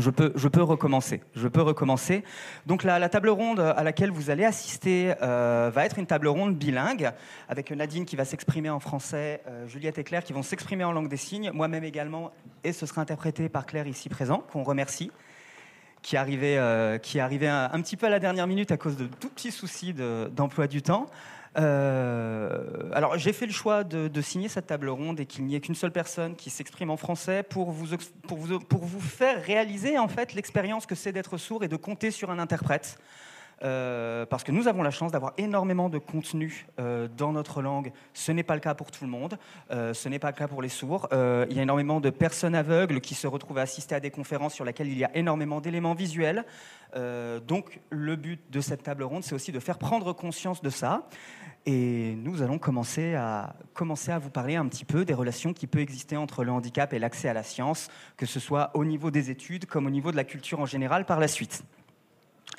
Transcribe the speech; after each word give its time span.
Je 0.00 0.10
peux, 0.10 0.32
je 0.34 0.48
peux 0.48 0.62
recommencer. 0.62 1.20
Je 1.34 1.48
peux 1.48 1.62
recommencer. 1.62 2.24
Donc 2.66 2.84
la, 2.84 3.08
table 3.08 3.28
ronde 3.28 3.60
à 3.60 3.82
laquelle 3.82 4.10
vous 4.10 4.30
allez 4.30 4.44
assister 4.44 5.14
euh, 5.22 5.70
va 5.72 5.84
être 5.84 5.98
une 5.98 6.06
table 6.06 6.28
ronde 6.28 6.56
bilingue, 6.56 7.10
avec 7.48 7.70
Nadine 7.70 8.04
qui 8.04 8.16
va 8.16 8.24
s'exprimer 8.24 8.70
en 8.70 8.80
français, 8.80 9.42
euh, 9.48 9.66
Juliette 9.66 9.98
et 9.98 10.04
Claire 10.04 10.24
qui 10.24 10.32
vont 10.32 10.42
s'exprimer 10.42 10.84
en 10.84 10.92
langue 10.92 11.08
des 11.08 11.16
signes, 11.16 11.50
moi-même 11.52 11.84
également, 11.84 12.32
et 12.64 12.72
ce 12.72 12.86
sera 12.86 13.02
interprété 13.02 13.48
par 13.48 13.66
Claire 13.66 13.86
ici 13.86 14.08
présent, 14.08 14.44
qu'on 14.52 14.62
remercie, 14.62 15.10
qui 16.02 16.16
arrivait, 16.16 16.56
euh, 16.58 16.98
qui 16.98 17.20
arrivait 17.20 17.48
un, 17.48 17.70
un, 17.72 17.80
petit 17.80 17.96
peu 17.96 18.06
à 18.06 18.10
la 18.10 18.18
dernière 18.18 18.46
minute 18.46 18.70
à 18.72 18.76
cause 18.76 18.96
de 18.96 19.06
tout 19.06 19.28
petits 19.28 19.52
soucis 19.52 19.94
d'emploi 20.32 20.66
du 20.66 20.82
temps. 20.82 21.06
Euh, 21.58 22.90
alors 22.92 23.18
j'ai 23.18 23.32
fait 23.32 23.46
le 23.46 23.52
choix 23.52 23.82
de, 23.82 24.20
signer 24.20 24.48
cette 24.48 24.68
table 24.68 24.88
ronde 24.88 25.18
et 25.18 25.26
qu'il 25.26 25.44
n'y 25.44 25.56
ait 25.56 25.60
qu'une 25.60 25.74
seule 25.74 25.90
personne 25.90 26.36
qui 26.36 26.48
s'exprime 26.48 26.90
en 26.90 26.96
français 26.96 27.42
pour 27.42 27.72
vous, 27.72 27.96
pour 28.28 28.38
vous, 28.38 28.60
pour 28.60 28.84
vous 28.84 29.00
faire 29.00 29.42
réaliser 29.42 29.98
en 29.98 30.06
fait 30.06 30.34
l'expérience 30.34 30.86
que 30.86 30.94
c'est 30.94 31.12
d'être 31.12 31.38
sourd 31.38 31.64
et 31.64 31.68
de 31.68 31.76
compter 31.76 32.10
sur 32.10 32.30
un 32.30 32.38
interprète. 32.38 32.98
Euh, 33.62 34.24
parce 34.26 34.42
que 34.42 34.52
nous 34.52 34.68
avons 34.68 34.82
la 34.82 34.90
chance 34.90 35.12
d'avoir 35.12 35.34
énormément 35.36 35.88
de 35.88 35.98
contenu 35.98 36.66
euh, 36.78 37.08
dans 37.16 37.32
notre 37.32 37.60
langue. 37.62 37.92
Ce 38.14 38.32
n'est 38.32 38.42
pas 38.42 38.54
le 38.54 38.60
cas 38.60 38.74
pour 38.74 38.90
tout 38.90 39.04
le 39.04 39.10
monde, 39.10 39.38
ce 39.70 40.08
n'est 40.08 40.18
pas 40.18 40.30
le 40.30 40.36
cas 40.36 40.48
pour 40.48 40.62
les 40.62 40.68
sourds. 40.68 41.08
il 41.12 41.56
y 41.56 41.58
a 41.58 41.62
énormément 41.62 42.00
de 42.00 42.10
personnes 42.10 42.54
aveugles 42.54 43.00
qui 43.00 43.14
se 43.14 43.26
retrouvent 43.26 43.58
à 43.58 43.62
assister 43.62 43.94
à 43.94 44.00
des 44.00 44.10
conférences 44.10 44.54
sur 44.54 44.64
lesquelles 44.64 44.88
il 44.88 44.98
y 44.98 45.04
a 45.04 45.16
énormément 45.16 45.60
d'éléments 45.60 45.94
visuels. 45.94 46.44
donc 46.94 47.80
le 47.90 48.16
but 48.16 48.40
de 48.50 48.60
cette 48.60 48.82
table 48.82 49.02
ronde, 49.02 49.24
c'est 49.24 49.34
aussi 49.34 49.52
de 49.52 49.60
faire 49.60 49.78
prendre 49.78 50.12
conscience 50.12 50.62
de 50.62 50.70
ça. 50.70 51.06
Et 51.66 52.14
nous 52.16 52.40
allons 52.40 52.58
commencer 52.58 53.14
à, 53.14 53.54
commencer 53.74 54.10
à 54.10 54.18
vous 54.18 54.30
parler 54.30 54.56
un 54.56 54.66
petit 54.66 54.86
peu 54.86 55.04
des 55.04 55.12
relations 55.12 55.52
qui 55.52 55.66
peuvent 55.66 55.82
exister 55.82 56.16
entre 56.16 56.42
le 56.42 56.52
handicap 56.52 56.92
et 56.94 56.98
l'accès 56.98 57.28
à 57.28 57.34
la 57.34 57.42
science, 57.42 57.88
que 58.16 58.24
ce 58.24 58.40
soit 58.40 58.70
au 58.74 58.84
niveau 58.84 59.10
des 59.10 59.30
études 59.30 59.66
comme 59.66 59.86
au 59.86 59.90
niveau 59.90 60.10
de 60.10 60.16
la 60.16 60.24
culture 60.24 60.60
en 60.60 60.66
général 60.66 61.04
par 61.04 61.20
la 61.20 61.28
suite. 61.28 61.62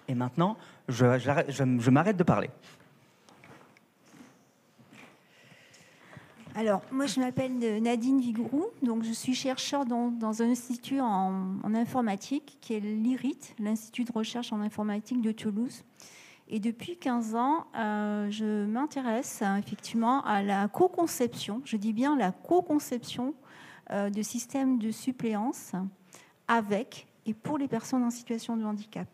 Et 0.08 0.16
maintenant, 0.16 0.58
je, 0.90 1.90
m'arrête 1.90 2.18
de 2.18 2.24
parler. 2.24 2.50
Alors, 6.54 6.82
moi, 6.92 7.06
je 7.06 7.20
m'appelle 7.22 7.82
Nadine 7.82 8.20
Vigourou, 8.20 8.66
donc 8.84 9.04
je 9.04 9.12
suis 9.14 9.34
chercheur 9.34 9.86
dans, 9.86 10.42
un 10.42 10.50
institut 10.50 11.00
en, 11.00 11.60
informatique 11.74 12.58
qui 12.60 12.74
est 12.74 12.80
l'IRIT, 12.82 13.56
l'Institut 13.60 14.04
de 14.04 14.12
recherche 14.12 14.52
en 14.52 14.60
informatique 14.60 15.22
de 15.22 15.32
Toulouse. 15.32 15.84
Et 16.54 16.60
depuis 16.60 16.98
15 16.98 17.36
ans, 17.36 17.66
euh, 17.78 18.30
je 18.30 18.66
m'intéresse 18.66 19.40
euh, 19.42 19.56
effectivement 19.56 20.22
à 20.26 20.44
la 20.44 20.68
co-conception, 20.68 21.62
je 21.64 21.78
dis 21.78 21.94
bien 21.94 22.18
la 22.18 22.34
co-conception 22.34 23.34
euh, 23.92 24.10
de 24.10 24.22
systèmes 24.22 24.78
de 24.78 24.92
suppléance 24.92 25.72
avec 26.50 27.08
et 27.26 27.34
pour 27.34 27.58
les 27.58 27.70
personnes 27.70 28.04
en 28.04 28.10
situation 28.10 28.58
de 28.58 28.66
handicap. 28.66 29.08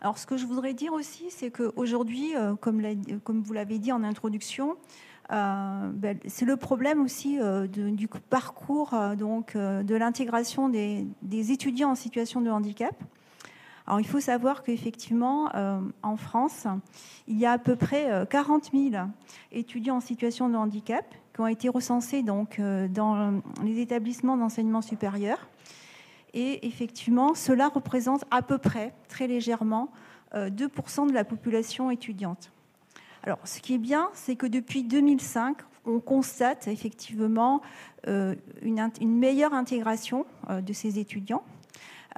Alors, 0.00 0.18
ce 0.18 0.26
que 0.26 0.36
je 0.36 0.46
voudrais 0.46 0.74
dire 0.74 0.92
aussi, 0.92 1.26
c'est 1.30 1.50
qu'aujourd'hui, 1.50 2.32
comme, 2.60 2.82
comme, 3.24 3.42
vous 3.42 3.52
l'avez 3.52 3.78
dit 3.78 3.90
en 3.90 4.04
introduction, 4.04 4.76
ben, 5.28 6.18
c'est 6.26 6.44
le 6.44 6.56
problème 6.56 7.02
aussi 7.02 7.38
du 7.68 8.08
parcours 8.30 8.94
donc, 9.18 9.56
de 9.56 9.94
l'intégration 9.96 10.68
des, 10.68 11.06
étudiants 11.50 11.90
en 11.90 11.94
situation 11.96 12.40
de 12.40 12.50
handicap. 12.50 12.94
Alors, 13.88 14.00
il 14.00 14.06
faut 14.06 14.20
savoir 14.20 14.62
qu'effectivement, 14.64 15.48
euh, 15.54 15.80
en 16.02 16.18
France, 16.18 16.66
il 17.26 17.38
y 17.38 17.46
a 17.46 17.52
à 17.52 17.58
peu 17.58 17.74
près 17.74 18.26
40 18.28 18.68
euh, 18.74 18.90
000 18.90 19.06
étudiants 19.50 19.96
en 19.96 20.00
situation 20.00 20.50
de 20.50 20.56
handicap 20.56 21.06
qui 21.32 21.40
ont 21.40 21.46
été 21.46 21.70
recensés 21.70 22.22
donc, 22.22 22.58
euh, 22.58 22.86
dans 22.86 23.40
les 23.64 23.80
établissements 23.80 24.36
d'enseignement 24.36 24.82
supérieur. 24.82 25.38
Et 26.34 26.66
effectivement, 26.66 27.34
cela 27.34 27.68
représente 27.68 28.24
à 28.30 28.42
peu 28.42 28.58
près, 28.58 28.94
très 29.08 29.26
légèrement, 29.26 29.90
2% 30.34 31.08
de 31.08 31.12
la 31.12 31.24
population 31.24 31.90
étudiante. 31.90 32.52
Alors, 33.22 33.38
ce 33.44 33.60
qui 33.60 33.74
est 33.74 33.78
bien, 33.78 34.10
c'est 34.12 34.36
que 34.36 34.46
depuis 34.46 34.84
2005, 34.84 35.56
on 35.86 36.00
constate 36.00 36.68
effectivement 36.68 37.62
une, 38.06 38.90
meilleure 39.00 39.54
intégration 39.54 40.26
de 40.50 40.72
ces 40.74 40.98
étudiants 40.98 41.42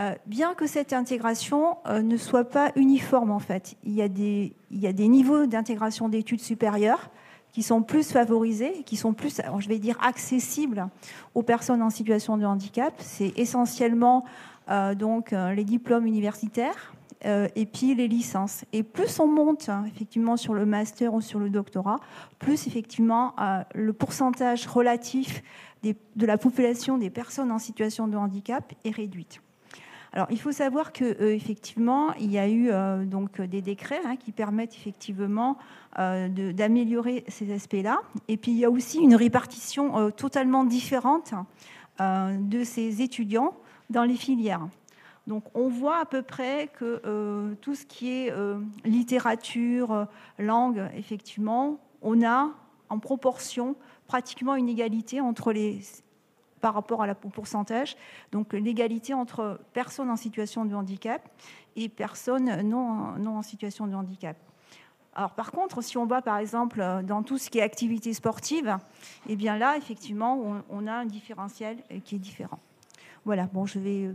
euh, 0.00 0.14
bien 0.24 0.54
que 0.54 0.66
cette 0.66 0.94
intégration 0.94 1.76
euh, 1.86 2.00
ne 2.00 2.16
soit 2.16 2.44
pas 2.44 2.72
uniforme 2.74 3.30
en 3.30 3.38
fait. 3.38 3.76
Il 3.84 3.92
y 3.92 4.02
a 4.02 4.08
des 4.08 5.08
niveaux 5.08 5.46
d'intégration 5.46 6.08
d'études 6.08 6.40
supérieures 6.40 7.10
qui 7.52 7.62
sont 7.62 7.82
plus 7.82 8.10
favorisés, 8.10 8.82
qui 8.84 8.96
sont 8.96 9.12
plus, 9.12 9.40
je 9.58 9.68
vais 9.68 9.78
dire, 9.78 9.96
accessibles 10.02 10.88
aux 11.34 11.42
personnes 11.42 11.82
en 11.82 11.90
situation 11.90 12.36
de 12.36 12.44
handicap. 12.44 12.94
C'est 12.98 13.32
essentiellement 13.36 14.24
euh, 14.68 14.94
donc 14.94 15.32
les 15.32 15.64
diplômes 15.64 16.06
universitaires 16.06 16.94
et 17.22 17.66
puis 17.66 17.94
les 17.94 18.08
licences. 18.08 18.64
Et 18.72 18.82
plus 18.82 19.20
on 19.20 19.26
monte 19.26 19.68
hein, 19.68 19.84
effectivement 19.94 20.38
sur 20.38 20.54
le 20.54 20.64
master 20.64 21.12
ou 21.12 21.20
sur 21.20 21.38
le 21.38 21.50
doctorat, 21.50 22.00
plus 22.38 22.66
effectivement 22.66 23.34
le 23.74 23.92
pourcentage 23.92 24.66
relatif 24.66 25.42
de 25.82 26.26
la 26.26 26.38
population 26.38 26.96
des 26.96 27.10
personnes 27.10 27.52
en 27.52 27.58
situation 27.58 28.08
de 28.08 28.16
handicap 28.16 28.72
est 28.84 28.90
réduite. 28.90 29.42
Alors, 30.12 30.26
il 30.30 30.40
faut 30.40 30.50
savoir 30.50 30.92
que 30.92 31.04
euh, 31.04 31.34
effectivement, 31.34 32.12
il 32.14 32.32
y 32.32 32.38
a 32.38 32.48
eu 32.48 32.70
euh, 32.70 33.04
donc 33.04 33.40
des 33.40 33.62
décrets 33.62 34.00
hein, 34.04 34.16
qui 34.16 34.32
permettent 34.32 34.74
effectivement 34.74 35.56
euh, 35.98 36.28
d'améliorer 36.52 37.24
ces 37.28 37.52
aspects-là. 37.52 38.00
Et 38.26 38.36
puis, 38.36 38.50
il 38.50 38.58
y 38.58 38.64
a 38.64 38.70
aussi 38.70 38.98
une 38.98 39.14
répartition 39.14 40.10
totalement 40.10 40.64
différente 40.64 41.34
de 41.98 42.64
ces 42.64 43.02
étudiants 43.02 43.54
dans 43.90 44.04
les 44.04 44.14
filières. 44.14 44.66
Donc, 45.26 45.44
on 45.54 45.68
voit 45.68 45.98
à 45.98 46.06
peu 46.06 46.22
près 46.22 46.70
que 46.78 47.54
tout 47.60 47.74
ce 47.74 47.84
qui 47.84 48.10
est 48.10 48.32
littérature, 48.84 50.06
langue, 50.38 50.88
effectivement, 50.96 51.78
on 52.00 52.24
a 52.24 52.50
en 52.88 52.98
proportion 52.98 53.76
pratiquement 54.06 54.54
une 54.56 54.68
égalité 54.68 55.20
entre 55.20 55.52
les 55.52 55.80
par 56.60 56.74
rapport 56.74 57.02
à 57.02 57.06
la, 57.06 57.14
pourcentage. 57.14 57.96
Donc 58.32 58.52
l'égalité 58.52 59.14
entre 59.14 59.60
personnes 59.72 60.10
en 60.10 60.16
situation 60.16 60.64
de 60.64 60.74
handicap 60.74 61.28
et 61.76 61.88
personnes 61.88 62.62
non, 62.62 63.16
en 63.26 63.42
situation 63.42 63.86
de 63.86 63.94
handicap. 63.94 64.36
Alors 65.14 65.32
par 65.32 65.50
contre, 65.50 65.82
si 65.82 65.98
on 65.98 66.06
va 66.06 66.22
par 66.22 66.38
exemple 66.38 66.84
dans 67.04 67.22
tout 67.22 67.38
ce 67.38 67.50
qui 67.50 67.58
est 67.58 67.62
activité 67.62 68.14
sportive, 68.14 68.76
eh 69.28 69.36
bien 69.36 69.58
là, 69.58 69.76
effectivement, 69.76 70.62
on, 70.70 70.86
a 70.86 70.92
un 70.92 71.04
différentiel 71.04 71.78
qui 72.04 72.16
est 72.16 72.20
différent. 72.20 72.60
Voilà, 73.24 73.46
bon, 73.46 73.66
je 73.66 73.78
vais 73.78 74.10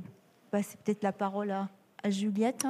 passer 0.51 0.77
peut-être 0.83 1.03
la 1.03 1.11
parole 1.11 1.51
à, 1.51 1.69
Juliette. 2.07 2.67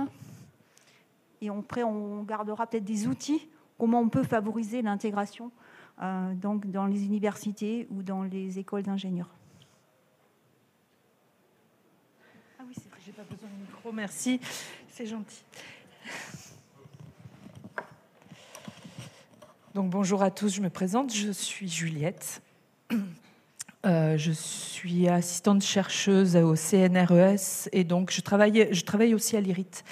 Et 1.42 1.50
après, 1.50 1.84
on 1.84 2.24
gardera 2.24 2.66
peut-être 2.68 2.86
des 2.86 3.06
outils, 3.06 3.50
comment 3.78 4.00
on 4.00 4.08
peut 4.08 4.24
favoriser 4.24 4.82
l'intégration 4.82 5.52
euh, 6.02 6.34
donc 6.34 6.68
dans 6.68 6.88
les 6.88 7.06
universités 7.06 7.88
ou 7.90 8.02
dans 8.02 8.24
les 8.24 8.60
écoles 8.60 8.84
d'ingénieurs. 8.84 9.30
J'ai 13.05 13.05
pas 13.16 13.24
besoin 13.30 13.48
de 13.48 13.62
micro, 13.62 13.92
merci. 13.94 14.42
C'est 14.92 15.06
gentil. 15.06 15.44
Donc 19.74 19.90
bonjour 19.90 20.22
à 20.22 20.32
tous, 20.32 20.54
je 20.54 20.62
me 20.62 20.70
présente, 20.70 21.14
je 21.14 21.32
suis 21.32 21.70
Juliette. 21.70 22.42
Euh, 23.86 24.18
je 24.18 24.32
suis 24.32 25.08
assistante 25.08 25.62
chercheuse 25.62 26.36
au 26.36 26.56
CNRES 26.56 27.70
et 27.72 27.84
donc 27.84 28.10
je 28.12 28.20
travaille, 28.22 28.68
je 28.72 28.84
travaille 28.84 29.14
aussi 29.14 29.38
à 29.38 29.42
l'IRIT. 29.42 29.84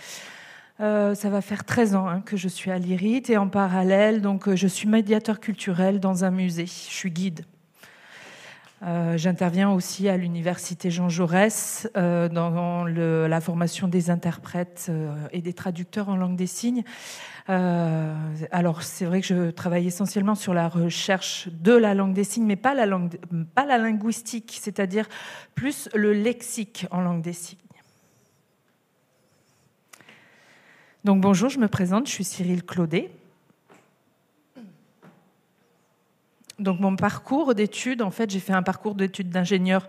Euh, 0.79 1.13
ça 1.13 1.29
va 1.29 1.41
faire 1.41 1.63
13 1.63 1.93
ans 1.93 2.07
hein, 2.07 2.21
que 2.21 2.35
je 2.35 2.47
suis 2.47 2.71
à 2.71 2.79
l'IRIT 2.79 3.29
et 3.29 3.37
en 3.37 3.47
parallèle, 3.47 4.23
donc, 4.23 4.53
je 4.53 4.67
suis 4.67 4.87
médiateur 4.87 5.39
culturel 5.39 5.99
dans 5.99 6.25
un 6.25 6.31
musée. 6.31 6.65
Je 6.65 6.71
suis 6.71 7.11
guide. 7.11 7.45
Euh, 8.85 9.17
j'interviens 9.17 9.71
aussi 9.71 10.09
à 10.09 10.17
l'université 10.17 10.91
Jean 10.91 11.07
Jaurès 11.07 11.89
euh, 11.95 12.27
dans 12.27 12.83
la 12.85 13.41
formation 13.41 13.87
des 13.87 14.09
interprètes 14.09 14.87
euh, 14.89 15.15
et 15.31 15.41
des 15.41 15.53
traducteurs 15.53 16.09
en 16.09 16.17
langue 16.17 16.35
des 16.35 16.47
signes. 16.47 16.83
alors 17.47 18.83
c'est 18.83 19.05
vrai 19.05 19.21
que 19.21 19.27
je 19.27 19.51
travaille 19.51 19.87
essentiellement 19.87 20.35
sur 20.35 20.53
la 20.53 20.67
recherche 20.67 21.47
de 21.49 21.73
la 21.73 21.93
langue 21.93 22.13
des 22.13 22.23
signes, 22.23 22.45
mais 22.45 22.55
pas 22.55 22.73
la, 22.73 22.85
langue, 22.85 23.17
pas 23.55 23.65
la 23.65 23.77
linguistique, 23.77 24.57
c'est-à-dire 24.61 25.07
plus 25.55 25.89
le 25.93 26.13
lexique 26.13 26.85
en 26.91 27.01
langue 27.01 27.21
des 27.21 27.33
signes. 27.33 27.59
Donc 31.03 31.21
bonjour, 31.21 31.49
je 31.49 31.59
me 31.59 31.67
présente, 31.67 32.07
je 32.07 32.13
suis 32.13 32.23
Cyril 32.23 32.63
Claudet. 32.63 33.11
Donc 36.59 36.79
mon 36.79 36.95
parcours 36.95 37.55
d'études, 37.55 38.01
en 38.01 38.11
fait, 38.11 38.29
j'ai 38.29 38.39
fait 38.39 38.53
un 38.53 38.63
parcours 38.63 38.95
d'études 38.95 39.29
d'ingénieur 39.29 39.87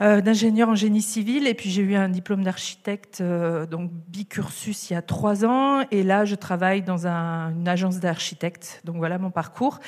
d'ingénieur 0.00 0.70
en 0.70 0.74
génie 0.74 1.02
civil 1.02 1.46
et 1.46 1.52
puis 1.52 1.68
j'ai 1.68 1.82
eu 1.82 1.94
un 1.94 2.08
diplôme 2.08 2.42
d'architecte, 2.42 3.22
donc 3.70 3.90
bicursus 4.08 4.88
il 4.88 4.94
y 4.94 4.96
a 4.96 5.02
trois 5.02 5.44
ans. 5.44 5.84
Et 5.90 6.02
là, 6.02 6.24
je 6.24 6.36
travaille 6.36 6.80
dans 6.80 7.06
une 7.06 7.68
agence 7.68 8.00
d'architectes. 8.00 8.80
Donc 8.84 8.96
voilà 8.96 9.18
mon 9.18 9.30
parcours. 9.30 9.78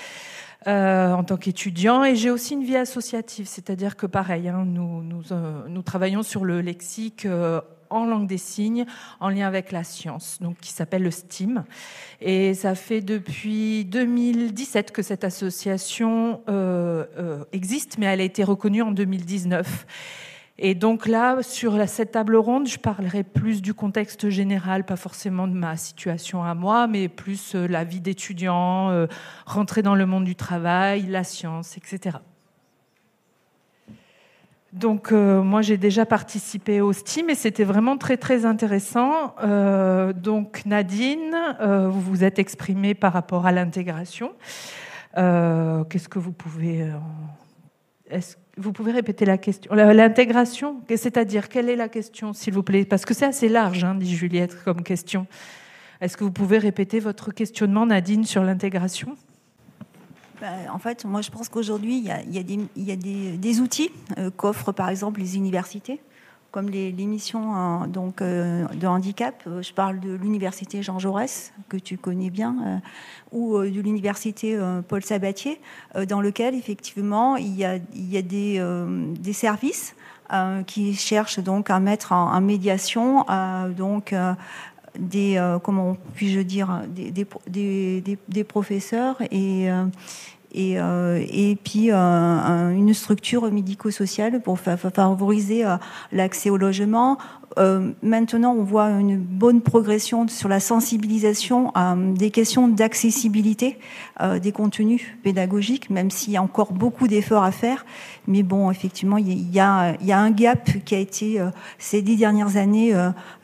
en 0.66 1.24
tant 1.24 1.38
qu'étudiant 1.38 2.04
et 2.04 2.14
j'ai 2.14 2.28
aussi 2.28 2.52
une 2.52 2.62
vie 2.62 2.76
associative, 2.76 3.46
c'est-à-dire 3.48 3.96
que 3.96 4.04
pareil, 4.04 4.50
hein, 4.50 4.66
nous, 4.66 5.82
travaillons 5.82 6.22
sur 6.22 6.44
le 6.44 6.60
lexique 6.60 7.26
en 7.92 8.06
langue 8.06 8.26
des 8.26 8.38
signes 8.38 8.86
en 9.20 9.28
lien 9.28 9.46
avec 9.46 9.72
la 9.72 9.84
science, 9.84 10.38
donc 10.40 10.58
qui 10.58 10.72
s'appelle 10.72 11.02
le 11.02 11.10
STEAM. 11.10 11.64
Et 12.20 12.54
ça 12.54 12.74
fait 12.74 13.00
depuis 13.00 13.84
2017 13.84 14.92
que 14.92 15.02
cette 15.02 15.24
association 15.24 16.40
euh, 16.48 17.04
euh, 17.18 17.44
existe, 17.52 17.98
mais 17.98 18.06
elle 18.06 18.20
a 18.20 18.24
été 18.24 18.44
reconnue 18.44 18.82
en 18.82 18.90
2019. 18.90 19.86
Et 20.58 20.74
donc 20.74 21.06
là, 21.06 21.42
sur 21.42 21.88
cette 21.88 22.12
table 22.12 22.36
ronde, 22.36 22.68
je 22.68 22.78
parlerai 22.78 23.24
plus 23.24 23.62
du 23.62 23.74
contexte 23.74 24.28
général, 24.28 24.84
pas 24.84 24.96
forcément 24.96 25.48
de 25.48 25.54
ma 25.54 25.76
situation 25.76 26.44
à 26.44 26.54
moi, 26.54 26.86
mais 26.86 27.08
plus 27.08 27.54
euh, 27.54 27.66
la 27.66 27.84
vie 27.84 28.00
d'étudiant, 28.00 29.06
rentrer 29.46 29.82
dans 29.82 29.94
le 29.94 30.06
monde 30.06 30.24
du 30.24 30.36
travail, 30.36 31.06
la 31.08 31.24
science, 31.24 31.76
etc. 31.76 32.18
Donc 34.72 35.12
euh, 35.12 35.42
moi 35.42 35.60
j'ai 35.60 35.76
déjà 35.76 36.06
participé 36.06 36.80
au 36.80 36.94
STEAM 36.94 37.28
et 37.28 37.34
c'était 37.34 37.64
vraiment 37.64 37.98
très 37.98 38.16
très 38.16 38.46
intéressant. 38.46 39.34
Euh, 39.42 40.14
donc 40.14 40.64
Nadine, 40.64 41.36
euh, 41.60 41.88
vous 41.88 42.00
vous 42.00 42.24
êtes 42.24 42.38
exprimée 42.38 42.94
par 42.94 43.12
rapport 43.12 43.46
à 43.46 43.52
l'intégration. 43.52 44.32
Qu'est-ce 45.14 46.08
que 46.08 46.18
vous 46.18 46.32
pouvez 46.32 46.90
est-ce, 48.10 48.36
vous 48.56 48.72
pouvez 48.72 48.92
répéter 48.92 49.26
la 49.26 49.36
question 49.36 49.74
L'intégration, 49.74 50.80
c'est-à-dire 50.88 51.48
quelle 51.50 51.68
est 51.68 51.76
la 51.76 51.88
question, 51.88 52.32
s'il 52.32 52.54
vous 52.54 52.62
plaît? 52.62 52.84
Parce 52.84 53.04
que 53.04 53.14
c'est 53.14 53.26
assez 53.26 53.48
large, 53.48 53.84
hein, 53.84 53.94
dit 53.94 54.14
Juliette, 54.14 54.56
comme 54.64 54.82
question. 54.82 55.26
Est-ce 56.00 56.16
que 56.16 56.24
vous 56.24 56.32
pouvez 56.32 56.58
répéter 56.58 56.98
votre 56.98 57.32
questionnement, 57.32 57.86
Nadine, 57.86 58.24
sur 58.24 58.42
l'intégration? 58.42 59.16
En 60.70 60.78
fait, 60.78 61.04
moi, 61.04 61.20
je 61.20 61.30
pense 61.30 61.48
qu'aujourd'hui, 61.48 61.98
il 61.98 62.04
y 62.04 62.90
a, 62.90 62.96
des, 62.96 63.60
outils 63.60 63.90
euh, 64.18 64.30
qu'offrent, 64.30 64.72
par 64.72 64.88
exemple, 64.88 65.20
les 65.20 65.36
universités, 65.36 66.00
comme 66.50 66.68
les, 66.68 66.92
missions 66.92 67.86
donc, 67.86 68.20
euh, 68.20 68.66
de 68.68 68.86
handicap. 68.86 69.42
Euh, 69.46 69.62
je 69.62 69.72
parle 69.72 70.00
de 70.00 70.12
l'université 70.12 70.82
Jean 70.82 70.98
Jaurès, 70.98 71.52
que 71.68 71.76
tu 71.76 71.96
connais 71.96 72.30
bien, 72.30 72.82
ou 73.30 73.58
de 73.58 73.80
l'université 73.80 74.58
Paul 74.88 75.02
Sabatier, 75.02 75.60
dans 76.08 76.20
lequel, 76.20 76.54
effectivement, 76.54 77.36
il 77.36 77.56
y 77.56 77.64
a, 77.64 77.78
des, 78.22 79.32
services 79.32 79.94
qui 80.66 80.94
cherchent 80.94 81.40
donc 81.40 81.70
à 81.70 81.78
mettre 81.78 82.12
en, 82.12 82.40
médiation 82.40 83.24
donc 83.76 84.14
des 84.98 85.40
comment 85.62 85.96
puis-je 86.14 86.40
dire 86.40 86.82
des, 86.88 88.44
professeurs 88.44 89.16
et 89.30 89.68
et, 90.52 90.78
euh, 90.78 91.24
et 91.30 91.56
puis 91.56 91.90
euh, 91.90 92.70
une 92.70 92.92
structure 92.94 93.50
médico-sociale 93.50 94.40
pour 94.42 94.58
favoriser 94.58 95.64
euh, 95.64 95.76
l'accès 96.12 96.50
au 96.50 96.56
logement, 96.56 97.18
maintenant, 98.02 98.54
on 98.58 98.62
voit 98.62 98.88
une 98.92 99.18
bonne 99.18 99.60
progression 99.60 100.26
sur 100.26 100.48
la 100.48 100.58
sensibilisation 100.58 101.70
à 101.74 101.94
des 101.96 102.30
questions 102.30 102.66
d'accessibilité 102.66 103.78
des 104.40 104.52
contenus 104.52 105.02
pédagogiques, 105.22 105.90
même 105.90 106.10
s'il 106.10 106.32
y 106.32 106.38
a 106.38 106.42
encore 106.42 106.72
beaucoup 106.72 107.08
d'efforts 107.08 107.44
à 107.44 107.52
faire. 107.52 107.84
Mais 108.26 108.42
bon, 108.42 108.70
effectivement, 108.70 109.18
il 109.18 109.50
y 109.52 109.60
a, 109.60 109.94
un 110.00 110.30
gap 110.30 110.70
qui 110.86 110.94
a 110.94 110.98
été 110.98 111.44
ces 111.76 112.00
dix 112.00 112.16
dernières 112.16 112.56
années 112.56 112.94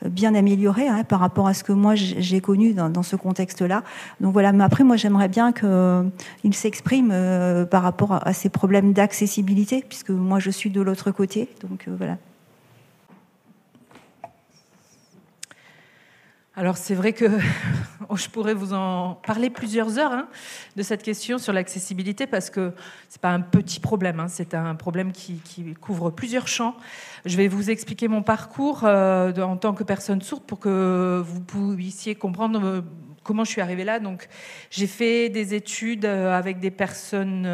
bien 0.03 0.33
amélioré 0.33 0.87
hein, 0.87 1.03
par 1.03 1.19
rapport 1.19 1.47
à 1.47 1.53
ce 1.53 1.63
que 1.63 1.71
moi 1.71 1.93
j'ai 1.93 2.41
connu 2.41 2.73
dans, 2.73 2.89
dans 2.89 3.03
ce 3.03 3.15
contexte-là. 3.15 3.83
Donc 4.21 4.33
voilà. 4.33 4.53
Mais 4.53 4.63
après, 4.63 4.83
moi, 4.83 4.95
j'aimerais 4.95 5.27
bien 5.27 5.51
qu'il 5.51 6.53
s'exprime 6.55 6.98
par 7.69 7.83
rapport 7.83 8.25
à 8.25 8.33
ces 8.33 8.49
problèmes 8.49 8.93
d'accessibilité, 8.93 9.83
puisque 9.87 10.09
moi, 10.09 10.39
je 10.39 10.49
suis 10.49 10.69
de 10.69 10.81
l'autre 10.81 11.11
côté. 11.11 11.49
Donc 11.61 11.87
voilà. 11.87 12.17
Alors 16.59 16.75
c'est 16.75 16.93
vrai 16.93 17.13
que 17.13 17.25
je 18.15 18.27
pourrais 18.27 18.53
vous 18.53 18.73
en 18.73 19.13
parler 19.25 19.49
plusieurs 19.49 19.97
heures 19.97 20.11
hein, 20.11 20.27
de 20.75 20.83
cette 20.83 21.03
question 21.03 21.37
sur 21.37 21.53
l'accessibilité 21.53 22.27
parce 22.27 22.49
que 22.49 22.73
c'est 23.07 23.21
pas 23.21 23.29
un 23.29 23.39
petit 23.39 23.79
problème, 23.79 24.19
hein, 24.19 24.27
c'est 24.27 24.53
un 24.53 24.75
problème 24.75 25.13
qui, 25.13 25.39
couvre 25.79 26.09
plusieurs 26.09 26.49
champs. 26.49 26.75
Je 27.23 27.37
vais 27.37 27.47
vous 27.47 27.69
expliquer 27.69 28.09
mon 28.09 28.23
parcours 28.23 28.81
euh, 28.83 29.33
en 29.37 29.55
tant 29.55 29.73
que 29.73 29.85
personne 29.85 30.21
sourde 30.21 30.43
pour 30.43 30.59
que 30.59 31.23
vous 31.25 31.39
puissiez 31.39 32.15
comprendre 32.15 32.61
euh, 32.61 32.81
comment 33.23 33.43
je 33.43 33.51
suis 33.51 33.61
arrivée 33.61 33.83
là. 33.83 33.99
Donc 33.99 34.27
j'ai 34.69 34.87
fait 34.87 35.29
des 35.29 35.53
études 35.53 36.05
euh, 36.05 36.37
avec 36.37 36.59
des 36.59 36.71
personnes 36.71 37.47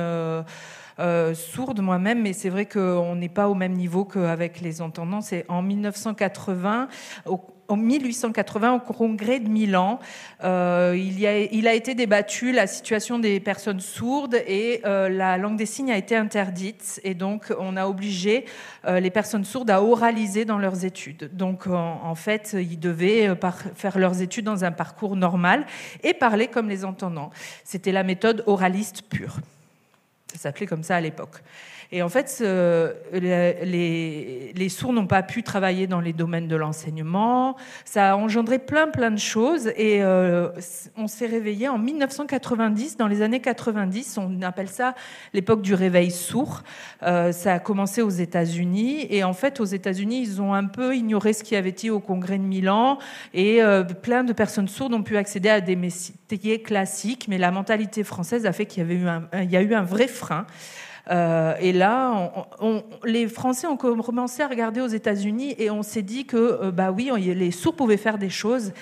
sourdes 1.34 1.82
moi-même, 1.82 2.22
mais 2.22 2.34
c'est 2.34 2.50
vrai 2.50 2.66
qu'on 2.66 3.16
n'est 3.16 3.30
pas 3.30 3.50
au 3.50 3.56
même 3.56 3.74
niveau 3.74 4.06
qu'avec 4.06 4.62
les 4.62 4.82
entendants. 4.82 5.22
C'est 5.22 5.46
en 5.50 5.62
1980, 5.62 6.88
au, 7.26 7.42
en 7.68 7.78
1880 7.78 8.74
au 8.74 8.80
congrès 8.80 9.40
de 9.40 9.50
Milan. 9.50 10.00
Euh, 10.44 10.96
il, 10.98 11.68
a, 11.68 11.74
été 11.74 11.96
débattu 11.96 12.52
la 12.52 12.68
situation 12.68 13.20
des 13.20 13.40
personnes 13.40 13.80
sourdes 13.80 14.36
et 14.48 14.82
euh, 14.86 15.10
la 15.10 15.38
langue 15.38 15.58
des 15.58 15.66
signes 15.66 15.92
a 15.92 15.98
été 15.98 16.16
interdite. 16.16 17.00
Et 17.04 17.14
donc, 17.14 17.54
on 17.60 17.78
a 17.78 17.88
obligé 17.88 18.46
euh, 18.86 19.00
les 19.00 19.12
personnes 19.12 19.46
sourdes 19.46 19.70
à 19.70 19.82
oraliser 19.82 20.46
dans 20.46 20.58
leurs 20.58 20.86
études. 20.86 21.30
Donc, 21.34 21.68
en, 21.68 22.16
fait, 22.16 22.56
ils 22.60 22.80
devaient 22.80 23.36
faire 23.76 23.98
leurs 23.98 24.22
études 24.22 24.46
dans 24.46 24.64
un 24.64 24.72
parcours 24.72 25.16
normal 25.16 25.66
et 26.04 26.14
parler 26.14 26.48
comme 26.48 26.70
les 26.70 26.86
entendants. 26.86 27.32
C'était 27.64 27.92
la 27.92 28.04
méthode 28.04 28.44
oraliste 28.48 29.04
pure. 29.10 29.38
Ça 30.32 30.38
s'appelait 30.38 30.68
comme 30.68 30.84
ça 30.84 30.98
à 30.98 31.02
l'époque. 31.02 31.42
Et 31.92 32.02
en 32.02 32.10
fait, 32.10 32.44
les, 33.14 34.70
sourds 34.70 34.94
n'ont 34.94 35.08
pas 35.08 35.24
pu 35.24 35.44
travailler 35.44 35.88
dans 35.88 36.02
les 36.02 36.14
domaines 36.14 36.48
de 36.48 36.56
l'enseignement. 36.56 37.56
Ça 37.86 38.12
a 38.12 38.16
engendré 38.16 38.60
plein, 38.60 38.88
plein 38.88 39.12
de 39.12 39.20
choses. 39.20 39.68
Et 39.78 40.02
euh, 40.04 40.50
on 40.98 41.08
s'est 41.08 41.28
réveillé 41.28 41.68
en 41.68 41.78
1990, 41.78 42.98
dans 42.98 43.08
les 43.08 43.22
années 43.22 43.42
90. 43.42 44.18
On 44.18 44.42
appelle 44.42 44.70
ça 44.70 44.96
l'époque 45.34 45.62
du 45.62 45.74
réveil 45.74 46.12
sourd. 46.12 46.64
Euh, 47.04 47.32
ça 47.32 47.54
a 47.54 47.60
commencé 47.60 48.02
aux 48.02 48.10
États-Unis. 48.10 49.08
Et 49.10 49.24
en 49.24 49.34
fait, 49.34 49.60
aux 49.60 49.66
États-Unis, 49.66 50.22
ils 50.22 50.42
ont 50.42 50.54
un 50.54 50.66
peu 50.66 50.96
ignoré 50.96 51.34
ce 51.34 51.44
qui 51.44 51.56
avait 51.56 51.70
été 51.70 51.90
au 51.90 52.00
congrès 52.00 52.38
de 52.38 52.44
Milan. 52.44 52.98
Et 53.34 53.62
euh, 53.62 53.84
plein 53.84 54.24
de 54.24 54.34
personnes 54.34 54.68
sourdes 54.68 54.94
ont 54.94 55.04
pu 55.04 55.18
accéder 55.18 55.50
à 55.50 55.62
des 55.62 55.76
métiers 55.76 56.62
classiques. 56.62 57.28
Mais 57.28 57.38
la 57.38 57.52
mentalité 57.52 58.04
française 58.04 58.46
a 58.46 58.52
fait 58.52 58.66
qu'il 58.66 58.86
y 58.86 59.56
a 59.56 59.62
eu 59.62 59.74
un 59.74 59.84
vrai 59.84 60.08
frein. 60.08 60.46
Euh, 61.12 61.56
et 61.60 61.72
là, 61.72 62.32
les 63.04 63.28
Français 63.28 63.68
ont 63.68 63.78
commencé 63.78 64.42
à 64.42 64.48
regarder 64.48 64.82
aux 64.82 64.88
États-Unis 64.88 65.56
et 65.58 65.70
on 65.70 65.84
s'est 65.84 66.02
dit 66.02 66.26
que, 66.26 66.38
euh, 66.38 66.72
bah 66.72 66.92
oui, 66.92 67.12
les 67.36 67.52
sourds 67.52 67.76
pouvaient 67.76 67.98
faire 67.98 68.18
des 68.18 68.30
choses. 68.30 68.74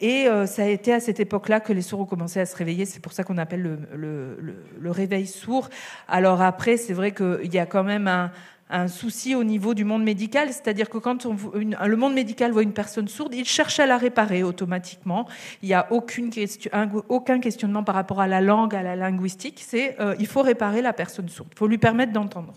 Et 0.00 0.26
euh, 0.26 0.46
ça 0.46 0.64
a 0.64 0.66
été 0.66 0.92
à 0.92 0.98
cette 0.98 1.20
époque-là 1.20 1.60
que 1.60 1.72
les 1.72 1.80
sourds 1.80 2.00
ont 2.00 2.06
commencé 2.06 2.40
à 2.40 2.46
se 2.46 2.56
réveiller. 2.56 2.86
C'est 2.86 2.98
pour 2.98 3.12
ça 3.12 3.22
qu'on 3.22 3.38
appelle 3.38 3.62
le, 3.62 4.36
le, 4.80 4.90
réveil 4.90 5.28
sourd. 5.28 5.70
Alors 6.08 6.42
après, 6.42 6.76
c'est 6.76 6.92
vrai 6.92 7.12
qu'il 7.12 7.54
y 7.54 7.58
a 7.58 7.66
quand 7.66 7.84
même 7.84 8.08
un, 8.08 8.32
un 8.72 8.88
souci 8.88 9.34
au 9.34 9.44
niveau 9.44 9.74
du 9.74 9.84
monde 9.84 10.02
médical, 10.02 10.48
c'est-à-dire 10.48 10.88
que 10.88 10.98
quand 10.98 11.26
le 11.26 11.96
monde 11.96 12.14
médical 12.14 12.52
voit 12.52 12.62
une 12.62 12.72
personne 12.72 13.08
sourde, 13.08 13.34
il 13.34 13.44
cherche 13.44 13.78
à 13.80 13.86
la 13.86 13.98
réparer 13.98 14.42
automatiquement. 14.42 15.28
Il 15.62 15.68
n'y 15.68 15.74
a 15.74 15.88
aucun 15.90 17.40
questionnement 17.40 17.84
par 17.84 17.94
rapport 17.94 18.20
à 18.20 18.26
la 18.26 18.40
langue, 18.40 18.74
à 18.74 18.82
la 18.82 18.96
linguistique. 18.96 19.62
C'est 19.66 20.00
euh, 20.00 20.14
il 20.18 20.26
faut 20.26 20.42
réparer 20.42 20.82
la 20.82 20.92
personne 20.92 21.28
sourde, 21.28 21.50
il 21.52 21.58
faut 21.58 21.66
lui 21.66 21.78
permettre 21.78 22.12
d'entendre 22.12 22.54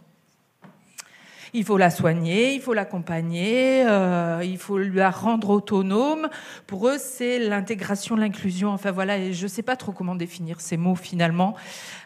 il 1.56 1.64
faut 1.64 1.78
la 1.78 1.90
soigner, 1.90 2.54
il 2.54 2.62
faut 2.62 2.74
l'accompagner, 2.74 3.86
euh, 3.88 4.42
il 4.44 4.58
faut 4.58 4.78
la 4.78 5.10
rendre 5.10 5.52
autonome. 5.52 6.28
Pour 6.68 6.90
eux, 6.90 6.98
c'est 7.00 7.40
l'intégration, 7.40 8.18
l'inclusion. 8.18 8.70
Enfin 8.72 8.92
voilà, 8.92 9.32
je 9.32 9.44
ne 9.44 9.48
sais 9.48 9.62
pas 9.62 9.78
trop 9.78 9.94
comment 9.94 10.16
définir 10.16 10.60
ces 10.60 10.76
mots 10.76 10.96
finalement. 10.96 11.56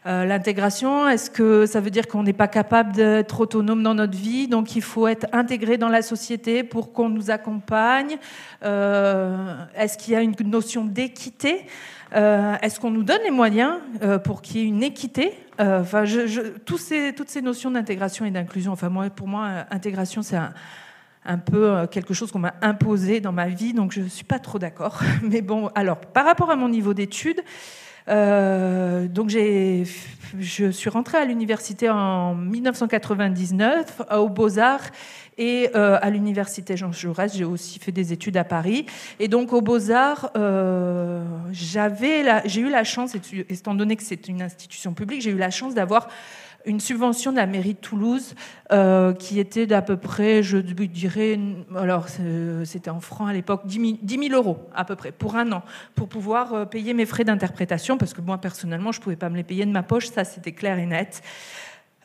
Euh, 0.05 0.25
l'intégration, 0.25 1.09
est-ce 1.09 1.31
que 1.31 1.65
ça 1.65 1.81
veut 1.81 1.89
dire 1.89 2.07
qu'on 2.07 2.23
n'est 2.23 2.31
pas 2.31 2.47
capable 2.47 2.93
d'être 2.93 3.39
autonome 3.39 3.81
dans 3.81 3.95
notre 3.95 4.17
vie, 4.17 4.47
donc 4.47 4.75
il 4.75 4.83
faut 4.83 5.07
être 5.07 5.25
intégré 5.33 5.77
dans 5.77 5.89
la 5.89 6.03
société 6.03 6.63
pour 6.63 6.93
qu'on 6.93 7.09
nous 7.09 7.31
accompagne 7.31 8.17
euh, 8.63 9.55
Est-ce 9.75 9.97
qu'il 9.97 10.13
y 10.13 10.15
a 10.15 10.21
une 10.21 10.35
notion 10.45 10.85
d'équité? 10.85 11.65
Est-ce 12.11 12.79
qu'on 12.79 12.89
nous 12.89 13.03
donne 13.03 13.21
les 13.23 13.29
moyens 13.29 13.75
pour 14.23 14.41
qu'il 14.41 14.61
y 14.61 14.63
ait 14.63 14.67
une 14.67 14.81
équité? 14.81 15.31
Euh, 15.59 15.83
toutes 16.65 16.79
ces 17.29 17.41
notions 17.41 17.71
d'intégration 17.71 18.25
et 18.25 18.31
d'inclusion. 18.31 18.71
Enfin, 18.71 18.89
pour 19.09 19.27
moi, 19.27 19.65
intégration, 19.71 20.21
c'est 20.21 20.37
un, 20.37 21.37
peu 21.37 21.85
quelque 21.87 22.13
chose 22.13 22.31
qu'on 22.31 22.39
m'a 22.39 22.55
imposé 22.61 23.19
dans 23.19 23.31
ma 23.31 23.47
vie, 23.47 23.73
donc 23.73 23.91
je 23.91 24.01
ne 24.01 24.07
suis 24.07 24.23
pas 24.23 24.39
trop 24.39 24.57
d'accord. 24.59 25.01
Mais 25.23 25.41
bon, 25.41 25.69
alors, 25.75 25.97
par 25.97 26.25
rapport 26.25 26.49
à 26.49 26.55
mon 26.55 26.69
niveau 26.69 26.93
d'études, 26.93 27.41
donc 28.07 29.29
je 29.29 30.71
suis 30.71 30.89
rentrée 30.89 31.19
à 31.19 31.25
l'université 31.25 31.89
en 31.89 32.33
1999 32.33 34.01
aux 34.17 34.29
Beaux-Arts 34.29 34.89
et 35.39 35.74
à 35.74 36.10
l'université 36.10 36.77
Jean 36.77 36.91
Jaurès. 36.91 37.36
J'ai 37.36 37.46
aussi 37.46 37.79
fait 37.79 37.91
des 37.91 38.13
études 38.13 38.38
à 38.38 38.43
Paris. 38.43 38.86
Et 39.19 39.27
donc 39.27 39.53
aux 39.53 39.62
Beaux-Arts, 39.62 40.31
j'ai 41.51 42.62
eu 42.62 42.69
la 42.69 42.84
chance, 42.84 43.15
étant 43.50 43.74
donné 43.74 43.96
que 43.96 44.03
c'est 44.03 44.27
une 44.27 44.41
institution 44.41 44.93
publique, 44.93 45.22
j'ai 45.22 45.31
eu 45.31 45.38
la 45.38 45.50
chance 45.50 45.74
d'avoir 45.74 46.10
une 46.65 46.79
subvention 46.79 47.31
de 47.31 47.38
la 47.38 47.46
mairie 47.46 47.74
de 47.74 47.79
Toulouse 47.79 48.36
euh, 48.72 49.13
qui 49.13 49.39
était 49.39 49.65
d'à 49.65 49.81
peu 49.81 49.98
près, 49.98 50.43
je 50.43 50.58
dirais, 50.58 51.39
alors 51.75 52.08
c'était 52.65 52.89
en 52.89 53.00
francs 53.00 53.29
à 53.29 53.34
l'époque, 53.34 53.62
10 53.65 54.00
000, 54.29 54.34
euros 54.34 54.69
à 54.75 54.86
peu 54.86 54.96
près 54.96 55.12
pour 55.12 55.36
un 55.36 55.51
an, 55.51 55.63
pour 55.96 56.10
pouvoir 56.10 56.53
euh, 56.53 56.65
payer 56.65 56.93
mes 56.93 57.05
frais 57.05 57.24
d'interprétation, 57.24 57.98
parce 57.98 58.13
que 58.13 58.22
moi 58.22 58.38
personnellement, 58.38 58.91
je 58.91 59.00
ne 59.00 59.03
pouvais 59.03 59.15
pas 59.15 59.29
me 59.29 59.38
les 59.38 59.43
payer 59.43 59.65
de 59.65 59.72
ma 59.72 59.84
poche, 59.84 60.08
ça 60.08 60.24
c'était 60.24 60.51
clair 60.51 60.77
et 60.77 60.86
net. 60.86 61.22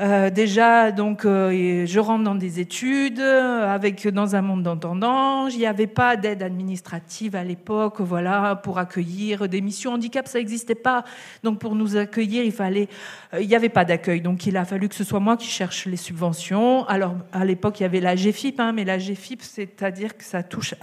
Euh, 0.01 0.29
déjà, 0.29 0.91
donc, 0.91 1.25
euh, 1.25 1.87
je 1.87 2.01
rentre 2.01 2.25
dans 2.25 2.35
des 2.35 2.59
études 2.59 3.21
avec 3.21 4.09
dans 4.09 4.35
un 4.35 4.43
monde 4.43 4.65
d'entendants. 4.65 5.47
Il 5.47 5.59
n'y 5.59 5.67
avait 5.67 5.87
pas 5.87 6.17
d'aide 6.17 6.43
administrative 6.43 7.37
à 7.37 7.45
l'époque, 7.45 8.01
voilà, 8.01 8.57
pour 8.57 8.79
accueillir 8.79 9.49
des 9.49 9.61
missions 9.61 9.93
handicap, 9.93 10.27
ça 10.27 10.39
n'existait 10.39 10.75
pas. 10.75 11.05
Donc, 11.45 11.61
pour 11.61 11.77
nous 11.77 11.97
accueillir, 11.97 12.43
il 12.43 12.53
fallait, 12.53 12.89
euh, 13.35 13.41
il 13.41 13.47
n'y 13.47 13.55
avait 13.55 13.69
pas 13.69 13.85
d'accueil. 13.85 14.21
Donc, 14.21 14.47
il 14.47 14.57
a 14.57 14.65
fallu 14.65 14.89
que 14.89 14.97
ce 14.97 15.05
soit 15.05 15.21
moi 15.21 15.37
qui 15.37 15.49
cherche 15.49 15.87
les 15.87 15.97
subventions. 15.97 16.85
Alors, 16.87 17.15
à 17.33 17.45
l'époque, 17.45 17.79
il 17.79 17.85
y 17.85 17.87
avait 17.87 18.01
la 18.01 18.17
GFIP, 18.17 18.59
hein, 18.59 18.73
mais 18.73 18.85
la 18.85 18.99
GFIP, 18.99 19.43
c'est-à-dire 19.43 20.17
que 20.17 20.25
ça 20.25 20.43
touche 20.43 20.75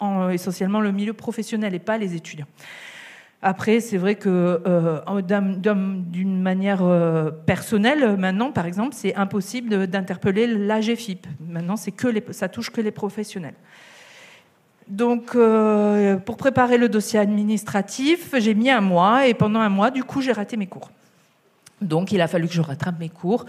en, 0.00 0.30
essentiellement 0.30 0.80
le 0.80 0.92
milieu 0.92 1.12
professionnel 1.12 1.74
et 1.74 1.78
pas 1.78 1.98
les 1.98 2.14
étudiants. 2.14 2.46
Après, 3.42 3.80
c'est 3.80 3.98
vrai 3.98 4.14
que 4.14 4.62
euh, 4.66 5.22
d'une 5.22 6.40
manière 6.40 6.82
euh, 6.82 7.30
personnelle, 7.30 8.16
maintenant, 8.16 8.50
par 8.50 8.66
exemple, 8.66 8.94
c'est 8.94 9.14
impossible 9.14 9.86
d'interpeller 9.86 10.46
l'AGFIP. 10.46 11.26
Maintenant, 11.46 11.76
c'est 11.76 11.92
que 11.92 12.08
ça 12.32 12.48
touche 12.48 12.70
que 12.70 12.80
les 12.80 12.90
professionnels. 12.90 13.54
Donc, 14.88 15.34
euh, 15.34 16.16
pour 16.16 16.36
préparer 16.36 16.78
le 16.78 16.88
dossier 16.88 17.18
administratif, 17.18 18.34
j'ai 18.38 18.54
mis 18.54 18.70
un 18.70 18.80
mois 18.80 19.26
et 19.26 19.34
pendant 19.34 19.60
un 19.60 19.68
mois, 19.68 19.90
du 19.90 20.04
coup, 20.04 20.20
j'ai 20.22 20.32
raté 20.32 20.56
mes 20.56 20.66
cours. 20.66 20.90
Donc, 21.82 22.12
il 22.12 22.20
a 22.20 22.28
fallu 22.28 22.46
que 22.48 22.54
je 22.54 22.62
rattrape 22.62 22.98
mes 22.98 23.08
cours. 23.10 23.44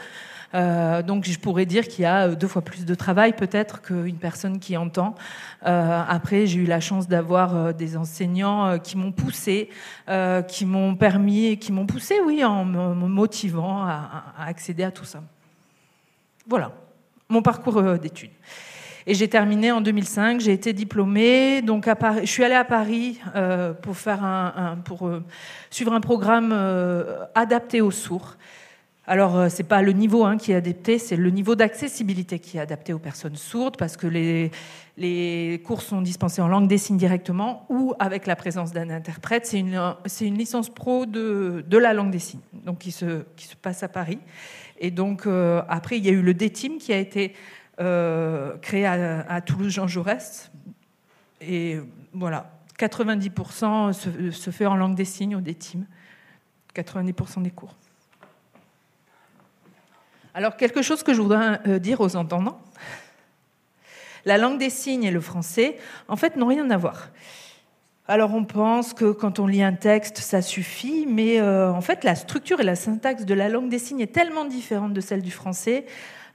Euh, 0.53 1.01
donc 1.01 1.25
je 1.25 1.37
pourrais 1.37 1.65
dire 1.65 1.87
qu'il 1.87 2.03
y 2.03 2.05
a 2.05 2.29
deux 2.29 2.47
fois 2.47 2.61
plus 2.61 2.85
de 2.85 2.95
travail 2.95 3.33
peut-être 3.33 3.81
qu'une 3.81 4.17
personne 4.17 4.59
qui 4.59 4.77
entend. 4.77 5.15
Euh, 5.65 6.01
après, 6.07 6.45
j'ai 6.45 6.59
eu 6.59 6.65
la 6.65 6.79
chance 6.79 7.07
d'avoir 7.07 7.55
euh, 7.55 7.73
des 7.73 7.97
enseignants 7.97 8.79
qui 8.79 8.97
m'ont 8.97 9.11
poussé, 9.11 9.69
qui 10.47 10.65
m'ont 10.65 10.95
permis, 10.95 11.57
qui 11.57 11.71
m'ont 11.71 11.85
poussé, 11.85 12.15
oui, 12.25 12.43
en 12.43 12.65
me 12.65 13.07
motivant 13.07 13.83
à, 13.83 14.33
accéder 14.39 14.83
à 14.83 14.91
tout 14.91 15.05
ça. 15.05 15.21
Voilà, 16.47 16.71
mon 17.29 17.41
parcours 17.41 17.81
d'études. 17.97 18.31
Et 19.05 19.13
j'ai 19.13 19.27
terminé 19.29 19.71
en 19.71 19.81
2005. 19.81 20.41
J'ai 20.41 20.53
été 20.53 20.73
diplômée. 20.73 21.61
Donc 21.61 21.89
je 22.21 22.25
suis 22.25 22.43
allée 22.43 22.55
à 22.55 22.65
Paris 22.65 23.19
pour 23.81 23.95
suivre 25.69 25.93
un 25.93 26.01
programme 26.01 26.53
adapté 27.35 27.81
aux 27.81 27.91
sourds. 27.91 28.37
Alors, 29.09 29.37
euh, 29.37 29.47
ce 29.47 29.61
n'est 29.61 29.67
pas 29.67 29.81
le 29.81 29.93
niveau 29.93 30.25
hein, 30.25 30.35
qui 30.35 30.51
est 30.51 30.55
adapté, 30.55 30.99
c'est 30.99 31.15
le 31.15 31.29
niveau 31.29 31.55
d'accessibilité 31.55 32.39
qui 32.39 32.57
est 32.57 32.59
adapté 32.59 32.91
aux 32.91 32.99
personnes 32.99 33.37
sourdes, 33.37 33.77
parce 33.77 33.95
que 33.95 34.05
les, 34.05 35.61
cours 35.63 35.81
sont 35.81 36.01
dispensés 36.01 36.41
en 36.41 36.49
langue 36.49 36.67
des 36.67 36.77
signes 36.77 36.97
directement 36.97 37.65
ou 37.69 37.93
avec 37.99 38.27
la 38.27 38.35
présence 38.35 38.73
d'un 38.73 38.89
interprète. 38.89 39.45
C'est 39.45 39.59
une, 39.59 40.37
licence 40.37 40.69
pro 40.69 41.05
de, 41.05 41.63
la 41.71 41.93
langue 41.93 42.11
des 42.11 42.19
signes, 42.19 42.41
donc 42.65 42.79
qui 42.79 42.91
se, 42.91 43.23
passe 43.61 43.81
à 43.81 43.87
Paris. 43.87 44.19
Et 44.77 44.91
donc, 44.91 45.25
euh, 45.25 45.61
après, 45.69 45.97
il 45.97 46.05
y 46.05 46.09
a 46.09 46.11
eu 46.11 46.21
le 46.21 46.33
DTIM 46.33 46.77
qui 46.77 46.91
a 46.91 46.97
été 46.97 47.33
euh, 47.79 48.57
créé 48.57 48.85
à, 48.85 49.39
Toulouse-Jean 49.39 49.87
Jaurès. 49.87 50.51
Et 51.39 51.79
voilà, 52.11 52.51
90% 52.77 53.93
se, 53.93 54.51
fait 54.51 54.65
en 54.65 54.75
langue 54.75 54.95
des 54.95 55.05
signes 55.05 55.37
au 55.37 55.41
DTIM, 55.41 55.85
90% 56.75 57.43
des 57.43 57.51
cours. 57.51 57.73
Alors, 60.37 60.55
quelque 60.55 60.83
chose 60.83 61.01
que 61.01 61.15
je 61.15 61.19
voudrais 61.19 61.59
euh, 61.67 61.79
dire 61.79 61.99
aux 61.99 62.15
entendants. 62.15 62.59
La 64.23 64.37
langue 64.37 64.59
des 64.59 64.69
signes 64.69 65.03
et 65.03 65.09
le 65.09 65.19
français, 65.19 65.79
en 66.07 66.15
fait, 66.15 66.35
n'ont 66.35 66.45
rien 66.45 66.69
à 66.69 66.77
voir. 66.77 67.09
Alors 68.07 68.35
on 68.35 68.45
pense 68.45 68.93
que 68.93 69.11
quand 69.11 69.39
on 69.39 69.47
lit 69.47 69.63
un 69.63 69.73
texte, 69.73 70.19
ça 70.19 70.43
suffit, 70.43 71.07
mais 71.07 71.41
euh, 71.41 71.71
en 71.71 71.81
fait 71.81 72.03
la 72.03 72.13
structure 72.13 72.59
et 72.59 72.63
la 72.63 72.75
syntaxe 72.75 73.25
de 73.25 73.33
la 73.33 73.49
langue 73.49 73.67
des 73.67 73.79
signes 73.79 73.99
est 73.99 74.13
tellement 74.13 74.45
différente 74.45 74.93
de 74.93 75.01
celle 75.01 75.23
du 75.23 75.31
français 75.31 75.87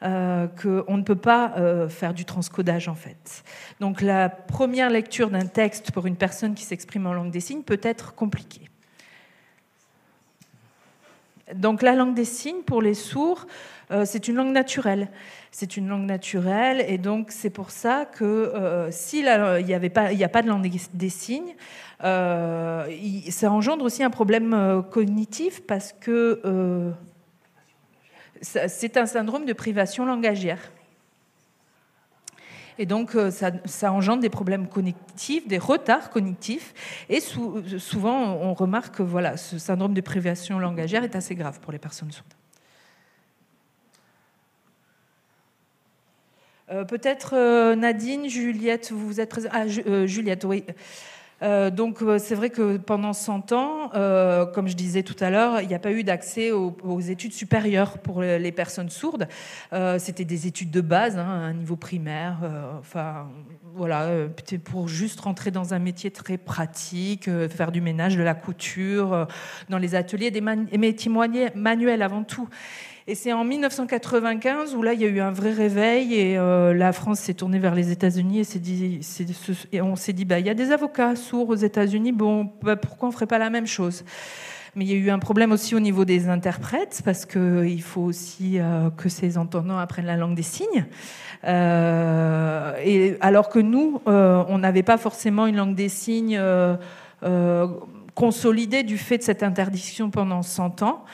euh, 0.03 0.49
qu'on 0.49 0.97
ne 0.97 1.03
peut 1.03 1.15
pas 1.15 1.55
faire 1.89 2.13
du 2.13 2.25
transcodage 2.25 2.89
en 2.89 2.95
fait. 2.95 3.45
Donc 3.79 4.03
la 4.03 4.29
première 4.29 4.91
lecture 4.91 5.31
d'un 5.31 5.47
texte 5.47 5.93
pour 5.93 6.07
une 6.07 6.17
personne 6.17 6.55
qui 6.55 6.65
s'exprime 6.65 7.07
en 7.07 7.15
langue 7.15 7.31
des 7.31 7.41
signes 7.41 7.63
peut 7.63 7.81
être 7.83 8.15
compliquée. 8.15 8.69
Donc 11.55 11.83
la 11.83 11.95
langue 11.95 12.15
des 12.15 12.25
signes 12.25 12.63
pour 12.63 12.83
les 12.83 12.95
sourds, 12.95 13.47
euh, 13.93 14.05
c'est 14.07 14.29
une 14.29 14.37
langue 14.37 14.53
naturelle. 14.53 15.09
C'est 15.51 15.77
une 15.77 15.89
langue 15.89 16.07
naturelle, 16.07 16.83
et 16.89 16.97
donc 16.97 17.31
c'est 17.31 17.51
pour 17.51 17.71
ça 17.71 18.07
que 18.07 18.25
euh, 18.25 18.91
s'il 18.91 19.27
n'y 19.27 20.17
n'y 20.17 20.25
a 20.25 20.29
pas 20.29 20.43
de 20.43 20.49
langue 20.49 20.71
des 20.95 21.09
signes, 21.11 21.55
euh, 22.03 22.87
ça 23.31 23.53
engendre 23.53 23.85
aussi 23.85 24.03
un 24.03 24.11
problème 24.11 24.83
cognitif 24.91 25.63
parce 25.67 25.93
que 25.93 26.93
c'est 28.41 28.97
un 28.97 29.07
syndrome 29.07 29.45
de 29.45 29.53
privation 29.53 30.07
langagière. 30.07 30.73
Et 32.79 32.87
donc, 32.87 33.15
ça, 33.31 33.93
engendre 33.93 34.23
des 34.23 34.31
problèmes 34.31 34.67
cognitifs, 34.67 35.47
des 35.47 35.59
retards 35.59 36.09
cognitifs. 36.09 37.05
Et 37.11 37.21
souvent, 37.21 38.33
on 38.41 38.55
remarque 38.55 38.97
que 38.97 39.03
voilà, 39.03 39.37
ce 39.37 39.59
syndrome 39.59 39.93
de 39.93 40.01
privation 40.01 40.59
langagière 40.59 41.05
est 41.05 41.15
assez 41.15 41.35
grave 41.35 41.61
pour 41.61 41.73
les 41.73 41.79
personnes 41.79 42.11
sourdes. 42.11 42.35
Euh, 46.73 46.85
peut-être 46.85 47.35
euh, 47.35 47.75
Nadine, 47.75 48.29
Juliette, 48.29 48.93
vous 48.93 49.21
êtes 49.21 49.29
présente. 49.29 49.53
Ah, 49.55 49.65
euh, 49.87 50.07
Juliette, 50.07 50.45
oui. 50.45 50.65
donc 51.73 52.05
c'est 52.19 52.37
vrai 52.37 52.51
que 52.51 52.77
pendant 52.77 53.13
100 53.13 53.51
ans, 53.51 53.91
comme 54.55 54.69
je 54.69 54.77
disais 54.77 55.03
tout 55.03 55.17
à 55.19 55.29
l'heure, 55.29 55.61
il 55.61 55.67
n'y 55.67 55.75
a 55.75 55.81
pas 55.81 55.91
eu 55.91 56.05
d'accès 56.05 56.53
aux, 56.53 57.01
études 57.01 57.33
supérieures 57.33 57.99
pour 57.99 58.23
les 58.23 58.53
personnes 58.53 58.91
sourdes. 58.91 59.27
C'était 59.99 60.25
des 60.25 60.47
études 60.47 60.71
de 60.71 60.81
base, 60.81 61.19
hein, 61.19 61.27
un 61.27 61.53
niveau 61.53 61.75
primaire. 61.75 62.37
enfin, 62.79 63.29
voilà, 63.75 64.09
pour 64.65 64.89
juste 64.89 65.21
rentrer 65.21 65.51
dans 65.51 65.75
un 65.75 65.79
métier 65.79 66.11
très 66.11 66.39
pratique, 66.39 67.29
faire 67.49 67.73
du 67.73 67.81
ménage, 67.81 68.17
de 68.17 68.23
la 68.23 68.35
couture, 68.35 69.27
dans 69.69 69.79
les 69.79 69.95
ateliers, 69.95 70.31
des 70.31 70.41
métiers 70.41 71.11
manuels 71.55 72.03
avant 72.03 72.25
tout. 72.25 72.49
Et 73.09 73.17
c'est 73.17 73.33
en 73.33 73.45
1995 73.45 74.77
où 74.77 74.83
là, 74.83 74.93
il 74.93 75.01
y 75.01 75.05
a 75.05 75.09
eu 75.09 75.21
un 75.21 75.33
vrai 75.33 75.53
réveil 75.53 76.15
et 76.15 76.39
euh, 76.39 76.73
la 76.73 76.93
France 76.93 77.19
s'est 77.19 77.35
tournée 77.35 77.59
vers 77.59 77.75
les 77.75 77.91
États-Unis 77.91 78.43
et 79.73 79.83
on 79.83 79.97
s'est 79.97 80.13
dit, 80.13 80.25
bah, 80.25 80.39
il 80.39 80.47
y 80.47 80.51
a 80.51 80.55
des 80.55 80.71
avocats 80.71 81.17
sourds 81.17 81.49
aux 81.49 81.57
États-Unis, 81.57 82.13
bon, 82.13 82.49
bah, 82.63 82.77
pourquoi 82.77 83.09
on 83.09 83.11
ne 83.11 83.15
ferait 83.15 83.27
pas 83.27 83.39
la 83.39 83.51
même 83.51 83.67
chose? 83.67 84.05
Mais 84.75 84.85
il 84.85 84.91
y 84.91 84.95
a 84.95 84.97
eu 84.97 85.11
un 85.11 85.19
problème 85.19 85.53
aussi 85.53 85.75
au 85.75 85.81
niveau 85.81 86.05
des 86.05 86.29
interprètes, 86.29 87.03
parce 87.05 87.27
qu'il 87.27 87.83
faut 87.83 88.03
aussi 88.03 88.59
euh, 88.59 88.91
que 88.91 89.09
ces 89.09 89.39
entendants 89.39 89.79
apprennent 89.79 90.07
la 90.07 90.17
langue 90.17 90.35
des 90.35 90.43
signes. 90.43 90.87
Euh, 91.45 92.75
et 92.85 93.17
alors 93.21 93.49
que 93.49 93.59
nous, 93.59 94.01
on 94.07 94.59
n'avait 94.59 94.83
pas 94.83 94.97
forcément 94.97 95.47
une 95.47 95.57
langue 95.57 95.75
des 95.75 95.89
signes 95.89 96.41
consolidée 98.15 98.83
du 98.83 98.99
fait 98.99 99.19
de 99.19 99.23
cette 99.23 99.43
interdiction 99.43 100.11
pendant 100.11 100.43
100 100.43 100.83
ans. 100.83 101.05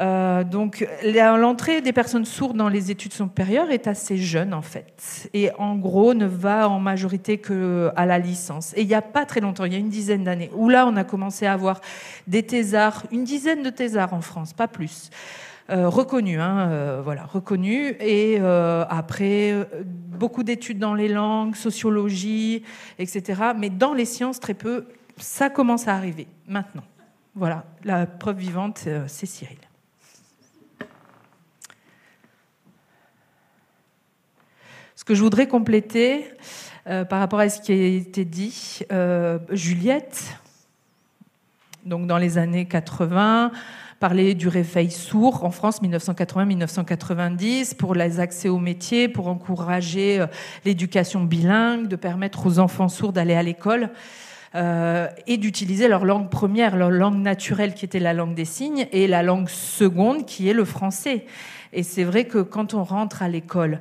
Euh, 0.00 0.44
donc 0.44 0.86
l'entrée 1.04 1.82
des 1.82 1.92
personnes 1.92 2.24
sourdes 2.24 2.56
dans 2.56 2.70
les 2.70 2.90
études 2.90 3.12
supérieures 3.12 3.70
est 3.70 3.86
assez 3.86 4.16
jeune 4.16 4.54
en 4.54 4.62
fait, 4.62 5.28
et 5.34 5.50
en 5.58 5.76
gros 5.76 6.14
ne 6.14 6.24
va 6.24 6.70
en 6.70 6.80
majorité 6.80 7.36
que 7.38 7.90
à 7.96 8.06
la 8.06 8.18
licence. 8.18 8.72
Et 8.76 8.82
il 8.82 8.88
n'y 8.88 8.94
a 8.94 9.02
pas 9.02 9.26
très 9.26 9.40
longtemps, 9.40 9.66
il 9.66 9.72
y 9.74 9.76
a 9.76 9.78
une 9.78 9.90
dizaine 9.90 10.24
d'années, 10.24 10.50
où 10.54 10.70
là 10.70 10.86
on 10.86 10.96
a 10.96 11.04
commencé 11.04 11.44
à 11.44 11.52
avoir 11.52 11.82
des 12.26 12.42
thésards, 12.42 13.04
une 13.10 13.24
dizaine 13.24 13.62
de 13.62 13.68
thésards 13.68 14.14
en 14.14 14.22
France, 14.22 14.54
pas 14.54 14.68
plus. 14.68 15.10
Euh, 15.68 15.88
hein, 15.88 16.68
euh, 16.70 17.00
voilà, 17.04 17.26
reconnus. 17.26 17.94
Et 18.00 18.40
après, 18.40 19.54
beaucoup 19.84 20.42
d'études 20.42 20.80
dans 20.80 20.94
les 20.94 21.06
langues, 21.06 21.54
sociologie, 21.54 22.64
etc. 22.98 23.40
Mais 23.56 23.70
dans 23.70 23.94
les 23.94 24.06
sciences, 24.06 24.40
très 24.40 24.54
peu. 24.54 24.86
Ça 25.16 25.50
commence 25.50 25.86
à 25.86 25.94
arriver 25.94 26.26
maintenant. 26.48 26.82
Voilà, 27.36 27.64
la 27.84 28.06
preuve 28.06 28.38
vivante, 28.38 28.88
c'est 29.06 29.26
Cyril. 29.26 29.58
Que 35.10 35.16
je 35.16 35.24
voudrais 35.24 35.48
compléter 35.48 36.24
euh, 36.86 37.04
par 37.04 37.18
rapport 37.18 37.40
à 37.40 37.48
ce 37.48 37.60
qui 37.60 37.72
a 37.72 37.74
été 37.74 38.24
dit, 38.24 38.78
euh, 38.92 39.40
Juliette, 39.50 40.38
Donc 41.84 42.06
dans 42.06 42.16
les 42.16 42.38
années 42.38 42.66
80, 42.66 43.50
parler 43.98 44.34
du 44.34 44.46
réveil 44.46 44.92
sourd 44.92 45.42
en 45.42 45.50
France 45.50 45.82
1980-1990 45.82 47.74
pour 47.74 47.96
les 47.96 48.20
accès 48.20 48.48
aux 48.48 48.60
métiers, 48.60 49.08
pour 49.08 49.26
encourager 49.26 50.20
euh, 50.20 50.26
l'éducation 50.64 51.24
bilingue, 51.24 51.88
de 51.88 51.96
permettre 51.96 52.46
aux 52.46 52.60
enfants 52.60 52.88
sourds 52.88 53.12
d'aller 53.12 53.34
à 53.34 53.42
l'école. 53.42 53.90
Et 55.26 55.36
d'utiliser 55.36 55.86
leur 55.86 56.04
langue 56.04 56.28
première, 56.28 56.76
leur 56.76 56.90
langue 56.90 57.20
naturelle 57.20 57.72
qui 57.72 57.84
était 57.84 58.00
la 58.00 58.12
langue 58.12 58.34
des 58.34 58.44
signes, 58.44 58.88
et 58.90 59.06
la 59.06 59.22
langue 59.22 59.48
seconde 59.48 60.26
qui 60.26 60.48
est 60.48 60.52
le 60.52 60.64
français. 60.64 61.24
Et 61.72 61.84
c'est 61.84 62.02
vrai 62.02 62.24
que 62.24 62.38
quand 62.38 62.74
on 62.74 62.82
rentre 62.82 63.22
à 63.22 63.28
l'école, 63.28 63.78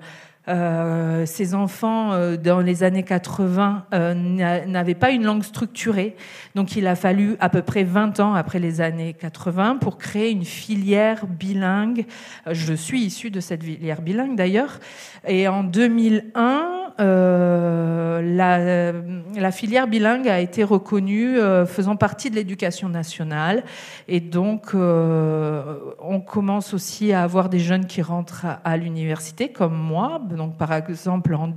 euh, 0.50 1.26
ces 1.26 1.54
enfants, 1.54 2.12
euh, 2.14 2.36
dans 2.36 2.60
les 2.60 2.84
années 2.84 3.04
80, 3.04 3.86
euh, 3.94 4.14
n'avaient 4.14 4.96
pas 4.96 5.12
une 5.12 5.24
langue 5.24 5.44
structurée. 5.44 6.16
Donc 6.56 6.76
il 6.76 6.88
a 6.88 6.96
fallu 6.96 7.36
à 7.40 7.50
peu 7.50 7.62
près 7.62 7.84
20 7.84 8.20
ans 8.20 8.34
après 8.34 8.60
les 8.60 8.82
années 8.82 9.14
80 9.14 9.78
pour 9.78 9.98
créer 9.98 10.32
une 10.32 10.46
filière 10.46 11.28
bilingue. 11.28 12.06
Je 12.50 12.74
suis 12.74 13.02
issue 13.02 13.30
de 13.30 13.40
cette 13.40 13.64
filière 13.64 14.02
bilingue 14.02 14.36
d'ailleurs. 14.36 14.80
Et 15.28 15.48
en 15.48 15.64
2001, 15.64 16.79
la, 17.00 18.92
la, 19.36 19.52
filière 19.52 19.88
bilingue 19.88 20.28
a 20.28 20.40
été 20.40 20.64
reconnue 20.64 21.38
faisant 21.66 21.96
partie 21.96 22.30
de 22.30 22.36
l'éducation 22.36 22.90
nationale. 22.90 23.64
Et 24.08 24.20
donc, 24.20 24.74
on 24.74 26.22
commence 26.22 26.74
aussi 26.74 27.14
à 27.14 27.24
avoir 27.24 27.50
des 27.50 27.60
jeunes 27.60 27.86
qui 27.86 28.02
rentrent 28.02 28.46
à, 28.64 28.78
l'université, 28.78 29.50
comme 29.50 29.76
moi 29.76 30.22
donc, 30.30 30.58
par 30.58 30.74
exemple, 30.74 31.34
en 31.36 31.48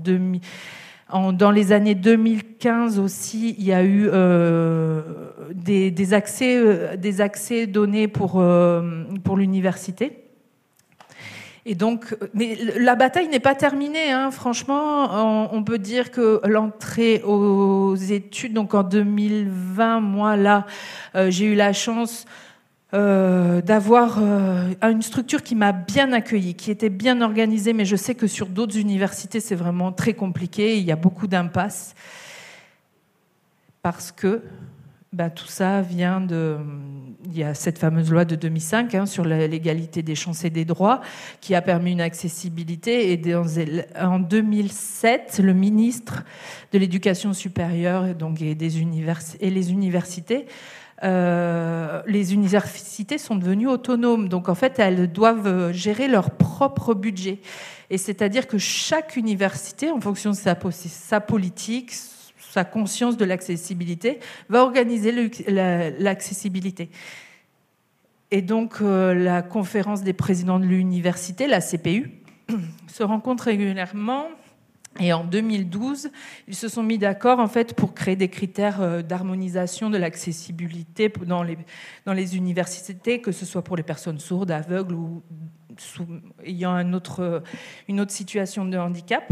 dans 1.32 1.50
les 1.50 1.72
années 1.72 1.94
2015 1.94 2.98
aussi, 2.98 3.54
il 3.58 3.64
y 3.64 3.72
a 3.72 3.84
eu 3.84 4.08
euh, 4.10 5.02
des, 5.54 6.14
accès, 6.14 6.56
euh, 6.56 7.66
donnés 7.66 8.10
euh, 8.36 9.04
pour 9.22 9.36
l'université. 9.36 10.21
Et 11.64 11.74
donc, 11.76 12.16
mais 12.34 12.58
la 12.76 12.96
bataille 12.96 13.28
n'est 13.28 13.38
pas 13.40 13.54
terminée. 13.54 14.10
Hein. 14.10 14.30
Franchement, 14.32 15.52
on, 15.54 15.62
peut 15.62 15.78
dire 15.78 16.10
que 16.10 16.40
l'entrée 16.44 17.22
aux 17.22 17.94
études, 17.94 18.52
donc 18.52 18.74
en 18.74 18.82
2020, 18.82 20.00
moi 20.00 20.36
là, 20.36 20.66
j'ai 21.14 21.44
eu 21.44 21.54
la 21.54 21.72
chance 21.72 22.26
euh, 22.94 23.62
d'avoir 23.62 24.18
euh, 24.20 24.74
une 24.82 25.00
structure 25.00 25.42
qui 25.42 25.54
m'a 25.54 25.72
bien 25.72 26.12
accueillie, 26.12 26.54
qui 26.54 26.70
était 26.70 26.90
bien 26.90 27.22
organisée, 27.22 27.72
mais 27.72 27.86
je 27.86 27.96
sais 27.96 28.14
que 28.14 28.26
sur 28.26 28.48
d'autres 28.48 28.76
universités, 28.76 29.40
c'est 29.40 29.54
vraiment 29.54 29.92
très 29.92 30.12
compliqué, 30.12 30.76
il 30.76 30.84
y 30.84 30.92
a 30.92 30.96
beaucoup 30.96 31.26
d'impasses, 31.26 31.94
parce 33.80 34.12
que 34.12 34.42
bah, 35.12 35.28
tout 35.28 35.46
ça 35.46 35.82
vient 35.82 36.20
de... 36.20 36.56
Il 37.26 37.36
y 37.36 37.44
a 37.44 37.54
cette 37.54 37.78
fameuse 37.78 38.10
loi 38.10 38.24
de 38.24 38.34
2005 38.34 38.94
hein, 38.94 39.06
sur 39.06 39.24
l'égalité 39.24 40.02
des 40.02 40.14
chances 40.14 40.44
et 40.44 40.50
des 40.50 40.64
droits 40.64 41.00
qui 41.40 41.54
a 41.54 41.60
permis 41.62 41.92
une 41.92 42.00
accessibilité. 42.00 43.12
Et 43.12 43.34
en 44.00 44.18
2007, 44.18 45.40
le 45.42 45.52
ministre 45.52 46.24
de 46.72 46.78
l'Éducation 46.78 47.32
supérieure 47.32 48.14
donc, 48.14 48.40
et, 48.40 48.54
des 48.54 48.80
univers, 48.80 49.20
et 49.40 49.50
les 49.50 49.70
universités 49.70 50.46
euh, 51.04 52.00
les 52.06 52.32
universités 52.32 53.18
sont 53.18 53.34
devenues 53.34 53.68
autonomes. 53.68 54.28
Donc 54.28 54.48
en 54.48 54.54
fait, 54.54 54.78
elles 54.78 55.10
doivent 55.10 55.72
gérer 55.72 56.06
leur 56.06 56.30
propre 56.30 56.94
budget. 56.94 57.40
Et 57.90 57.98
c'est-à-dire 57.98 58.46
que 58.46 58.56
chaque 58.56 59.16
université, 59.16 59.90
en 59.90 60.00
fonction 60.00 60.30
de 60.30 60.36
sa, 60.36 60.56
sa 60.70 61.20
politique, 61.20 61.92
sa 62.52 62.64
conscience 62.64 63.16
de 63.16 63.24
l'accessibilité, 63.24 64.20
va 64.50 64.62
organiser 64.62 65.10
l'accessibilité. 65.98 66.90
Et 68.30 68.42
donc 68.42 68.82
euh, 68.82 69.14
la 69.14 69.40
conférence 69.40 70.02
des 70.02 70.12
présidents 70.12 70.60
de 70.60 70.66
l'université, 70.66 71.46
la 71.46 71.62
CPU, 71.62 72.10
se 72.88 73.02
rencontre 73.02 73.44
régulièrement 73.44 74.26
et 75.00 75.14
en 75.14 75.24
2012, 75.24 76.10
ils 76.46 76.54
se 76.54 76.68
sont 76.68 76.82
mis 76.82 76.98
d'accord 76.98 77.38
en 77.38 77.48
fait 77.48 77.74
pour 77.74 77.94
créer 77.94 78.16
des 78.16 78.28
critères 78.28 78.82
euh, 78.82 79.00
d'harmonisation 79.00 79.88
de 79.88 79.96
l'accessibilité 79.96 81.10
dans 81.26 81.42
les, 81.42 81.56
dans 82.04 82.12
les 82.12 82.36
universités, 82.36 83.22
que 83.22 83.32
ce 83.32 83.46
soit 83.46 83.64
pour 83.64 83.78
les 83.78 83.82
personnes 83.82 84.18
sourdes, 84.18 84.50
aveugles 84.50 84.94
ou 84.94 85.22
ayant 86.44 86.76
une 86.78 86.94
autre 86.94 87.42
situation 88.08 88.64
de 88.64 88.76
handicap. 88.76 89.24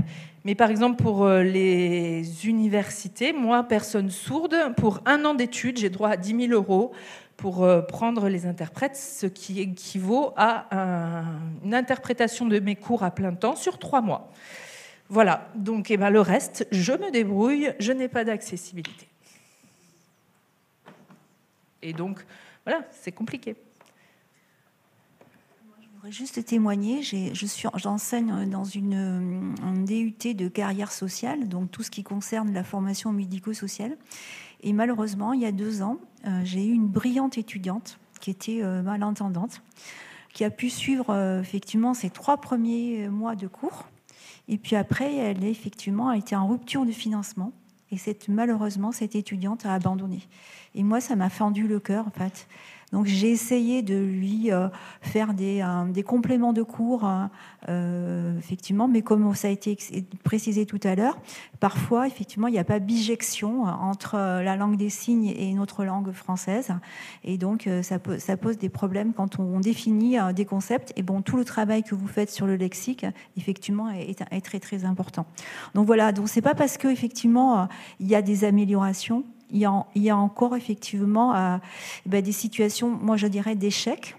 Mais 0.44 0.54
par 0.54 0.70
exemple, 0.70 1.02
pour 1.02 1.24
euh, 1.24 1.42
les 1.42 2.46
universités, 2.46 3.32
moi, 3.32 3.62
personne 3.64 4.10
sourde, 4.10 4.56
pour 4.76 5.00
un 5.04 5.24
an 5.24 5.34
d'études, 5.34 5.78
j'ai 5.78 5.90
droit 5.90 6.08
à 6.08 6.16
10 6.16 6.48
000 6.48 6.52
euros 6.52 6.92
pour 7.36 7.62
euh, 7.62 7.82
prendre 7.82 8.28
les 8.28 8.46
interprètes, 8.46 8.96
ce 8.96 9.26
qui 9.26 9.60
équivaut 9.60 10.32
à 10.36 10.66
une 11.64 11.74
interprétation 11.74 12.46
de 12.46 12.58
mes 12.58 12.76
cours 12.76 13.02
à 13.02 13.10
plein 13.10 13.34
temps 13.34 13.56
sur 13.56 13.78
trois 13.78 14.00
mois. 14.00 14.32
Voilà, 15.08 15.48
donc 15.54 15.90
eh 15.90 15.96
ben, 15.96 16.08
le 16.08 16.20
reste, 16.20 16.66
je 16.70 16.92
me 16.92 17.10
débrouille, 17.10 17.72
je 17.80 17.92
n'ai 17.92 18.08
pas 18.08 18.24
d'accessibilité. 18.24 19.08
Et 21.82 21.92
donc, 21.92 22.24
voilà, 22.64 22.82
c'est 22.92 23.12
compliqué. 23.12 23.56
Voudrais 26.00 26.12
juste 26.12 26.42
témoigner. 26.46 27.02
J'enseigne 27.02 28.48
dans 28.48 28.64
une, 28.64 29.54
un 29.62 29.74
DUT 29.84 30.34
de 30.34 30.48
carrière 30.48 30.92
sociale, 30.92 31.46
donc 31.46 31.70
tout 31.70 31.82
ce 31.82 31.90
qui 31.90 32.02
concerne 32.02 32.54
la 32.54 32.64
formation 32.64 33.12
médico-sociale. 33.12 33.98
Et 34.62 34.72
malheureusement, 34.72 35.34
il 35.34 35.42
y 35.42 35.44
a 35.44 35.52
deux 35.52 35.82
ans, 35.82 35.98
euh, 36.26 36.40
j'ai 36.42 36.64
eu 36.64 36.72
une 36.72 36.86
brillante 36.86 37.36
étudiante 37.36 37.98
qui 38.18 38.30
était 38.30 38.62
euh, 38.62 38.80
malentendante, 38.80 39.62
qui 40.32 40.42
a 40.42 40.48
pu 40.48 40.70
suivre 40.70 41.10
euh, 41.10 41.42
effectivement 41.42 41.92
ses 41.92 42.08
trois 42.08 42.38
premiers 42.38 43.10
mois 43.10 43.36
de 43.36 43.46
cours 43.46 43.86
et 44.48 44.56
puis 44.56 44.76
après, 44.76 45.14
elle 45.16 45.44
effectivement 45.44 46.08
a 46.08 46.16
été 46.16 46.34
en 46.34 46.48
rupture 46.48 46.86
de 46.86 46.92
financement. 46.92 47.52
Et 47.92 47.96
malheureusement, 48.28 48.92
cette 48.92 49.16
étudiante 49.16 49.66
a 49.66 49.74
abandonné. 49.74 50.20
Et 50.74 50.82
moi, 50.82 51.00
ça 51.00 51.16
m'a 51.16 51.28
fendu 51.28 51.66
le 51.66 51.80
cœur, 51.80 52.06
en 52.06 52.10
fait. 52.10 52.46
Donc 52.92 53.06
j'ai 53.06 53.30
essayé 53.30 53.82
de 53.82 53.94
lui 53.94 54.50
euh, 54.50 54.68
faire 55.00 55.32
des, 55.32 55.62
euh, 55.62 55.84
des, 55.90 56.02
compléments 56.02 56.52
de 56.52 56.62
cours, 56.62 57.04
hein, 57.04 57.30
euh, 57.68 58.36
effectivement, 58.38 58.88
mais 58.88 59.02
comme 59.02 59.34
ça 59.34 59.48
a 59.48 59.50
été 59.50 59.76
précisé 60.24 60.66
tout 60.66 60.80
à 60.82 60.96
l'heure, 60.96 61.18
parfois, 61.60 62.06
effectivement, 62.08 62.48
il 62.48 62.52
n'y 62.52 62.58
a 62.58 62.64
pas 62.64 62.80
bijection 62.80 63.62
entre 63.62 64.16
la 64.16 64.56
langue 64.56 64.76
des 64.76 64.90
signes 64.90 65.32
et 65.36 65.54
notre 65.54 65.84
langue 65.84 66.10
française. 66.12 66.72
Et 67.22 67.38
donc 67.38 67.68
ça, 67.82 67.98
ça 68.18 68.36
pose 68.36 68.58
des 68.58 68.68
problèmes 68.68 69.12
quand 69.12 69.38
on 69.38 69.60
définit 69.60 70.16
des 70.34 70.44
concepts. 70.44 70.92
Et 70.96 71.02
bon, 71.02 71.22
tout 71.22 71.36
le 71.36 71.44
travail 71.44 71.82
que 71.82 71.94
vous 71.94 72.08
faites 72.08 72.30
sur 72.30 72.46
le 72.46 72.56
lexique, 72.56 73.06
effectivement, 73.36 73.88
est, 73.90 74.22
est 74.30 74.40
très 74.40 74.58
très 74.58 74.84
important. 74.84 75.26
Donc 75.74 75.86
voilà, 75.86 76.12
donc 76.12 76.28
c'est 76.28 76.42
pas 76.42 76.54
parce 76.54 76.76
que 76.76 76.88
effectivement 76.88 77.68
il 78.00 78.08
y 78.08 78.14
a 78.14 78.22
des 78.22 78.44
améliorations 78.44 79.24
il 79.52 79.58
y 79.58 80.10
a, 80.10 80.16
encore 80.16 80.56
effectivement 80.56 81.34
euh, 81.34 81.58
ben, 82.06 82.22
des 82.22 82.32
situations, 82.32 82.90
moi 82.90 83.16
je 83.16 83.26
dirais, 83.26 83.54
d'échec. 83.54 84.16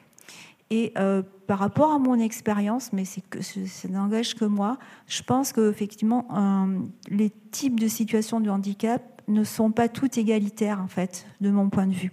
Et 0.69 0.93
euh, 0.97 1.21
par 1.47 1.59
rapport 1.59 1.91
à 1.91 1.99
mon 1.99 2.17
expérience, 2.17 2.93
mais 2.93 3.03
c'est 3.03 3.21
que 3.21 3.41
ça 3.41 3.89
n'engage 3.89 4.35
que 4.35 4.45
moi, 4.45 4.77
je 5.07 5.21
pense 5.21 5.51
que 5.51 5.69
effectivement 5.69 6.25
euh, 6.33 6.79
les 7.09 7.29
types 7.51 7.79
de 7.79 7.89
situations 7.89 8.39
de 8.39 8.49
handicap 8.49 9.03
ne 9.27 9.43
sont 9.43 9.71
pas 9.71 9.89
toutes 9.89 10.17
égalitaires 10.17 10.79
en 10.81 10.87
fait, 10.87 11.25
de 11.41 11.51
mon 11.51 11.69
point 11.69 11.87
de 11.87 11.93
vue. 11.93 12.11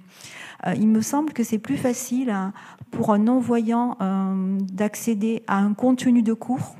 il 0.76 0.88
me 0.88 1.00
semble 1.00 1.32
que 1.32 1.42
c'est 1.42 1.58
plus 1.58 1.76
facile 1.76 2.30
hein, 2.30 2.52
pour 2.90 3.12
un 3.12 3.18
non-voyant 3.18 3.96
d'accéder 4.60 5.42
à 5.46 5.58
un 5.58 5.72
contenu 5.72 6.22
de 6.22 6.32
cours 6.32 6.76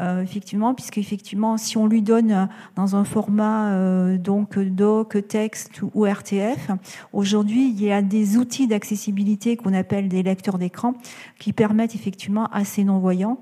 euh, 0.00 0.22
effectivement, 0.22 0.74
puisque 0.74 0.98
effectivement, 0.98 1.56
si 1.56 1.76
on 1.76 1.86
lui 1.86 2.02
donne 2.02 2.30
euh, 2.30 2.46
dans 2.76 2.94
un 2.94 3.04
format 3.04 3.72
euh, 3.72 4.16
donc 4.16 4.58
doc, 4.58 5.16
texte 5.26 5.82
ou 5.94 6.04
RTF, 6.04 6.70
aujourd'hui, 7.12 7.68
il 7.68 7.82
y 7.82 7.90
a 7.90 8.00
des 8.00 8.36
outils 8.36 8.68
d'accessibilité 8.68 9.56
qu'on 9.56 9.74
appelle 9.74 10.08
des 10.08 10.22
lecteurs 10.22 10.58
d'écran 10.58 10.94
qui 11.38 11.52
permettent 11.52 11.94
effectivement 11.94 12.46
à 12.52 12.64
ces 12.64 12.84
non-voyants, 12.84 13.40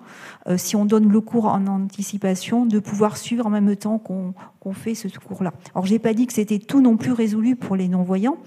si 0.57 0.77
on 0.77 0.85
donne 0.85 1.11
le 1.11 1.21
cours 1.21 1.47
en 1.47 1.67
anticipation, 1.67 2.67
de 2.67 2.79
pouvoir 2.79 3.17
suivre 3.17 3.47
en 3.47 3.51
même 3.51 3.75
temps 3.77 3.99
qu'on 3.99 4.73
fait 4.73 4.95
ce 4.95 5.09
cours-là. 5.09 5.53
Alors, 5.75 5.87
j'ai 5.87 5.99
pas 5.99 6.15
dit 6.15 6.27
que 6.27 6.33
c'était 6.33 6.59
tout 6.59 6.81
non 6.81 6.97
plus 6.97 7.13
résolu 7.13 7.57
pour 7.57 7.77
les 7.77 7.89
non-voyants, 7.89 8.39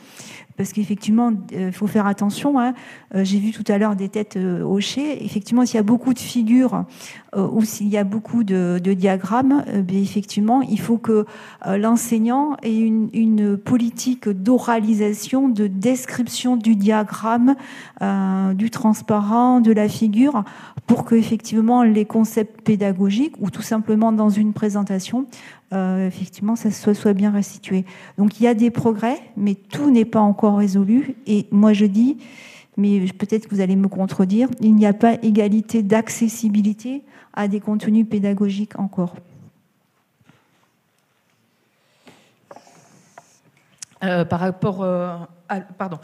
parce 0.60 0.74
qu'effectivement, 0.74 1.32
il 1.54 1.72
faut 1.72 1.88
faire 1.88 2.06
attention. 2.06 2.60
Hein. 2.60 2.74
J'ai 3.16 3.40
vu 3.40 3.52
tout 3.52 3.64
à 3.72 3.78
l'heure 3.78 3.96
des 3.96 4.10
têtes 4.10 4.38
hochées. 4.38 5.24
Effectivement, 5.24 5.66
s'il 5.66 5.76
y 5.76 5.80
a 5.80 5.84
beaucoup 5.84 6.14
de 6.14 6.20
figures 6.20 6.84
ou 7.34 7.64
s'il 7.64 7.88
y 7.88 7.98
a 7.98 8.04
beaucoup 8.04 8.44
de, 8.44 8.78
diagrammes, 8.94 9.64
euh, 9.68 9.84
effectivement, 9.90 10.62
il 10.62 10.80
faut 10.80 10.98
que 10.98 11.26
euh, 11.66 11.78
l'enseignant 11.78 12.58
ait 12.64 12.78
une, 12.78 13.58
politique 13.58 14.28
d'oralisation, 14.28 15.50
de 15.50 15.68
description 15.68 16.58
du 16.58 16.76
diagramme, 16.76 17.56
euh, 18.02 18.54
du 18.54 18.70
transparent, 18.70 19.62
de 19.62 19.72
la 19.72 19.88
figure, 19.88 20.44
pour 20.88 21.06
que 21.06 21.16
effectivement 21.16 21.84
les 21.84 22.06
concepts 22.06 22.62
pédagogiques 22.62 23.36
ou 23.40 23.50
tout 23.50 23.62
simplement 23.62 24.12
dans 24.12 24.30
une 24.30 24.54
présentation 24.54 25.26
effectivement, 25.72 26.56
ça 26.56 26.72
soit, 26.72 27.14
bien 27.14 27.32
restitué. 27.32 27.86
Donc 28.18 28.40
il 28.40 28.44
y 28.44 28.48
a 28.48 28.54
des 28.54 28.72
progrès, 28.72 29.20
mais 29.38 29.56
tout 29.56 29.92
n'est 29.92 30.06
pas 30.06 30.20
encore 30.20 30.58
résolu. 30.58 31.16
Et 31.28 31.48
moi 31.52 31.74
je 31.74 31.86
dis, 31.86 32.18
mais 32.78 33.06
peut-être 33.18 33.48
que 33.48 33.56
vous 33.56 33.62
allez 33.62 33.76
me 33.76 33.88
contredire, 33.88 34.50
il 34.62 34.74
n'y 34.76 34.86
a 34.86 34.94
pas 34.94 35.16
égalité 35.22 35.84
d'accessibilité 35.84 37.04
à 37.34 37.48
des 37.48 37.60
contenus 37.60 38.08
pédagogiques 38.10 38.80
encore. 38.80 39.16
Euh, 44.02 44.24
par 44.24 44.40
rapport, 44.40 44.82
euh, 44.82 45.18
à, 45.50 45.60
pardon, 45.60 46.00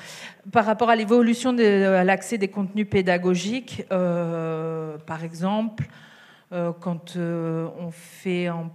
par 0.52 0.66
rapport 0.66 0.90
à 0.90 0.98
l'évolution 0.98 1.54
de 1.54 2.04
l'accès 2.04 2.38
des 2.38 2.50
contenus 2.50 2.90
pédagogiques, 2.90 3.86
euh, 3.92 4.98
par 5.06 5.24
exemple, 5.24 5.86
quand 6.80 7.18
on 7.18 7.92
fait 7.92 8.50
en, 8.50 8.70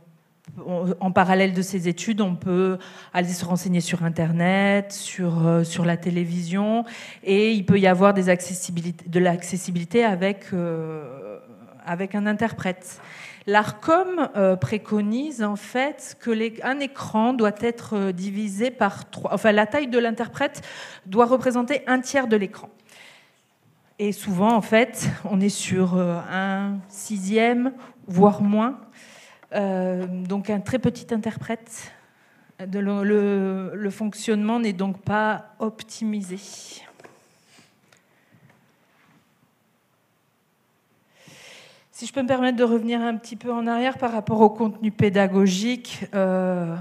en, 1.01 1.13
parallèle 1.13 1.53
de 1.53 1.63
ces 1.63 1.89
études, 1.89 2.21
on 2.21 2.35
peut 2.35 2.79
aller 3.13 3.29
se 3.29 3.45
renseigner 3.45 3.81
sur 3.81 4.05
Internet, 4.05 4.93
sur, 4.93 5.61
sur 5.65 5.85
la 5.85 5.97
télévision, 5.97 6.85
et 7.25 7.53
il 7.53 7.65
peut 7.65 7.79
y 7.79 7.87
avoir 7.87 8.15
de 8.15 9.19
l'accessibilité 9.19 10.05
avec, 10.05 10.47
avec 11.85 12.15
un 12.15 12.27
interprète. 12.27 13.01
L'ARCOM 13.47 14.29
euh, 14.37 14.55
préconise 14.57 15.43
en 15.43 15.57
fait 15.57 16.17
que 16.21 16.31
un 16.65 16.79
écran 16.79 17.33
doit 17.33 17.55
être 17.61 17.97
euh, 17.97 18.13
divisé 18.13 18.71
par 18.71 19.11
trois. 19.11 19.33
Enfin, 19.33 19.53
la 19.53 19.67
taille 19.67 19.89
de 19.89 19.99
l'interprète 19.99 20.63
doit 21.07 21.27
représenter 21.27 21.83
un 21.87 22.01
tiers 22.01 22.29
de 22.29 22.37
l'écran. 22.37 22.69
Et 23.99 24.13
souvent, 24.13 24.55
en 24.55 24.61
fait, 24.61 25.09
on 25.25 25.41
est 25.41 25.49
sur 25.49 25.97
euh, 25.97 26.19
un 26.31 26.79
sixième, 26.89 27.73
voire 28.07 28.43
moins. 28.43 28.79
Donc, 29.53 30.51
un 30.51 30.61
très 30.61 30.79
petit 30.79 31.13
interprète. 31.13 31.93
le 32.59 33.91
fonctionnement 33.91 34.61
n'est 34.61 34.73
donc 34.73 35.03
pas 35.03 35.55
optimisé. 35.59 36.39
Si 42.01 42.07
je 42.07 42.15
peux 42.15 42.23
me 42.23 42.27
permettre 42.27 42.57
de 42.57 42.65
revenir 42.65 43.03
un 43.03 43.15
petit 43.19 43.37
peu 43.37 43.53
en 43.53 43.67
arrière 43.67 43.99
par 43.99 44.13
rapport 44.13 44.41
au 44.41 44.49
contenu 44.49 44.91
pédagogique, 44.91 46.07
euh, 46.15 46.75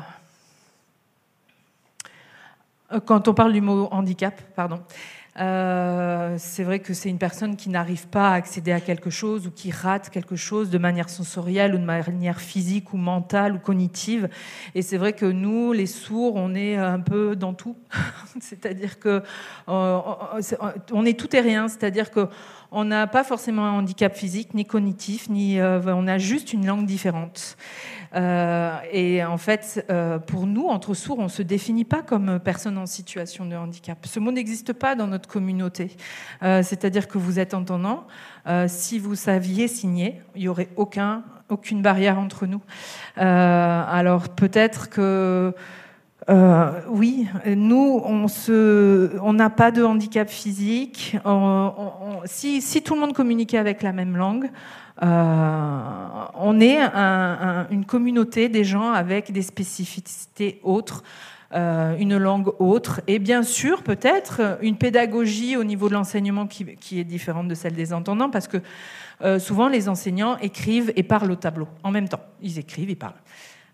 quand 3.03 3.27
on 3.27 3.34
parle 3.34 3.51
du 3.51 3.60
mot 3.60 3.89
handicap, 3.91 4.39
pardon, 4.55 4.82
euh, 5.38 6.36
c'est 6.38 6.63
vrai 6.63 6.80
que 6.80 6.94
c'est 6.94 7.10
une 7.10 7.18
personne 7.18 7.56
qui 7.56 7.70
n'arrive 7.70 8.08
pas 8.08 8.32
à 8.32 8.34
accéder 8.34 8.72
à 8.72 8.80
quelque 8.80 9.10
chose 9.10 9.48
ou 9.48 9.52
qui 9.52 9.72
rate 9.72 10.10
quelque 10.10 10.36
chose 10.36 10.70
de 10.70 10.78
manière 10.78 11.10
sensorielle 11.10 11.76
ou 11.76 11.78
de 11.78 11.86
manière 11.86 12.42
physique 12.42 12.94
ou 12.94 12.98
mentale 12.98 13.56
ou 13.56 13.60
cognitive. 13.60 14.30
Et 14.76 14.82
c'est 14.82 14.98
vrai 14.98 15.13
que 15.13 15.26
nous, 15.26 15.72
les 15.72 15.86
sourds, 15.86 16.36
on 16.36 16.56
est 16.56 16.76
un 16.76 17.00
peu 17.00 17.36
dans 17.36 17.54
tout. 17.54 17.78
c'est-à-dire 18.42 19.00
que 19.00 19.24
euh, 19.70 20.00
on 20.92 21.06
est 21.06 21.18
tout 21.18 21.34
et 21.36 21.42
rien. 21.42 21.68
C'est-à-dire 21.68 22.12
que 22.12 22.28
on 22.72 22.84
n'a 22.84 23.08
pas 23.08 23.24
forcément 23.24 23.65
un 23.65 23.72
handicap 23.72 24.15
physique, 24.15 24.54
ni 24.54 24.63
cognitif, 24.63 25.30
ni 25.30 25.60
euh, 25.60 25.82
on 25.88 26.08
a 26.08 26.18
juste 26.20 26.54
une 26.54 26.68
langue 26.68 26.86
différente. 26.86 27.58
Euh, 28.15 28.78
et 28.91 29.24
en 29.24 29.38
fait, 29.38 29.86
euh, 29.89 30.19
pour 30.19 30.48
nous, 30.48 30.67
entre 30.67 30.93
sourds, 30.93 31.19
on 31.19 31.24
ne 31.24 31.28
se 31.28 31.41
définit 31.41 31.86
pas 31.86 32.02
comme 32.02 32.39
personne 32.39 32.78
en 32.78 32.86
situation 32.86 33.45
de 33.45 33.56
handicap. 33.56 33.98
Ce 34.06 34.19
mot 34.19 34.32
n'existe 34.32 34.74
pas 34.74 34.95
dans 34.95 35.08
notre 35.08 35.30
communauté. 35.30 35.95
C'est-à-dire 36.41 37.08
que 37.08 37.17
vous 37.17 37.39
êtes 37.39 37.54
entendant. 37.54 38.08
si 38.67 39.00
vous 39.00 39.15
saviez 39.15 39.67
signer, 39.67 40.22
il 40.36 40.41
n'y 40.41 40.48
aurait 40.48 40.69
aucun, 40.76 41.24
aucune 41.50 41.82
barrière 41.82 42.17
entre 42.17 42.45
nous. 42.45 42.62
alors 43.15 44.30
peut-être 44.30 44.89
que 44.89 45.54
euh, 46.30 46.82
oui, 46.89 47.28
nous, 47.48 48.02
on 48.04 48.28
se, 48.28 49.17
on 49.22 49.34
n'a 49.34 49.50
pas 49.50 49.72
de 49.72 49.84
handicap 49.84 50.30
physique. 50.30 51.17
si, 52.26 52.62
si, 52.62 52.82
tout 52.84 52.93
le 52.93 53.00
monde 53.00 53.13
communiquait 53.13 53.58
avec 53.58 53.82
la 53.82 53.93
même 53.93 54.15
langue, 54.15 54.45
euh, 54.45 54.52
on 55.01 56.59
est 56.59 56.79
une 57.71 57.85
communauté 57.85 58.49
des 58.49 58.63
gens 58.63 58.91
avec 58.91 59.31
des 59.31 59.41
spécificités 59.41 60.59
autres. 60.63 61.03
Euh, 61.51 61.97
une 61.97 62.15
langue 62.15 62.51
autre, 62.59 63.01
et 63.07 63.17
bien 63.17 63.41
sûr 63.41 63.81
peut-être 63.81 64.59
une 64.62 64.77
pédagogie 64.77 65.57
au 65.57 65.63
niveau 65.63 65.89
de 65.89 65.95
l'enseignement 65.95 66.45
qui, 66.45 66.63
qui, 66.75 66.99
est 66.99 67.03
différente 67.03 67.47
de 67.47 67.55
celle 67.55 67.73
des 67.73 67.91
entendants, 67.91 68.29
parce 68.29 68.47
que 68.47 68.62
souvent 69.39 69.67
les 69.67 69.89
enseignants 69.89 70.38
écrivent 70.38 70.93
et 70.95 71.01
parlent 71.01 71.31
au 71.31 71.35
tableau 71.35 71.67
en 71.81 71.89
même 71.89 72.07
temps. 72.07 72.21
Ils 72.43 72.59
écrivent, 72.59 72.91
ils 72.91 72.95
parlent. 72.95 73.15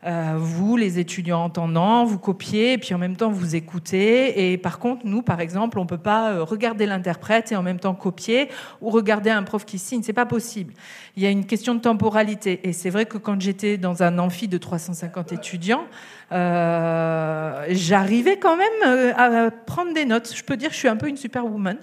Euh, 0.05 0.35
vous, 0.37 0.77
les 0.77 0.99
étudiants 0.99 1.43
entendants, 1.43 2.05
vous 2.05 2.19
copiez 2.19 2.73
et 2.73 2.77
puis 2.77 2.93
en 2.93 2.99
même 2.99 3.15
temps 3.15 3.31
vous 3.31 3.55
écoutez. 3.55 4.51
Et 4.51 4.57
par 4.57 4.77
contre, 4.77 5.05
nous, 5.05 5.23
par 5.23 5.39
exemple, 5.39 5.79
on 5.79 5.83
ne 5.83 5.87
peut 5.87 5.97
pas 5.97 6.31
euh, 6.31 6.43
regarder 6.43 6.85
l'interprète 6.85 7.51
et 7.51 7.55
en 7.55 7.63
même 7.63 7.79
temps 7.79 7.95
copier 7.95 8.49
ou 8.81 8.91
regarder 8.91 9.31
un 9.31 9.41
prof 9.41 9.65
qui 9.65 9.79
signe. 9.79 10.03
C'est 10.03 10.13
pas 10.13 10.27
possible. 10.27 10.73
Il 11.15 11.23
y 11.23 11.25
a 11.25 11.31
une 11.31 11.45
question 11.45 11.73
de 11.73 11.79
temporalité. 11.79 12.59
Et 12.63 12.73
c'est 12.73 12.91
vrai 12.91 13.07
que 13.07 13.17
quand 13.17 13.41
j'étais 13.41 13.77
dans 13.77 14.03
un 14.03 14.19
amphi 14.19 14.47
de 14.47 14.59
350 14.59 15.33
étudiants, 15.33 15.85
euh, 16.31 17.65
j'arrivais 17.69 18.37
quand 18.37 18.57
même 18.57 19.13
à 19.17 19.49
prendre 19.49 19.93
des 19.93 20.05
notes. 20.05 20.31
Je 20.35 20.43
peux 20.43 20.57
dire 20.57 20.69
que 20.69 20.75
je 20.75 20.79
suis 20.79 20.87
un 20.87 20.97
peu 20.97 21.07
une 21.07 21.17
superwoman. 21.17 21.77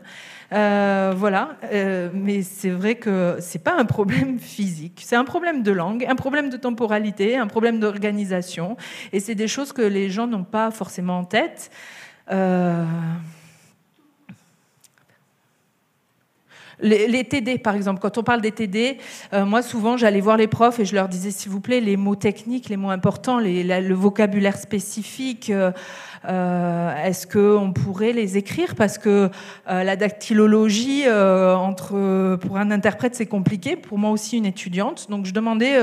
Euh, 0.53 1.15
voilà, 1.17 1.57
euh, 1.73 2.11
mais 2.13 2.43
c'est 2.43 2.69
vrai 2.69 2.97
que 2.97 3.37
c'est 3.41 3.63
pas 3.63 3.75
un 3.75 3.87
problème 3.87 4.39
physique, 4.41 5.01
c'est 5.03 5.17
un 5.17 5.25
problème 5.25 5.63
de 5.63 5.73
langue, 5.73 6.05
un 6.07 6.15
problème 6.15 6.51
de 6.51 6.59
temporalité, 6.59 7.37
un 7.37 7.47
problème 7.47 7.81
d'organisation, 7.81 8.77
et 9.13 9.21
c'est 9.21 9.35
des 9.35 9.49
choses 9.49 9.73
que 9.73 9.81
les 9.81 10.11
gens 10.11 10.27
n'ont 10.27 10.45
pas 10.45 10.71
forcément 10.71 11.19
en 11.21 11.25
tête. 11.25 11.71
Euh, 12.31 12.85
les, 16.81 17.25
TD, 17.25 17.59
par 17.59 17.75
exemple, 17.75 18.01
quand 18.01 18.19
on 18.19 18.23
parle 18.23 18.41
des 18.41 18.51
TD, 18.51 18.99
moi 19.33 19.63
souvent 19.63 19.97
j'allais 19.97 20.21
voir 20.21 20.37
les 20.37 20.49
profs 20.49 20.81
et 20.81 20.85
je 20.85 20.97
leur 20.97 21.09
disais 21.09 21.31
s'il 21.31 21.53
vous 21.53 21.61
plaît 21.61 21.81
les 21.81 21.97
mots 21.97 22.17
techniques, 22.17 22.69
les 22.69 22.77
mots 22.77 22.91
importants, 22.91 23.39
le 23.39 23.95
vocabulaire 23.95 24.57
spécifique. 24.57 25.53
Est-ce 26.25 27.27
qu'on 27.27 27.73
pourrait 27.73 28.13
les 28.13 28.37
écrire? 28.37 28.75
Parce 28.75 28.99
que 28.99 29.31
euh, 29.69 29.85
la 29.85 29.97
dactylologie, 29.97 31.03
euh, 31.07 31.57
pour 32.37 32.57
un 32.57 32.71
interprète, 32.71 33.15
c'est 33.15 33.27
compliqué. 33.27 33.77
Pour 33.77 33.99
moi 33.99 34.11
aussi, 34.11 34.39
une 34.39 34.47
étudiante. 34.47 35.09
Donc, 35.11 35.27
je 35.27 35.33
demandais 35.33 35.77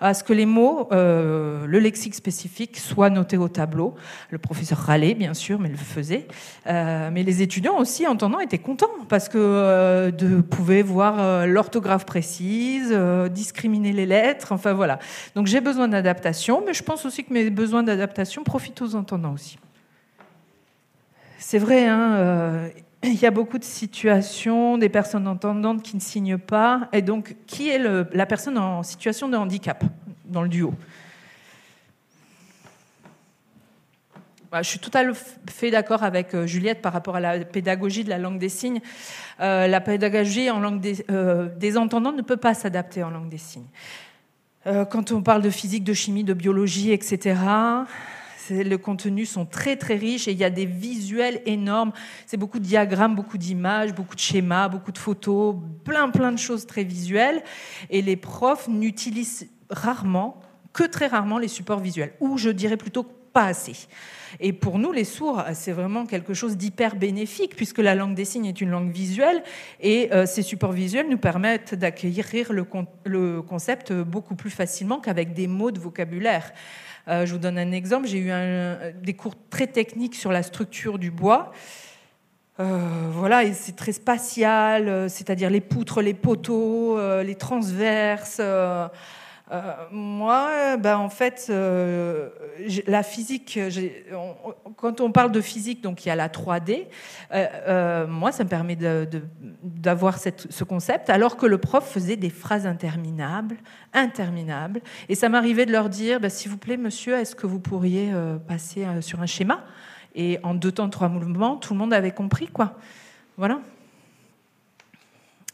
à 0.00 0.14
ce 0.14 0.24
que 0.24 0.32
les 0.32 0.46
mots, 0.46 0.88
le 0.90 1.78
lexique 1.78 2.14
spécifique, 2.14 2.76
soient 2.78 3.10
notés 3.10 3.36
au 3.36 3.48
tableau. 3.48 3.94
Le 4.30 4.38
professeur 4.38 4.78
râlait, 4.78 5.14
bien 5.14 5.34
sûr, 5.34 5.58
mais 5.58 5.68
le 5.68 5.76
faisait. 5.76 6.26
mais 6.66 7.22
les 7.22 7.42
étudiants 7.42 7.78
aussi, 7.78 8.06
entendant, 8.06 8.40
étaient 8.40 8.58
contents 8.58 8.86
parce 9.08 9.28
que 9.28 10.10
de 10.10 10.40
pouvaient 10.40 10.82
voir 10.82 11.46
l'orthographe 11.46 12.04
précise, 12.04 12.92
discriminer 13.30 13.92
les 13.92 14.06
lettres. 14.06 14.52
Enfin, 14.52 14.72
voilà. 14.72 14.98
Donc, 15.34 15.46
j'ai 15.46 15.60
besoin 15.60 15.88
d'adaptation, 15.88 16.62
mais 16.66 16.74
je 16.74 16.82
pense 16.82 17.04
aussi 17.06 17.24
que 17.24 17.32
mes 17.32 17.50
besoins 17.50 17.82
d'adaptation 17.82 18.44
profitent 18.44 18.82
aux 18.82 18.94
entendants 18.94 19.32
aussi. 19.32 19.58
C'est 21.50 21.58
vrai, 21.58 21.86
hein, 21.86 22.12
euh, 22.16 22.68
il 23.02 23.14
y 23.14 23.24
a 23.24 23.30
beaucoup 23.30 23.56
de 23.56 23.64
situations, 23.64 24.76
des 24.76 24.90
personnes 24.90 25.26
entendantes 25.26 25.82
qui 25.82 25.96
ne 25.96 26.00
signent 26.02 26.36
pas. 26.36 26.90
Et 26.92 27.00
donc, 27.00 27.36
qui 27.46 27.70
est 27.70 27.78
la 27.78 28.26
personne 28.26 28.58
en 28.58 28.82
situation 28.82 29.30
de 29.30 29.36
handicap 29.38 29.82
dans 30.26 30.42
le 30.42 30.50
duo? 30.50 30.74
Bah, 34.52 34.60
Je 34.60 34.68
suis 34.68 34.78
tout 34.78 34.90
à 34.92 35.04
fait 35.50 35.70
d'accord 35.70 36.02
avec 36.02 36.34
euh, 36.34 36.46
Juliette 36.46 36.82
par 36.82 36.92
rapport 36.92 37.16
à 37.16 37.20
la 37.20 37.42
pédagogie 37.42 38.04
de 38.04 38.10
la 38.10 38.18
langue 38.18 38.38
des 38.38 38.50
signes. 38.50 38.82
Euh, 39.40 39.68
la 39.68 39.80
pédagogie 39.80 40.50
en 40.50 40.60
langue 40.60 40.82
des, 40.82 41.02
des 41.56 41.78
entendants 41.78 42.12
ne 42.12 42.20
peut 42.20 42.36
pas 42.36 42.52
s'adapter 42.52 43.02
en 43.02 43.08
langue 43.08 43.30
des 43.30 43.38
signes. 43.38 43.70
quand 44.66 45.12
on 45.12 45.22
parle 45.22 45.40
de 45.40 45.48
physique, 45.48 45.82
de 45.82 45.94
chimie, 45.94 46.24
de 46.24 46.34
biologie, 46.34 46.92
etc., 46.92 47.36
les 48.50 48.78
contenus 48.78 49.30
sont 49.30 49.46
très 49.46 49.76
très 49.76 49.96
riches 49.96 50.28
et 50.28 50.32
il 50.32 50.38
y 50.38 50.44
a 50.44 50.50
des 50.50 50.66
visuels 50.66 51.40
énormes. 51.46 51.92
C'est 52.26 52.36
beaucoup 52.36 52.58
de 52.58 52.64
diagrammes, 52.64 53.14
beaucoup 53.14 53.38
d'images, 53.38 53.94
beaucoup 53.94 54.14
de 54.14 54.20
schémas, 54.20 54.68
beaucoup 54.68 54.92
de 54.92 54.98
photos, 54.98 55.56
plein 55.84 56.10
plein 56.10 56.32
de 56.32 56.38
choses 56.38 56.66
très 56.66 56.84
visuelles. 56.84 57.42
Et 57.90 58.02
les 58.02 58.16
profs 58.16 58.68
n'utilisent 58.68 59.48
rarement, 59.70 60.40
que 60.72 60.84
très 60.84 61.06
rarement, 61.06 61.38
les 61.38 61.48
supports 61.48 61.80
visuels, 61.80 62.12
ou 62.20 62.38
je 62.38 62.50
dirais 62.50 62.76
plutôt 62.76 63.06
pas 63.32 63.46
assez. 63.46 63.74
Et 64.40 64.52
pour 64.52 64.78
nous, 64.78 64.92
les 64.92 65.04
sourds, 65.04 65.42
c'est 65.54 65.72
vraiment 65.72 66.06
quelque 66.06 66.34
chose 66.34 66.56
d'hyper 66.56 66.96
bénéfique, 66.96 67.56
puisque 67.56 67.78
la 67.78 67.94
langue 67.94 68.14
des 68.14 68.24
signes 68.24 68.46
est 68.46 68.60
une 68.60 68.70
langue 68.70 68.92
visuelle, 68.92 69.42
et 69.80 70.12
euh, 70.12 70.26
ces 70.26 70.42
supports 70.42 70.72
visuels 70.72 71.08
nous 71.08 71.18
permettent 71.18 71.74
d'accueillir 71.74 72.52
le, 72.52 72.66
le, 73.04 73.42
concept 73.42 73.92
beaucoup 73.92 74.34
plus 74.34 74.50
facilement 74.50 75.00
qu'avec 75.00 75.34
des 75.34 75.46
mots 75.46 75.70
de 75.70 75.80
vocabulaire. 75.80 76.52
Euh, 77.08 77.24
je 77.24 77.32
vous 77.32 77.38
donne 77.38 77.58
un 77.58 77.72
exemple. 77.72 78.06
J'ai 78.06 78.18
eu 78.18 78.30
des 79.02 79.14
cours 79.14 79.34
très 79.50 79.66
techniques 79.66 80.14
sur 80.14 80.30
la 80.30 80.42
structure 80.42 80.98
du 80.98 81.10
bois. 81.10 81.52
Euh, 82.60 83.08
voilà, 83.12 83.44
et 83.44 83.52
c'est 83.52 83.76
très 83.76 83.92
spatial, 83.92 84.88
euh, 84.88 85.08
c'est-à-dire 85.08 85.48
les 85.48 85.60
poutres, 85.60 86.02
les 86.02 86.14
poteaux, 86.14 86.98
les 87.22 87.34
transverses. 87.34 88.40
Euh, 89.50 89.72
moi, 89.90 90.76
ben, 90.76 90.98
en 90.98 91.08
fait, 91.08 91.46
euh, 91.48 92.28
la 92.86 93.02
physique, 93.02 93.58
quand 94.76 95.00
on 95.00 95.10
parle 95.10 95.32
de 95.32 95.40
physique, 95.40 95.80
donc 95.80 96.04
il 96.04 96.08
y 96.08 96.10
a 96.10 96.16
la 96.16 96.28
3D, 96.28 96.86
euh, 97.32 98.06
moi, 98.06 98.30
ça 98.30 98.44
me 98.44 98.48
permet 98.48 98.76
d'avoir 99.62 100.18
ce 100.18 100.64
concept, 100.64 101.08
alors 101.08 101.36
que 101.36 101.46
le 101.46 101.58
prof 101.58 101.88
faisait 101.88 102.16
des 102.16 102.30
phrases 102.30 102.66
interminables, 102.66 103.56
interminables, 103.94 104.80
et 105.08 105.14
ça 105.14 105.28
m'arrivait 105.30 105.64
de 105.64 105.72
leur 105.72 105.88
dire, 105.88 106.20
ben, 106.20 106.28
s'il 106.28 106.50
vous 106.50 106.58
plaît, 106.58 106.76
monsieur, 106.76 107.14
est-ce 107.14 107.34
que 107.34 107.46
vous 107.46 107.60
pourriez 107.60 108.12
passer 108.46 108.86
sur 109.00 109.20
un 109.20 109.26
schéma? 109.26 109.64
Et 110.14 110.38
en 110.42 110.54
deux 110.54 110.72
temps, 110.72 110.90
trois 110.90 111.08
mouvements, 111.08 111.56
tout 111.56 111.72
le 111.72 111.78
monde 111.78 111.94
avait 111.94 112.10
compris, 112.10 112.48
quoi. 112.48 112.76
Voilà. 113.36 113.60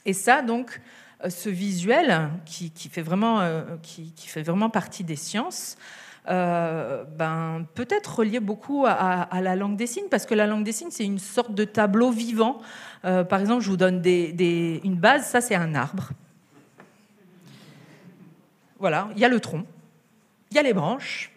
Et 0.06 0.12
ça, 0.12 0.42
donc, 0.42 0.80
ce 1.28 1.48
visuel 1.48 2.30
qui, 2.44 2.70
fait 2.90 3.02
vraiment, 3.02 3.40
euh, 3.40 3.62
qui, 3.82 4.12
fait 4.16 4.42
vraiment 4.42 4.70
partie 4.70 5.04
des 5.04 5.16
sciences, 5.16 5.76
euh, 6.28 7.04
ben, 7.04 7.66
peut 7.74 7.88
être 7.90 8.18
relié 8.18 8.40
beaucoup 8.40 8.86
à, 8.86 9.40
la 9.40 9.56
langue 9.56 9.76
des 9.76 9.86
signes, 9.86 10.08
parce 10.10 10.26
que 10.26 10.34
la 10.34 10.46
langue 10.46 10.64
des 10.64 10.72
signes, 10.72 10.90
c'est 10.90 11.04
une 11.04 11.18
sorte 11.18 11.54
de 11.54 11.64
tableau 11.64 12.10
vivant. 12.10 12.58
par 13.02 13.40
exemple, 13.40 13.62
je 13.62 13.70
vous 13.70 13.76
donne 13.76 14.02
une 14.04 14.96
base, 14.96 15.26
ça 15.26 15.40
c'est 15.40 15.54
un 15.54 15.74
arbre. 15.74 16.10
Voilà, 18.78 19.08
il 19.14 19.20
y 19.20 19.24
a 19.24 19.28
le 19.28 19.40
tronc, 19.40 19.64
il 20.50 20.56
y 20.56 20.60
a 20.60 20.62
les 20.62 20.74
branches, 20.74 21.33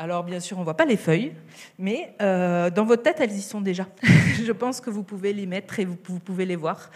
alors 0.00 0.24
bien 0.24 0.40
sûr, 0.40 0.56
on 0.56 0.60
ne 0.60 0.64
voit 0.64 0.78
pas 0.78 0.86
les 0.86 0.96
feuilles, 0.96 1.34
mais 1.78 2.14
euh, 2.22 2.70
dans 2.70 2.86
votre 2.86 3.02
tête, 3.02 3.18
elles 3.20 3.36
y 3.36 3.42
sont 3.42 3.60
déjà. 3.60 3.86
je 4.02 4.50
pense 4.50 4.80
que 4.80 4.88
vous 4.88 5.02
pouvez 5.02 5.34
les 5.34 5.44
mettre 5.44 5.78
et 5.78 5.84
vous, 5.84 5.94
pouvez 5.94 6.46
les 6.46 6.56
voir. 6.56 6.88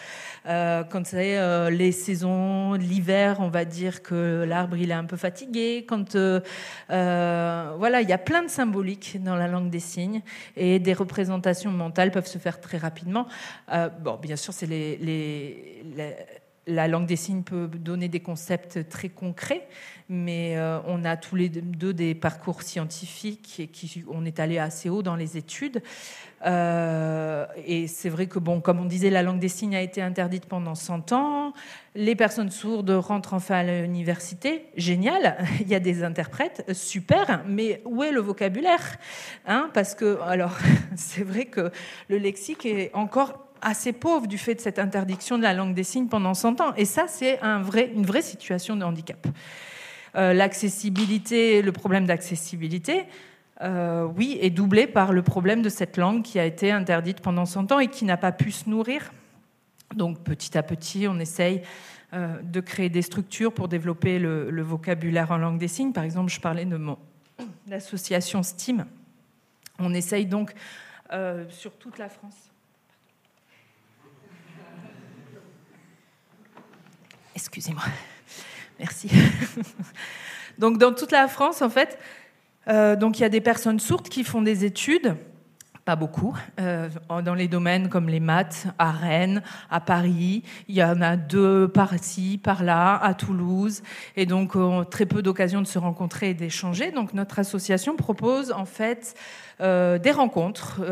Euh, 0.46 0.84
quand 0.84 1.04
c'est 1.04 1.36
euh, 1.36 1.68
les 1.68 1.92
saisons, 1.92 2.72
l'hiver, 2.72 3.40
on 3.40 3.50
va 3.50 3.66
dire 3.66 4.02
que 4.02 4.44
l'arbre 4.44 4.78
il 4.78 4.90
est 4.90 4.94
un 4.94 5.04
peu 5.04 5.18
fatigué. 5.18 5.84
Quand 5.86 6.16
voilà, 6.16 8.00
il 8.00 8.08
y 8.08 8.14
a 8.14 8.18
plein 8.18 8.42
de 8.42 8.48
symboliques 8.48 9.22
dans 9.22 9.36
la 9.36 9.48
langue 9.48 9.68
des 9.68 9.80
signes 9.80 10.22
et 10.56 10.78
des 10.78 10.94
représentations 10.94 11.72
mentales 11.72 12.10
peuvent 12.10 12.26
se 12.26 12.38
faire 12.38 12.58
très 12.58 12.78
rapidement. 12.78 13.26
bon, 14.00 14.16
bien 14.16 14.36
sûr, 14.36 14.54
c'est 14.54 14.66
les, 14.66 14.96
les 14.96 16.14
la 16.66 16.88
langue 16.88 17.06
des 17.06 17.16
signes 17.16 17.42
peut 17.42 17.68
donner 17.68 18.08
des 18.08 18.20
concepts 18.20 18.88
très 18.88 19.08
concrets, 19.08 19.66
mais 20.08 20.56
euh, 20.56 20.78
on 20.86 21.04
a 21.04 21.16
tous 21.16 21.36
les 21.36 21.48
deux 21.48 21.92
des 21.92 22.14
parcours 22.14 22.62
scientifiques 22.62 23.60
et 23.60 23.66
qui 23.66 24.04
on 24.08 24.24
est 24.24 24.40
allé 24.40 24.58
assez 24.58 24.88
haut 24.88 25.02
dans 25.02 25.16
les 25.16 25.36
études. 25.36 25.82
Euh, 26.46 27.46
et 27.66 27.86
c'est 27.86 28.08
vrai 28.08 28.26
que, 28.26 28.38
bon, 28.38 28.60
comme 28.60 28.80
on 28.80 28.84
disait, 28.84 29.10
la 29.10 29.22
langue 29.22 29.38
des 29.38 29.48
signes 29.48 29.76
a 29.76 29.80
été 29.80 30.02
interdite 30.02 30.46
pendant 30.46 30.74
100 30.74 31.12
ans. 31.12 31.52
Les 31.94 32.16
personnes 32.16 32.50
sourdes 32.50 32.90
rentrent 32.90 33.34
enfin 33.34 33.56
à 33.56 33.62
l'université. 33.62 34.66
Génial, 34.76 35.36
il 35.60 35.68
y 35.68 35.74
a 35.74 35.80
des 35.80 36.02
interprètes, 36.02 36.64
super, 36.72 37.44
mais 37.46 37.80
où 37.84 38.02
est 38.02 38.12
le 38.12 38.20
vocabulaire 38.20 38.98
hein? 39.46 39.70
Parce 39.72 39.94
que, 39.94 40.20
alors, 40.22 40.56
c'est 40.96 41.24
vrai 41.24 41.46
que 41.46 41.70
le 42.08 42.18
lexique 42.18 42.66
est 42.66 42.90
encore 42.94 43.44
assez 43.64 43.92
pauvre 43.92 44.26
du 44.26 44.38
fait 44.38 44.54
de 44.54 44.60
cette 44.60 44.78
interdiction 44.78 45.38
de 45.38 45.42
la 45.42 45.54
langue 45.54 45.74
des 45.74 45.82
signes 45.82 46.06
pendant 46.06 46.34
100 46.34 46.60
ans. 46.60 46.74
Et 46.76 46.84
ça, 46.84 47.06
c'est 47.08 47.40
un 47.40 47.60
vrai, 47.60 47.90
une 47.94 48.06
vraie 48.06 48.22
situation 48.22 48.76
de 48.76 48.84
handicap. 48.84 49.26
Euh, 50.16 50.32
l'accessibilité, 50.32 51.62
le 51.62 51.72
problème 51.72 52.06
d'accessibilité, 52.06 53.06
euh, 53.62 54.04
oui, 54.16 54.38
est 54.40 54.50
doublé 54.50 54.86
par 54.86 55.12
le 55.12 55.22
problème 55.22 55.62
de 55.62 55.68
cette 55.68 55.96
langue 55.96 56.22
qui 56.22 56.38
a 56.38 56.44
été 56.44 56.70
interdite 56.70 57.20
pendant 57.20 57.46
100 57.46 57.72
ans 57.72 57.78
et 57.80 57.88
qui 57.88 58.04
n'a 58.04 58.16
pas 58.16 58.32
pu 58.32 58.52
se 58.52 58.68
nourrir. 58.68 59.12
Donc 59.94 60.22
petit 60.22 60.56
à 60.56 60.62
petit, 60.62 61.08
on 61.08 61.18
essaye 61.18 61.62
euh, 62.12 62.40
de 62.42 62.60
créer 62.60 62.90
des 62.90 63.02
structures 63.02 63.52
pour 63.52 63.68
développer 63.68 64.18
le, 64.18 64.62
vocabulaire 64.62 65.32
en 65.32 65.38
langue 65.38 65.58
des 65.58 65.68
signes. 65.68 65.92
Par 65.92 66.04
exemple, 66.04 66.30
je 66.30 66.40
parlais 66.40 66.64
de 66.64 66.78
l'association 67.66 68.42
STEAM. 68.42 68.84
On 69.78 69.92
essaye 69.94 70.26
donc 70.26 70.52
sur 71.48 71.76
toute 71.76 71.98
la 71.98 72.08
France 72.08 72.53
Excusez-moi. 77.34 77.84
Merci. 78.78 79.10
donc, 80.58 80.78
dans 80.78 80.92
toute 80.92 81.12
la 81.12 81.28
France, 81.28 81.62
en 81.62 81.70
fait, 81.70 81.98
euh, 82.68 82.96
donc 82.96 83.18
il 83.18 83.22
y 83.22 83.26
a 83.26 83.28
des 83.28 83.40
personnes 83.40 83.80
sourdes 83.80 84.08
qui 84.08 84.24
font 84.24 84.42
des 84.42 84.64
études, 84.64 85.16
pas 85.84 85.96
beaucoup, 85.96 86.34
euh, 86.60 86.88
dans 87.24 87.34
les 87.34 87.46
domaines 87.46 87.90
comme 87.90 88.08
les 88.08 88.20
maths, 88.20 88.66
à 88.78 88.90
Rennes, 88.90 89.42
à 89.70 89.80
Paris. 89.80 90.42
Il 90.68 90.74
y 90.74 90.82
en 90.82 91.02
a 91.02 91.16
deux 91.16 91.68
par-ci, 91.68 92.38
par-là, 92.42 92.96
à 92.96 93.12
Toulouse, 93.14 93.82
et 94.16 94.24
donc 94.24 94.56
euh, 94.56 94.84
très 94.84 95.04
peu 95.04 95.20
d'occasions 95.20 95.60
de 95.60 95.66
se 95.66 95.78
rencontrer 95.78 96.30
et 96.30 96.34
d'échanger. 96.34 96.90
Donc, 96.90 97.12
notre 97.12 97.38
association 97.38 97.96
propose 97.96 98.52
en 98.52 98.64
fait 98.64 99.14
des 99.60 100.10
rencontres 100.10 100.82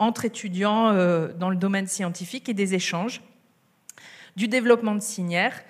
entre 0.00 0.24
étudiants 0.24 0.92
dans 1.38 1.50
le 1.50 1.56
domaine 1.56 1.86
scientifique 1.86 2.48
et 2.48 2.52
des 2.52 2.74
échanges, 2.74 3.22
du 4.34 4.48
développement 4.48 4.96
de 4.96 5.00
signaires 5.00 5.62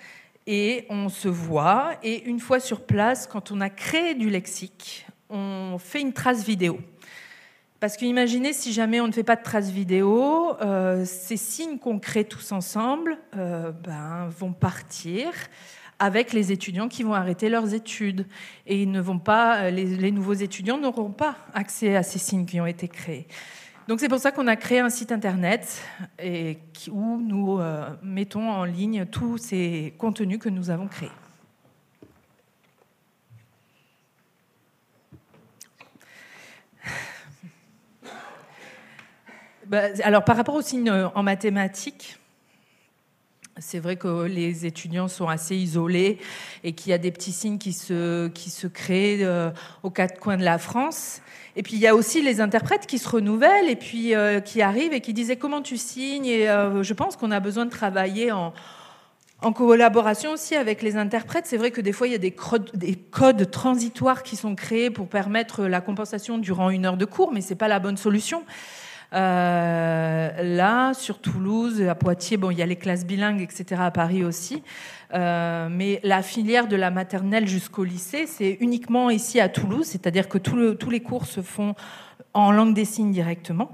et 0.51 0.87
on 0.89 1.09
se 1.09 1.27
voit. 1.27 1.91
Et 2.01 2.23
une 2.23 2.39
fois 2.39 2.59
sur 2.59 2.81
place, 2.81 3.27
quand 3.27 3.51
on 3.51 3.61
a 3.61 3.69
créé 3.69 4.15
du 4.15 4.31
lexique, 4.31 5.05
on 5.29 5.77
fait 5.77 6.01
une 6.01 6.11
trace 6.11 6.43
vidéo. 6.43 6.79
Parce 7.79 7.95
qu'imaginez 7.95 8.51
si 8.51 8.73
jamais 8.73 8.99
on 8.99 9.05
ne 9.05 9.11
fait 9.11 9.23
pas 9.23 9.35
de 9.35 9.43
trace 9.43 9.69
vidéo, 9.69 10.55
euh, 10.61 11.05
ces 11.05 11.37
signes 11.37 11.77
qu'on 11.77 11.99
crée 11.99 12.25
tous 12.25 12.51
ensemble 12.51 13.19
euh, 13.37 13.71
ben, 13.71 14.27
vont 14.39 14.51
partir 14.51 15.31
avec 15.99 16.33
les 16.33 16.51
étudiants 16.51 16.87
qui 16.87 17.03
vont 17.03 17.13
arrêter 17.13 17.47
leurs 17.47 17.75
études. 17.75 18.25
Et 18.65 18.81
ils 18.81 18.91
ne 18.91 19.01
vont 19.01 19.19
pas, 19.19 19.69
les 19.69 20.11
nouveaux 20.11 20.33
étudiants 20.33 20.79
n'auront 20.79 21.11
pas 21.11 21.35
accès 21.53 21.95
à 21.95 22.01
ces 22.01 22.17
signes 22.17 22.45
qui 22.45 22.59
ont 22.59 22.65
été 22.65 22.87
créés. 22.87 23.27
Donc 23.89 23.99
c'est 23.99 24.07
pour 24.07 24.19
ça 24.19 24.31
qu'on 24.31 24.45
a 24.45 24.55
créé 24.55 24.81
un 24.81 24.91
site 24.91 25.11
internet 25.11 25.81
et 26.21 26.59
où 26.91 27.17
nous 27.19 27.59
euh, 27.59 27.89
mettons 28.03 28.47
en 28.47 28.63
ligne 28.63 29.07
tous 29.07 29.39
ces 29.39 29.95
contenus 29.97 30.37
que 30.37 30.47
nous 30.47 30.69
avons 30.69 30.87
créés. 30.87 31.09
Bah, 39.65 39.85
alors 40.03 40.23
par 40.23 40.37
rapport 40.37 40.53
aux 40.53 40.61
signes 40.61 40.91
en 40.91 41.23
mathématiques, 41.23 42.19
c'est 43.57 43.79
vrai 43.79 43.95
que 43.95 44.25
les 44.25 44.67
étudiants 44.67 45.07
sont 45.07 45.29
assez 45.29 45.55
isolés 45.55 46.19
et 46.63 46.73
qu'il 46.73 46.91
y 46.91 46.93
a 46.93 46.99
des 46.99 47.11
petits 47.11 47.31
signes 47.31 47.57
qui 47.57 47.73
se, 47.73 48.27
qui 48.27 48.51
se 48.51 48.67
créent 48.67 49.23
euh, 49.23 49.49
aux 49.81 49.89
quatre 49.89 50.19
coins 50.19 50.37
de 50.37 50.45
la 50.45 50.59
France. 50.59 51.23
Et 51.55 51.63
puis 51.63 51.73
il 51.73 51.79
y 51.79 51.87
a 51.87 51.95
aussi 51.95 52.21
les 52.21 52.41
interprètes 52.41 52.85
qui 52.85 52.97
se 52.97 53.09
renouvellent 53.09 53.69
et 53.69 53.75
puis 53.75 54.15
euh, 54.15 54.39
qui 54.39 54.61
arrivent 54.61 54.93
et 54.93 55.01
qui 55.01 55.13
disaient 55.13 55.37
comment 55.37 55.61
tu 55.61 55.77
signes? 55.77 56.25
Et 56.25 56.49
euh, 56.49 56.83
je 56.83 56.93
pense 56.93 57.15
qu'on 57.15 57.31
a 57.31 57.39
besoin 57.39 57.65
de 57.65 57.71
travailler 57.71 58.31
en, 58.31 58.53
collaboration 59.53 60.31
aussi 60.31 60.55
avec 60.55 60.81
les 60.81 60.97
interprètes. 60.97 61.45
C'est 61.45 61.57
vrai 61.57 61.71
que 61.71 61.81
des 61.81 61.91
fois 61.91 62.07
il 62.07 62.11
y 62.11 62.15
a 62.15 62.19
des, 62.19 62.35
des, 62.73 62.95
codes 62.95 63.49
transitoires 63.49 64.23
qui 64.23 64.35
sont 64.35 64.53
créés 64.53 64.89
pour 64.89 65.07
permettre 65.07 65.65
la 65.65 65.81
compensation 65.81 66.37
durant 66.37 66.69
une 66.69 66.85
heure 66.85 66.97
de 66.97 67.05
cours, 67.05 67.31
mais 67.31 67.41
c'est 67.41 67.55
pas 67.55 67.67
la 67.67 67.79
bonne 67.79 67.97
solution. 67.97 68.43
Euh, 69.13 70.55
là, 70.55 70.93
sur 70.93 71.19
Toulouse, 71.19 71.81
à 71.81 71.95
Poitiers, 71.95 72.37
bon, 72.37 72.51
il 72.51 72.59
y 72.59 72.61
a 72.61 72.65
les 72.65 72.75
classes 72.75 73.05
bilingues, 73.05 73.41
etc. 73.41 73.81
À 73.83 73.91
Paris 73.91 74.23
aussi. 74.23 74.63
Euh, 75.13 75.67
mais 75.71 75.99
la 76.03 76.21
filière 76.21 76.67
de 76.67 76.75
la 76.75 76.91
maternelle 76.91 77.47
jusqu'au 77.47 77.83
lycée, 77.83 78.27
c'est 78.27 78.57
uniquement 78.59 79.09
ici 79.09 79.39
à 79.39 79.49
Toulouse, 79.49 79.85
c'est-à-dire 79.85 80.29
que 80.29 80.37
tous 80.37 80.89
les 80.89 80.99
cours 80.99 81.25
se 81.25 81.41
font 81.41 81.73
en 82.33 82.51
langue 82.51 82.75
des 82.75 82.85
signes 82.85 83.11
directement. 83.11 83.71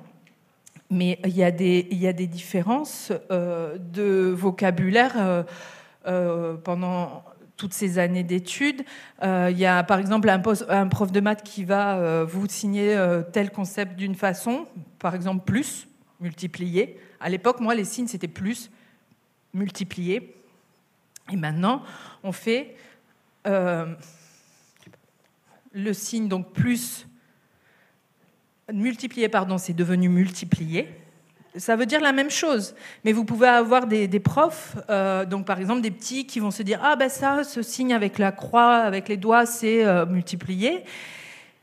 Mais 0.89 1.19
il 1.25 1.35
y 1.35 1.43
a 1.43 1.51
des, 1.51 1.83
différences 2.27 3.11
euh, 3.31 3.77
de 3.77 4.29
vocabulaire 4.29 5.45
pendant 6.63 7.23
toutes 7.57 7.73
ces 7.73 7.99
années 7.99 8.23
d'études. 8.23 8.83
il 9.21 9.57
y 9.57 9.65
a 9.65 9.83
par 9.83 9.99
exemple 9.99 10.29
un, 10.29 10.87
prof 10.87 11.11
de 11.11 11.19
maths 11.19 11.43
qui 11.43 11.63
va 11.63 12.23
vous 12.25 12.47
signer 12.47 12.97
tel 13.31 13.51
concept 13.51 13.95
d'une 13.95 14.15
façon, 14.15 14.67
par 14.99 15.15
exemple 15.15 15.45
plus, 15.45 15.87
multiplier. 16.19 16.99
À 17.19 17.29
l'époque, 17.29 17.59
moi, 17.59 17.75
les 17.75 17.85
signes, 17.85 18.07
c'était 18.07 18.27
plus, 18.27 18.69
multiplier. 19.53 20.35
Et 21.31 21.35
maintenant, 21.35 21.81
on 22.23 22.31
fait 22.31 22.75
euh, 23.47 23.95
le 25.71 25.93
signe 25.93 26.27
donc 26.27 26.53
plus 26.53 27.07
multiplié, 28.71 29.29
pardon, 29.29 29.57
c'est 29.57 29.73
devenu 29.73 30.09
multiplié. 30.09 30.89
Ça 31.57 31.75
veut 31.75 31.85
dire 31.85 32.01
la 32.01 32.11
même 32.11 32.29
chose, 32.29 32.75
mais 33.03 33.13
vous 33.13 33.23
pouvez 33.23 33.47
avoir 33.47 33.87
des, 33.87 34.07
profs, 34.19 34.75
euh, 34.89 35.25
donc 35.25 35.45
par 35.45 35.59
exemple 35.59 35.81
des 35.81 35.91
petits 35.91 36.25
qui 36.25 36.39
vont 36.39 36.51
se 36.51 36.63
dire 36.63 36.79
ah 36.83 36.95
ben 36.95 37.09
ça, 37.09 37.43
ce 37.43 37.61
signe 37.61 37.93
avec 37.93 38.17
la 38.17 38.31
croix, 38.31 38.75
avec 38.75 39.07
les 39.07 39.17
doigts, 39.17 39.45
c'est 39.45 39.85
euh, 39.85 40.05
multiplié. 40.05 40.83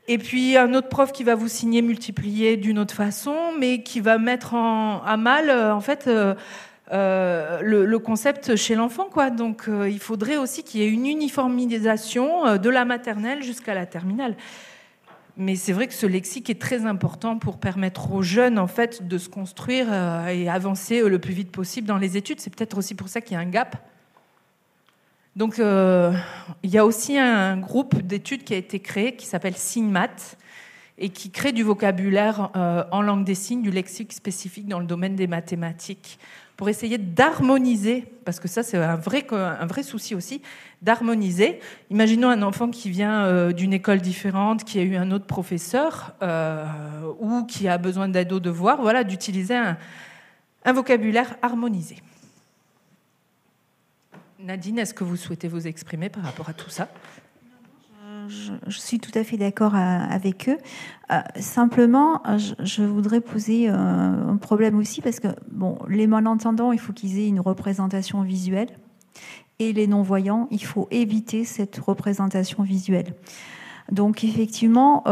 Et 0.07 0.17
puis 0.17 0.57
un 0.57 0.73
autre 0.73 0.89
prof 0.89 1.11
qui 1.11 1.23
va 1.23 1.35
vous 1.35 1.47
signer 1.47 1.81
multiplié 1.81 2.57
d'une 2.57 2.79
autre 2.79 2.95
façon, 2.95 3.35
mais 3.59 3.83
qui 3.83 3.99
va 3.99 4.17
mettre 4.17 4.55
à 4.55 5.15
mal 5.17 5.49
en 5.49 5.79
fait 5.79 6.09
le, 6.91 7.97
concept 7.97 8.55
chez 8.55 8.75
l'enfant. 8.75 9.07
quoi. 9.11 9.29
Donc 9.29 9.69
il 9.69 9.99
faudrait 9.99 10.37
aussi 10.37 10.63
qu'il 10.63 10.81
y 10.81 10.83
ait 10.83 10.89
une 10.89 11.05
uniformisation 11.05 12.57
de 12.57 12.69
la 12.69 12.83
maternelle 12.83 13.43
jusqu'à 13.43 13.73
la 13.73 13.85
terminale. 13.85 14.35
Mais 15.35 15.55
c'est 15.55 15.73
vrai 15.73 15.87
que 15.87 15.93
ce 15.93 16.05
lexique 16.05 16.49
est 16.49 16.61
très 16.61 16.85
important 16.85 17.39
pour 17.39 17.57
permettre 17.57 18.11
aux 18.11 18.21
jeunes 18.21 18.59
en 18.59 18.67
fait 18.67 19.07
de 19.07 19.17
se 19.17 19.29
construire 19.29 19.91
et 20.27 20.47
avancer 20.47 21.01
le 21.01 21.17
plus 21.17 21.33
vite 21.33 21.51
possible 21.51 21.87
dans 21.87 21.97
les 21.97 22.17
études. 22.17 22.39
C'est 22.39 22.55
peut-être 22.55 22.77
aussi 22.77 22.93
pour 22.93 23.09
ça 23.09 23.19
qu'il 23.19 23.33
y 23.33 23.37
a 23.37 23.39
un 23.39 23.49
gap 23.49 23.77
donc, 25.35 25.57
euh, 25.57 26.13
il 26.61 26.69
y 26.69 26.77
a 26.77 26.85
aussi 26.85 27.17
un 27.17 27.57
groupe 27.57 27.99
d'études 28.01 28.43
qui 28.43 28.53
a 28.53 28.57
été 28.57 28.79
créé 28.79 29.15
qui 29.15 29.25
s'appelle 29.25 29.55
SIGMAT 29.55 30.37
et 30.99 31.09
qui 31.09 31.31
crée 31.31 31.51
du 31.51 31.63
vocabulaire 31.63 32.51
euh, 32.55 32.83
en 32.91 33.01
langue 33.01 33.25
des 33.25 33.33
signes, 33.33 33.63
du 33.63 33.71
lexique 33.71 34.13
spécifique 34.13 34.67
dans 34.67 34.79
le 34.79 34.85
domaine 34.85 35.15
des 35.15 35.25
mathématiques, 35.25 36.19
pour 36.57 36.69
essayer 36.69 36.97
d'harmoniser, 36.97 38.05
parce 38.25 38.39
que 38.39 38.47
ça 38.47 38.63
c'est 38.63 38.77
un 38.77 38.95
vrai, 38.95 39.25
un 39.31 39.65
vrai 39.65 39.83
souci 39.83 40.15
aussi, 40.15 40.41
d'harmoniser. 40.81 41.59
Imaginons 41.89 42.29
un 42.29 42.41
enfant 42.41 42.69
qui 42.69 42.89
vient 42.89 43.25
euh, 43.25 43.51
d'une 43.51 43.73
école 43.73 44.01
différente, 44.01 44.63
qui 44.63 44.79
a 44.79 44.83
eu 44.83 44.95
un 44.95 45.11
autre 45.11 45.25
professeur, 45.25 46.13
ou 47.19 47.43
qui 47.45 47.67
a 47.67 47.77
besoin 47.77 48.07
d'aide 48.07 48.31
au 48.31 48.39
devoir, 48.39 48.81
voilà, 48.81 49.03
d'utiliser 49.03 49.55
un 49.55 50.73
vocabulaire 50.73 51.35
harmonisé. 51.41 51.97
Nadine, 54.43 54.79
est-ce 54.79 54.93
que 54.93 55.05
vous 55.05 55.15
souhaitez 55.15 55.47
vous 55.47 55.67
exprimer 55.67 56.09
par 56.09 56.23
rapport 56.23 56.49
à 56.49 56.53
tout 56.53 56.69
ça? 56.69 56.89
Je, 58.27 58.79
suis 58.79 58.99
tout 58.99 59.11
à 59.15 59.23
fait 59.23 59.37
d'accord 59.37 59.75
euh, 59.75 59.77
avec 59.77 60.49
eux. 60.49 60.57
Euh, 61.11 61.19
simplement, 61.39 62.21
je, 62.63 62.83
voudrais 62.83 63.21
poser 63.21 63.69
euh, 63.69 63.73
un 63.73 64.37
problème 64.37 64.77
aussi 64.77 65.01
parce 65.01 65.19
que 65.19 65.27
bon, 65.51 65.77
les 65.89 66.07
malentendants, 66.07 66.71
il 66.71 66.79
faut 66.79 66.93
qu'ils 66.93 67.19
aient 67.19 67.27
une 67.27 67.39
représentation 67.39 68.21
visuelle 68.21 68.69
et 69.59 69.73
les 69.73 69.87
non-voyants, 69.87 70.47
il 70.51 70.63
faut 70.63 70.87
éviter 70.91 71.43
cette 71.43 71.77
représentation 71.77 72.63
visuelle. 72.63 73.13
Donc 73.91 74.23
effectivement, 74.23 75.03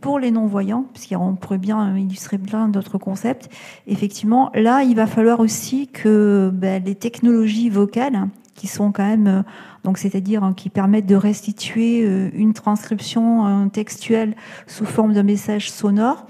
pour 0.00 0.18
les 0.18 0.30
non-voyants, 0.30 0.86
puisqu'on 0.94 1.36
pourrait 1.36 1.58
bien 1.58 1.96
illustrer 1.96 2.38
plein 2.38 2.68
d'autres 2.68 2.98
concepts, 2.98 3.50
effectivement, 3.86 4.50
là, 4.54 4.82
il 4.82 4.96
va 4.96 5.06
falloir 5.06 5.38
aussi 5.38 5.86
que 5.86 6.50
ben, 6.52 6.82
les 6.82 6.94
technologies 6.94 7.68
vocales, 7.68 8.26
qui 8.54 8.66
sont 8.66 8.92
quand 8.92 9.06
même, 9.06 9.44
donc 9.84 9.98
c'est-à-dire 9.98 10.44
hein, 10.44 10.54
qui 10.54 10.70
permettent 10.70 11.06
de 11.06 11.16
restituer 11.16 12.02
euh, 12.04 12.30
une 12.34 12.52
transcription 12.52 13.68
textuelle 13.70 14.34
sous 14.66 14.84
forme 14.84 15.12
de 15.12 15.22
message 15.22 15.70
sonore, 15.70 16.26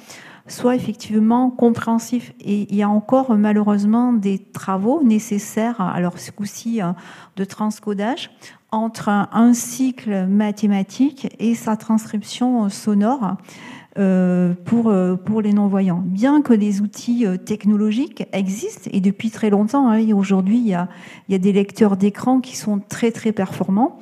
soient 0.47 0.75
effectivement 0.75 1.51
compréhensifs. 1.51 2.33
Et 2.41 2.67
il 2.71 2.77
y 2.77 2.83
a 2.83 2.89
encore 2.89 3.37
malheureusement 3.37 4.13
des 4.13 4.39
travaux 4.39 5.03
nécessaires, 5.03 5.81
alors 5.81 6.19
ce 6.19 6.31
coup-ci 6.31 6.81
de 7.37 7.45
transcodage, 7.45 8.31
entre 8.73 9.11
un 9.11 9.53
cycle 9.53 10.27
mathématique 10.27 11.29
et 11.39 11.55
sa 11.55 11.77
transcription 11.77 12.69
sonore 12.71 13.25
euh, 13.25 13.35
pour, 14.65 14.89
euh, 14.89 15.17
pour 15.17 15.43
les 15.43 15.53
non-voyants. 15.53 16.03
Bien 16.05 16.41
que 16.41 16.55
des 16.55 16.81
outils 16.81 17.27
euh, 17.27 17.37
technologiques 17.37 18.27
existent, 18.33 18.89
et 18.93 19.01
depuis 19.01 19.31
très 19.31 19.51
longtemps, 19.51 19.91
hein, 19.91 20.01
aujourd'hui, 20.15 20.59
il 20.59 20.67
y 20.69 20.75
a, 20.75 20.89
y 21.29 21.35
a 21.35 21.39
des 21.39 21.53
lecteurs 21.53 21.97
d'écran 21.99 22.41
qui 22.41 22.57
sont 22.57 22.81
très 22.81 23.11
très 23.11 23.33
performants, 23.33 23.99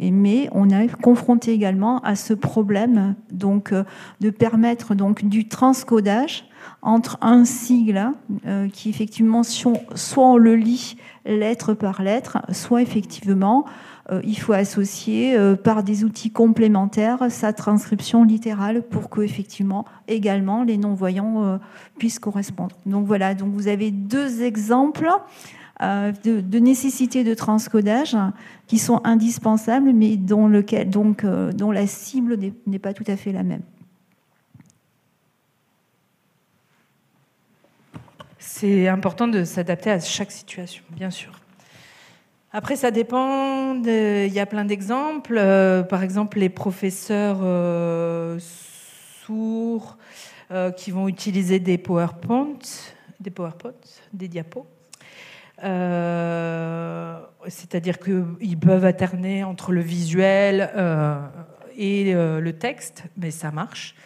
mais 0.00 0.48
on 0.52 0.70
est 0.70 0.90
confronté 1.00 1.52
également 1.52 2.00
à 2.00 2.16
ce 2.16 2.34
problème 2.34 3.14
donc, 3.30 3.72
de 4.20 4.30
permettre 4.30 4.94
donc, 4.94 5.24
du 5.24 5.46
transcodage 5.46 6.46
entre 6.82 7.16
un 7.20 7.44
sigle 7.44 8.10
qui 8.72 8.90
effectivement 8.90 9.42
soit 9.44 10.26
on 10.26 10.36
le 10.36 10.56
lit 10.56 10.96
lettre 11.26 11.74
par 11.74 12.02
lettre, 12.02 12.38
soit 12.50 12.82
effectivement 12.82 13.66
euh, 13.66 13.70
il 14.22 14.38
faut 14.38 14.52
associer 14.52 15.36
euh, 15.36 15.56
par 15.56 15.82
des 15.82 16.04
outils 16.04 16.30
complémentaires 16.30 17.30
sa 17.30 17.52
transcription 17.52 18.24
littérale 18.24 18.82
pour 18.82 19.08
que 19.08 19.22
effectivement 19.22 19.86
également 20.08 20.62
les 20.62 20.76
non-voyants 20.76 21.44
euh, 21.44 21.58
puissent 21.98 22.18
correspondre. 22.18 22.76
Donc 22.84 23.06
voilà, 23.06 23.34
donc 23.34 23.52
vous 23.52 23.68
avez 23.68 23.90
deux 23.90 24.42
exemples 24.42 25.08
de, 25.80 26.58
nécessité 26.58 27.24
de 27.24 27.34
transcodage 27.34 28.16
qui 28.66 28.78
sont 28.78 29.00
indispensables, 29.04 29.92
mais 29.92 30.16
dont 30.16 30.48
la 30.48 31.86
cible 31.86 32.38
n'est 32.66 32.78
pas 32.78 32.94
tout 32.94 33.04
à 33.06 33.16
fait 33.16 33.32
la 33.32 33.42
même. 33.42 33.62
C'est 38.38 38.88
important 38.88 39.26
de 39.26 39.44
s'adapter 39.44 39.90
à 39.90 39.98
chaque 39.98 40.30
situation, 40.30 40.84
bien 40.90 41.10
sûr. 41.10 41.32
Après, 42.56 42.76
ça 42.76 42.92
dépend. 42.92 43.74
Il 43.84 44.32
y 44.32 44.38
a 44.38 44.46
plein 44.46 44.64
d'exemples. 44.64 45.34
Euh, 45.36 45.82
par 45.82 46.04
exemple, 46.04 46.38
les 46.38 46.48
professeurs 46.48 47.40
euh, 47.42 48.38
sourds 49.26 49.98
euh, 50.52 50.70
qui 50.70 50.92
vont 50.92 51.08
utiliser 51.08 51.58
des 51.58 51.78
PowerPoint, 51.78 52.60
des 53.18 53.30
PowerPoint, 53.30 53.74
des 54.12 54.28
diapos. 54.28 54.68
C'est-à-dire 57.48 57.98
qu'ils 57.98 58.58
peuvent 58.60 58.84
alterner 58.84 59.42
entre 59.42 59.72
le 59.72 59.80
visuel 59.80 60.70
et 61.76 62.12
le 62.12 62.52
texte, 62.52 63.04
mais 63.16 63.32
ça 63.32 63.50
marche. 63.50 63.96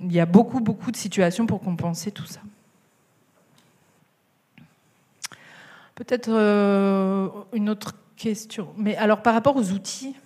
Il 0.00 0.12
y 0.12 0.18
a 0.18 0.26
beaucoup, 0.26 0.58
beaucoup 0.60 0.90
de 0.90 0.96
situations 0.96 1.46
pour 1.46 1.60
compenser 1.60 2.10
tout 2.10 2.26
ça. 2.26 2.40
Peut-être 6.00 6.30
euh, 6.30 7.28
une 7.52 7.68
autre 7.68 7.94
question. 8.16 8.68
Mais 8.78 8.96
alors, 8.96 9.20
par 9.20 9.34
rapport 9.34 9.54
aux 9.56 9.72
outils, 9.72 10.16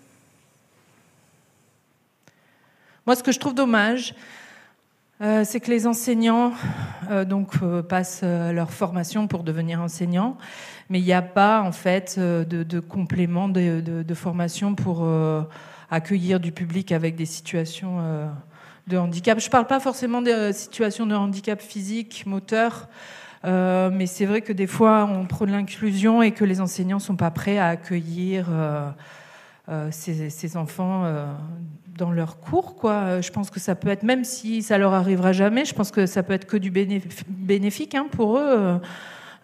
moi, 3.05 3.17
ce 3.17 3.25
que 3.25 3.33
je 3.33 3.41
trouve 3.41 3.57
dommage, 3.57 4.15
euh, 5.21 5.43
c'est 5.45 5.59
que 5.59 5.73
les 5.73 5.89
enseignants 5.89 6.53
euh, 7.11 7.25
donc 7.25 7.59
passent 7.89 8.23
leur 8.23 8.71
formation 8.71 9.27
pour 9.27 9.43
devenir 9.43 9.81
enseignants, 9.81 10.39
mais 10.91 11.01
il 11.01 11.05
n'y 11.05 11.13
a 11.13 11.23
pas 11.23 11.61
en 11.63 11.73
fait 11.73 12.21
de, 12.21 12.79
complément 12.79 13.49
de, 13.49 13.81
de, 13.81 14.15
formation 14.15 14.77
pour 14.77 15.05
accueillir 15.91 16.39
du 16.39 16.53
public 16.53 16.93
avec 16.93 17.17
des 17.17 17.27
situations 17.27 17.99
de 18.87 18.97
handicap. 18.97 19.41
Je 19.41 19.47
ne 19.47 19.51
parle 19.51 19.67
pas 19.67 19.81
forcément 19.81 20.23
des 20.23 20.53
situations 20.53 21.05
de 21.05 21.17
handicap 21.17 21.61
physique, 21.61 22.27
moteur. 22.27 22.89
Euh, 23.45 23.91
mais 23.93 24.07
c'est 24.07 24.27
vrai 24.27 24.41
que 24.41 24.53
des 24.53 24.67
fois, 24.67 25.05
on 25.05 25.27
prône 25.27 25.51
l'inclusion 25.51 26.23
et 26.23 26.33
que 26.33 26.45
les 26.45 26.61
enseignants 26.61 26.97
ne 26.97 27.03
sont 27.03 27.17
pas 27.17 27.31
prêts 27.31 27.59
à 27.59 27.69
accueillir 27.69 28.47
euh, 28.51 28.91
euh, 29.69 29.89
ces, 29.91 30.57
enfants 30.57 31.05
dans 31.97 32.11
leur 32.11 32.39
cours. 32.39 32.75
Quoi. 32.75 33.21
Je 33.21 33.31
pense 33.31 33.51
que 33.51 33.61
ça 33.61 33.75
peut 33.75 33.89
être, 33.89 34.03
même 34.03 34.25
si 34.25 34.63
ça 34.63 34.79
leur 34.79 34.95
arrivera 34.95 35.33
jamais, 35.33 35.65
je 35.65 35.75
pense 35.75 35.91
que 35.91 36.07
ça 36.07 36.23
peut 36.23 36.33
être 36.33 36.47
que 36.47 36.57
du 36.57 36.71
bénéfique 36.71 37.95
hein, 37.95 38.07
pour 38.11 38.39
eux 38.39 38.81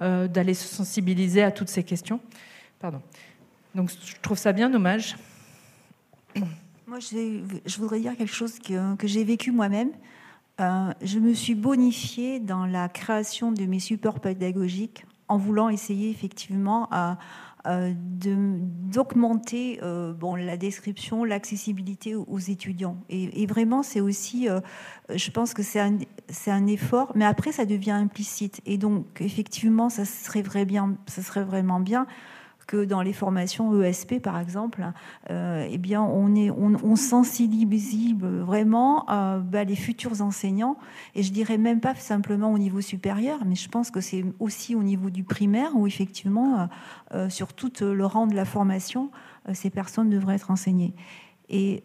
d'aller 0.00 0.54
se 0.54 0.66
sensibiliser 0.66 1.42
à 1.42 1.50
toutes 1.50 1.68
ces 1.68 1.84
questions. 1.84 2.20
Pardon. 2.78 3.02
Donc 3.74 3.90
je 3.90 4.14
trouve 4.22 4.38
ça 4.38 4.52
bien 4.52 4.70
dommage. 4.70 5.16
Moi, 6.86 6.98
je 7.00 7.78
voudrais 7.78 8.00
dire 8.00 8.16
quelque 8.16 8.34
chose 8.34 8.58
que, 8.58 8.96
que 8.96 9.06
j'ai 9.06 9.24
vécu 9.24 9.52
moi-même. 9.52 9.90
Euh, 10.61 10.92
je 11.03 11.18
me 11.18 11.33
suis 11.33 11.55
bonifiée 11.55 12.38
dans 12.38 12.66
la 12.66 12.88
création 12.88 13.51
de 13.53 13.64
mes 13.64 13.79
supports 13.81 14.20
pédagogiques 14.20 15.07
en 15.29 15.38
voulant 15.38 15.68
essayer 15.68 16.11
effectivement 16.11 16.88
à, 16.90 17.16
d'augmenter 18.94 19.81
euh, 19.83 20.14
la 20.38 20.57
description, 20.57 21.25
l'accessibilité 21.25 22.14
aux 22.14 22.38
étudiants. 22.38 22.96
Et, 23.11 23.46
vraiment, 23.46 23.83
c'est 23.83 24.01
aussi, 24.01 24.49
euh, 24.49 24.61
je 25.14 25.31
pense 25.31 25.53
que 25.53 25.62
c'est 25.62 25.81
un, 25.81 26.66
effort, 26.66 27.12
mais 27.14 27.27
après, 27.27 27.53
ça 27.53 27.66
devient 27.66 27.90
implicite. 27.90 28.62
Et 28.64 28.79
donc, 28.79 29.20
effectivement, 29.20 29.90
ça 29.90 30.07
serait 30.07 30.42
vraiment 30.42 31.81
bien 31.81 32.07
que 32.70 32.85
dans 32.85 33.02
les 33.02 33.12
formations 33.12 33.83
ESP, 33.83 34.22
par 34.22 34.38
exemple, 34.38 34.92
euh, 35.28 35.66
eh 35.68 35.76
bien, 35.76 36.03
on, 36.03 36.36
est, 36.36 36.53
on, 36.53 36.95
sensibilise 36.95 38.14
vraiment 38.14 39.11
euh, 39.11 39.40
bah, 39.40 39.64
les 39.64 39.74
futurs 39.74 40.22
enseignants, 40.22 40.76
et 41.16 41.24
je 41.24 41.32
dirais 41.32 41.59
même 41.59 41.80
pas 41.80 41.97
simplement 41.97 42.53
au 42.53 42.59
niveau 42.59 42.80
supérieur, 42.80 43.40
mais 43.45 43.57
je 43.57 43.68
pense 43.68 43.90
que 43.90 44.01
c'est 44.01 44.24
aussi 44.38 44.76
au 44.76 44.84
niveau 44.84 45.11
du 45.11 45.24
primaire, 45.24 45.74
où 45.74 45.88
effectivement, 45.88 46.68
euh, 47.12 47.28
sur 47.28 47.55
tout 47.55 47.72
le 47.80 48.07
rang 48.07 48.28
de 48.28 48.36
la 48.36 48.45
formation, 48.45 49.11
ces 49.53 49.70
personnes 49.70 50.09
devraient 50.09 50.36
être 50.36 50.53
enseignées. 50.53 50.95
Et, 51.49 51.82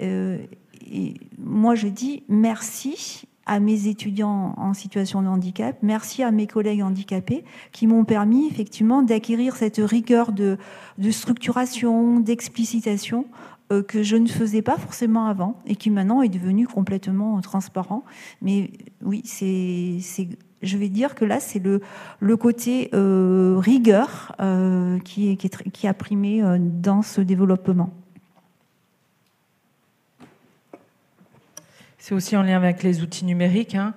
et 0.85 1.15
moi, 1.39 1.73
je 1.73 1.87
dis 1.87 2.23
merci 2.27 3.27
à 3.45 3.59
mes 3.59 3.87
étudiants 3.87 4.53
en 4.57 4.73
situation 4.73 5.21
de 5.21 5.27
handicap, 5.27 5.77
merci 5.81 6.23
à 6.23 6.31
mes 6.31 6.47
collègues 6.47 6.81
handicapés 6.81 7.43
qui 7.71 7.87
m'ont 7.87 8.05
permis 8.05 8.47
effectivement 8.47 9.03
d'acquérir 9.03 9.55
cette 9.55 9.77
rigueur 9.77 10.31
de, 10.31 10.57
structuration, 11.11 12.19
d'explicitation 12.19 13.25
euh, 13.71 13.83
que 13.83 14.03
je 14.03 14.15
ne 14.15 14.27
faisais 14.27 14.61
pas 14.61 14.77
forcément 14.77 15.27
avant 15.27 15.59
et 15.65 15.75
qui 15.75 15.89
maintenant 15.89 16.21
est 16.21 16.29
devenu 16.29 16.67
complètement 16.67 17.39
transparent. 17.41 18.03
Mais 18.41 18.71
oui, 19.03 19.21
c'est 19.25 19.99
je 20.61 20.77
vais 20.77 20.89
dire 20.89 21.13
que 21.13 21.25
là, 21.25 21.39
c'est 21.39 21.59
le, 21.59 21.81
le 22.19 22.37
côté 22.37 22.89
rigueur 22.93 24.35
qui, 25.03 25.37
qui, 25.37 25.49
qui, 25.49 25.87
a 25.87 25.93
primé 25.93 26.41
dans 26.59 27.03
ce 27.03 27.21
développement. 27.21 27.91
C'est 32.07 32.13
aussi 32.13 32.37
en 32.37 32.43
lien 32.43 32.57
avec 32.57 32.83
les 32.83 33.01
outils 33.01 33.25
numériques. 33.25 33.73
Hein. 33.73 33.95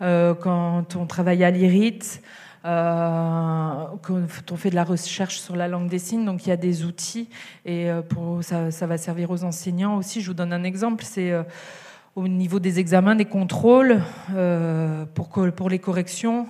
Euh, 0.00 0.32
quand 0.32 0.94
on 0.94 1.06
travaille 1.06 1.42
à 1.42 1.50
l'IRIT, 1.50 2.20
euh, 2.64 3.84
quand 4.00 4.52
on 4.52 4.56
fait 4.56 4.70
de 4.70 4.76
la 4.76 4.84
recherche 4.84 5.40
sur 5.40 5.56
la 5.56 5.66
langue 5.66 5.88
des 5.88 5.98
signes, 5.98 6.24
donc 6.24 6.46
il 6.46 6.50
y 6.50 6.52
a 6.52 6.56
des 6.56 6.84
outils 6.84 7.28
et 7.64 7.90
euh, 7.90 8.02
ça, 8.42 8.86
va 8.86 8.96
servir 8.96 9.32
aux 9.32 9.42
enseignants 9.42 9.96
aussi. 9.96 10.20
Je 10.20 10.28
vous 10.28 10.34
donne 10.34 10.52
un 10.52 10.62
exemple, 10.62 11.02
c'est 11.04 11.32
au 12.14 12.28
niveau 12.28 12.60
des 12.60 12.78
examens, 12.78 13.16
des 13.16 13.24
contrôles, 13.24 14.02
pour 15.16 15.68
les 15.68 15.80
corrections. 15.80 16.46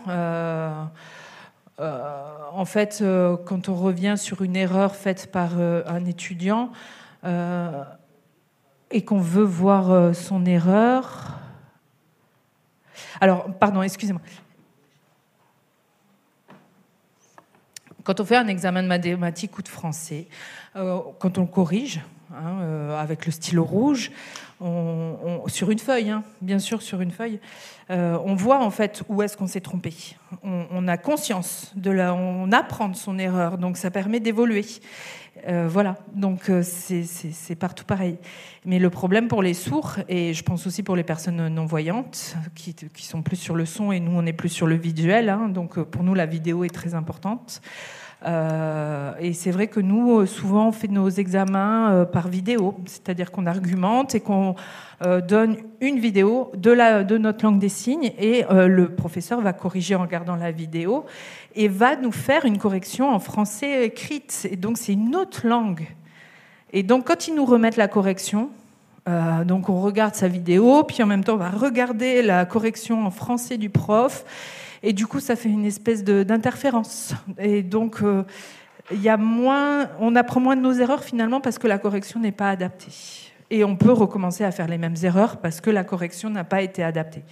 en 1.79 2.65
fait, 2.67 3.03
quand 3.47 3.71
on 3.71 3.75
revient 3.77 4.17
sur 4.19 4.43
une 4.43 4.57
erreur 4.57 4.95
faite 4.95 5.33
par 5.33 5.53
un 5.59 6.05
étudiant, 6.05 6.71
et 8.91 9.03
qu'on 9.03 9.21
veut 9.21 9.45
voir 9.45 9.91
euh, 9.91 10.13
son 10.13 10.45
erreur. 10.47 11.39
Alors, 13.21 13.53
pardon, 13.59 13.83
excusez-moi. 13.83 14.23
Quand 18.05 18.21
on 18.21 18.25
fait 18.25 18.37
un 18.37 18.49
examen 18.49 18.83
de 18.83 18.89
mathématiques 18.89 19.59
ou 19.59 19.63
de 19.63 19.69
français, 19.69 20.27
euh, 20.77 20.99
quand 21.19 21.37
on 21.37 21.43
le 21.43 21.47
corrige 21.47 22.01
hein, 22.33 22.61
euh, 22.63 22.99
avec 22.99 23.27
le 23.27 23.33
stylo 23.33 23.65
rouge, 23.65 24.11
sur 25.47 25.71
une 25.71 25.79
feuille, 25.79 26.11
hein, 26.11 26.25
bien 26.41 26.59
sûr 26.59 26.83
sur 26.83 27.01
une 27.01 27.13
feuille, 27.13 27.39
on 27.91 28.35
voit 28.35 28.59
en 28.59 28.71
fait 28.71 29.05
où 29.09 29.23
est-ce 29.23 29.37
qu'on 29.37 29.47
s'est 29.47 29.61
trompé. 29.61 29.95
On, 30.43 30.67
on, 30.73 30.89
a 30.89 30.97
conscience 30.97 31.71
de 31.77 31.93
la, 31.93 32.13
on 32.13 32.51
apprend 32.51 32.89
de 32.89 32.97
son 32.97 33.21
erreur, 33.21 33.57
donc 33.57 33.77
ça 33.77 33.93
permet 33.93 34.19
d'évoluer. 34.19 34.67
Euh, 35.47 35.69
voilà, 35.69 35.97
donc 36.15 36.51
euh, 36.51 36.63
c'est 36.63 37.55
partout 37.55 37.85
pareil. 37.85 38.19
Mais 38.65 38.79
le 38.79 38.91
problème 38.91 39.29
pour 39.29 39.43
les 39.43 39.55
sourds, 39.55 39.97
et 40.09 40.35
je 40.35 40.43
pense 40.43 40.67
aussi 40.67 40.83
pour 40.83 40.97
les 40.97 41.05
personnes 41.05 41.49
non-voyantes, 41.49 42.37
qui, 42.55 42.75
sont 42.97 43.23
plus 43.23 43.37
sur 43.37 43.55
le 43.55 43.65
son 43.65 43.93
et 43.93 44.01
nous 44.01 44.13
on 44.13 44.27
est 44.27 44.33
plus 44.33 44.49
sur 44.49 44.67
le 44.67 44.77
visuel, 44.77 45.29
hein, 45.29 45.49
donc 45.49 45.79
euh, 45.79 45.85
pour 45.85 46.03
nous 46.03 46.15
la 46.15 46.27
vidéo 46.27 46.65
est 46.65 46.75
très 46.75 46.95
importante. 46.95 47.61
Et 48.25 49.33
c'est 49.33 49.51
vrai 49.51 49.69
que 49.69 49.81
nous, 49.81 50.27
souvent, 50.27 50.69
on 50.69 50.73
fait 50.73 50.89
nos 50.89 51.09
examens 51.09 52.05
par 52.13 52.29
vidéo, 52.29 52.75
c'est-à-dire 52.87 53.31
qu'on 53.31 53.47
argumente 53.47 54.15
et 54.15 54.21
qu'on 54.21 54.57
donne 55.29 55.57
une 55.81 56.01
vidéo 56.01 56.51
de, 56.57 56.73
la, 56.73 57.05
de 57.05 57.17
notre 57.17 57.45
langue 57.45 57.61
des 57.61 57.69
signes 57.69 58.13
et 58.19 58.45
le 58.51 58.89
professeur 58.89 59.41
va 59.41 59.53
corriger 59.53 59.95
en 59.95 60.03
regardant 60.03 60.35
la 60.35 60.51
vidéo 60.51 61.05
et 61.55 61.69
va 61.69 61.97
nous 61.97 62.13
faire 62.13 62.45
une 62.45 62.59
correction 62.59 63.09
en 63.09 63.21
français 63.21 63.85
écrite. 63.85 64.49
Et 64.51 64.57
donc 64.57 64.79
c'est 64.79 64.95
une 64.95 65.15
autre 65.15 65.47
langue. 65.47 65.87
Et 66.73 66.83
donc 66.83 67.07
quand 67.07 67.29
ils 67.29 67.35
nous 67.35 67.45
remettent 67.45 67.77
la 67.77 67.89
correction, 67.89 68.51
euh, 69.09 69.45
donc 69.45 69.69
on 69.69 69.81
regarde 69.81 70.15
sa 70.15 70.29
vidéo, 70.29 70.85
puis 70.85 71.03
en 71.03 71.07
même 71.07 71.25
temps 71.25 71.35
on 71.35 71.39
va 71.39 71.51
regarder 71.51 72.21
la 72.23 72.45
correction 72.45 73.07
en 73.07 73.11
français 73.11 73.57
du 73.57 73.71
prof, 73.71 74.25
et 74.83 74.93
du 74.93 75.07
coup 75.07 75.21
ça 75.21 75.35
fait 75.35 75.49
une 75.49 75.65
espèce 75.65 76.05
d'interférence. 76.05 77.15
Et 77.39 77.63
donc 77.63 78.03
euh, 78.03 78.25
y 78.93 79.09
a 79.09 79.17
moins, 79.17 79.89
on 79.99 80.15
apprend 80.15 80.41
moins 80.41 80.57
de 80.57 80.61
nos 80.61 80.73
erreurs 80.73 81.03
finalement 81.03 81.41
parce 81.41 81.59
que 81.59 81.67
la 81.67 81.79
correction 81.79 82.21
n'est 82.21 82.33
pas 82.33 82.51
adaptée. 82.51 82.93
Et 83.51 83.65
on 83.65 83.77
peut 83.77 83.93
recommencer 83.93 84.45
à 84.45 84.51
faire 84.51 84.69
les 84.69 84.77
mêmes 84.77 84.97
erreurs 85.03 85.39
parce 85.39 85.63
que 85.63 85.71
la 85.71 85.85
correction 85.85 86.29
n'a 86.29 86.45
pas 86.45 86.61
été 86.61 86.83
adaptée 86.83 87.23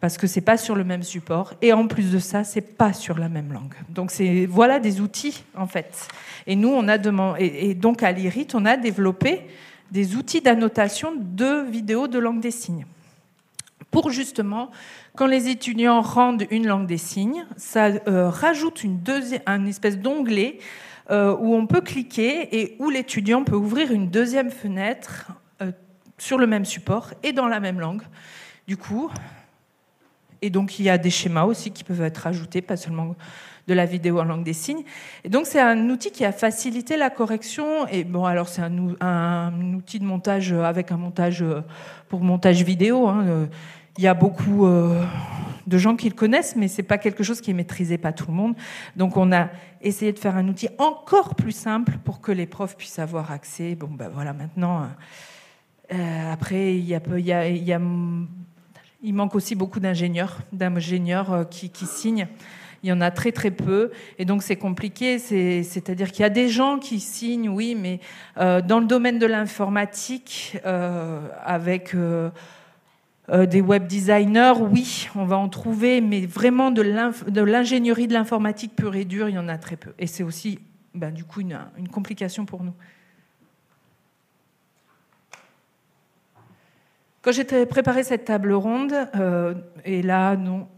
parce 0.00 0.18
que 0.18 0.26
c'est 0.26 0.40
pas 0.40 0.56
sur 0.56 0.74
le 0.74 0.84
même 0.84 1.02
support 1.02 1.54
et 1.62 1.72
en 1.72 1.86
plus 1.86 2.12
de 2.12 2.18
ça, 2.18 2.44
c'est 2.44 2.60
pas 2.60 2.92
sur 2.92 3.18
la 3.18 3.28
même 3.28 3.52
langue. 3.52 3.74
Donc 3.90 4.12
voilà 4.48 4.78
des 4.78 5.00
outils 5.00 5.44
en 5.54 5.66
fait. 5.66 6.08
Et 6.46 6.56
nous 6.56 6.68
on 6.68 6.88
a 6.88 6.96
demandé 6.96 7.44
et, 7.44 7.74
donc 7.74 8.02
à 8.02 8.12
l'IRIT, 8.12 8.48
on 8.54 8.64
a 8.64 8.76
développé 8.76 9.42
des 9.90 10.16
outils 10.16 10.40
d'annotation 10.40 11.12
de 11.16 11.62
vidéos 11.68 12.08
de 12.08 12.18
langue 12.18 12.40
des 12.40 12.50
signes. 12.50 12.86
Pour 13.90 14.10
justement, 14.10 14.70
quand 15.14 15.26
les 15.26 15.48
étudiants 15.48 16.02
rendent 16.02 16.46
une 16.50 16.66
langue 16.66 16.86
des 16.86 16.98
signes, 16.98 17.46
ça 17.56 17.86
euh, 17.86 18.28
rajoute 18.28 18.84
une 18.84 19.00
un 19.46 19.66
espèce 19.66 19.98
d'onglet 19.98 20.58
euh, 21.10 21.36
où 21.38 21.54
on 21.54 21.66
peut 21.66 21.80
cliquer 21.80 22.60
et 22.60 22.76
où 22.78 22.90
l'étudiant 22.90 23.44
peut 23.44 23.56
ouvrir 23.56 23.92
une 23.92 24.10
deuxième 24.10 24.50
fenêtre 24.50 25.28
euh, 25.62 25.70
sur 26.18 26.36
le 26.36 26.46
même 26.46 26.64
support 26.64 27.14
et 27.22 27.32
dans 27.32 27.46
la 27.46 27.60
même 27.60 27.80
langue. 27.80 28.02
Du 28.66 28.76
coup, 28.76 29.10
et 30.42 30.50
donc, 30.50 30.78
il 30.78 30.84
y 30.84 30.90
a 30.90 30.98
des 30.98 31.10
schémas 31.10 31.44
aussi 31.44 31.70
qui 31.70 31.84
peuvent 31.84 32.02
être 32.02 32.26
ajoutés, 32.26 32.60
pas 32.60 32.76
seulement 32.76 33.16
de 33.66 33.74
la 33.74 33.84
vidéo 33.84 34.20
en 34.20 34.24
langue 34.24 34.44
des 34.44 34.52
signes. 34.52 34.84
Et 35.24 35.28
donc, 35.28 35.46
c'est 35.46 35.60
un 35.60 35.88
outil 35.90 36.10
qui 36.10 36.24
a 36.24 36.32
facilité 36.32 36.96
la 36.96 37.10
correction. 37.10 37.86
Et 37.88 38.04
bon, 38.04 38.24
alors, 38.24 38.48
c'est 38.48 38.62
un, 38.62 39.74
outil 39.74 39.98
de 39.98 40.04
montage 40.04 40.52
avec 40.52 40.92
un 40.92 40.96
montage 40.96 41.44
pour 42.08 42.20
montage 42.20 42.62
vidéo. 42.62 43.08
Hein. 43.08 43.48
Il 43.98 44.04
y 44.04 44.08
a 44.08 44.14
beaucoup 44.14 44.66
euh, 44.66 45.02
de 45.66 45.78
gens 45.78 45.96
qui 45.96 46.08
le 46.08 46.14
connaissent, 46.14 46.54
mais 46.54 46.68
c'est 46.68 46.82
pas 46.82 46.98
quelque 46.98 47.24
chose 47.24 47.40
qui 47.40 47.50
est 47.50 47.54
maîtrisé 47.54 47.96
par 47.96 48.14
tout 48.14 48.26
le 48.28 48.34
monde. 48.34 48.54
Donc, 48.94 49.16
on 49.16 49.32
a 49.32 49.48
essayé 49.80 50.12
de 50.12 50.18
faire 50.18 50.36
un 50.36 50.46
outil 50.48 50.68
encore 50.78 51.34
plus 51.34 51.52
simple 51.52 51.98
pour 52.04 52.20
que 52.20 52.30
les 52.30 52.46
profs 52.46 52.76
puissent 52.76 52.98
avoir 52.98 53.32
accès. 53.32 53.74
Bon, 53.74 53.88
ben 53.90 54.10
voilà, 54.12 54.34
maintenant. 54.34 54.88
Euh, 55.92 56.32
après, 56.32 56.76
il 56.76 56.84
y 56.84 56.94
a, 56.94 57.00
y 57.48 57.72
a, 57.72 57.80
il 59.02 59.14
manque 59.14 59.34
aussi 59.34 59.54
beaucoup 59.54 59.80
d'ingénieurs, 59.80 60.38
d'ingénieurs 60.52 61.32
euh, 61.32 61.44
qui, 61.44 61.86
signent. 61.86 62.28
Il 62.82 62.88
y 62.88 62.92
en 62.92 63.00
a 63.00 63.10
très 63.10 63.32
très 63.32 63.50
peu, 63.50 63.90
et 64.18 64.24
donc 64.24 64.42
c'est 64.42 64.56
compliqué. 64.56 65.18
C'est-à-dire 65.18 66.12
qu'il 66.12 66.22
y 66.22 66.26
a 66.26 66.30
des 66.30 66.48
gens 66.48 66.78
qui 66.78 67.00
signent, 67.00 67.48
oui, 67.48 67.74
mais 67.74 68.00
euh, 68.38 68.60
dans 68.60 68.80
le 68.80 68.86
domaine 68.86 69.18
de 69.18 69.26
l'informatique, 69.26 70.58
euh, 70.64 71.20
avec 71.44 71.94
des 73.32 73.60
web 73.60 73.86
designers, 73.86 74.54
oui, 74.60 75.08
on 75.16 75.24
va 75.24 75.36
en 75.36 75.48
trouver, 75.48 76.00
mais 76.00 76.26
vraiment 76.26 76.70
de 76.70 77.42
l'ingénierie 77.42 78.06
de 78.06 78.12
l'informatique 78.12 78.76
pure 78.76 78.94
et 78.94 79.04
dure, 79.04 79.28
il 79.28 79.34
y 79.34 79.38
en 79.38 79.48
a 79.48 79.58
très 79.58 79.76
peu. 79.76 79.92
Et 79.98 80.06
c'est 80.06 80.22
aussi, 80.22 80.60
ben, 80.94 81.12
du 81.12 81.24
coup, 81.24 81.40
une 81.40 81.88
complication 81.90 82.44
pour 82.44 82.62
nous. 82.62 82.74
Quand 87.26 87.32
j'ai 87.32 87.66
préparé 87.66 88.04
cette 88.04 88.26
table 88.26 88.52
ronde, 88.52 88.94
euh, 89.16 89.54
et 89.84 90.00
là, 90.00 90.36
non, 90.36 90.68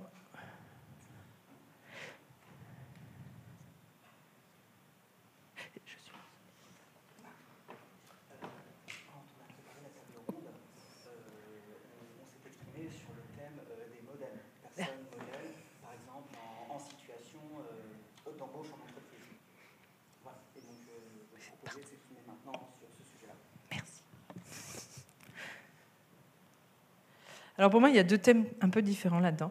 Alors 27.59 27.71
pour 27.71 27.81
moi, 27.81 27.91
il 27.91 27.97
y 27.97 27.99
a 27.99 28.05
deux 28.05 28.19
thèmes 28.19 28.45
un 28.61 28.69
peu 28.69 28.83
différents 28.83 29.19
là-dedans. 29.19 29.51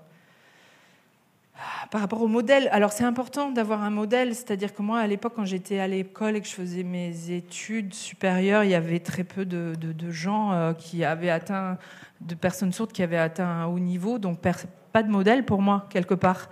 Ah, 1.60 1.88
par 1.92 2.02
rapport 2.02 2.22
au 2.22 2.28
modèle, 2.28 2.70
alors 2.72 2.92
c'est 2.94 3.04
important 3.04 3.52
d'avoir 3.52 3.84
un 3.84 3.90
modèle, 3.90 4.34
c'est-à-dire 4.36 4.74
que 4.74 4.82
moi, 4.82 5.00
à 5.00 5.08
l'époque, 5.08 5.34
quand 5.36 5.46
j'étais 5.46 5.80
à 5.80 5.88
l'école 5.88 6.36
et 6.38 6.42
que 6.42 6.48
je 6.48 6.54
faisais 6.54 6.84
mes 6.84 7.32
études 7.32 7.94
supérieures, 7.94 8.64
il 8.64 8.70
y 8.70 8.76
avait 8.76 9.00
très 9.00 9.24
peu 9.24 9.44
de, 9.44 9.76
gens 10.10 10.54
euh, 10.54 10.74
qui 10.74 11.04
avaient 11.04 11.32
atteint, 11.32 11.78
de 12.22 12.36
personnes 12.36 12.72
sourdes 12.72 12.94
qui 12.94 13.04
avaient 13.04 13.18
atteint 13.18 13.48
un 13.48 13.66
haut 13.66 13.80
niveau, 13.80 14.20
donc 14.20 14.40
pas 14.40 15.04
de 15.04 15.10
modèle 15.10 15.44
pour 15.44 15.62
moi, 15.62 15.88
quelque 15.90 16.14
part, 16.14 16.50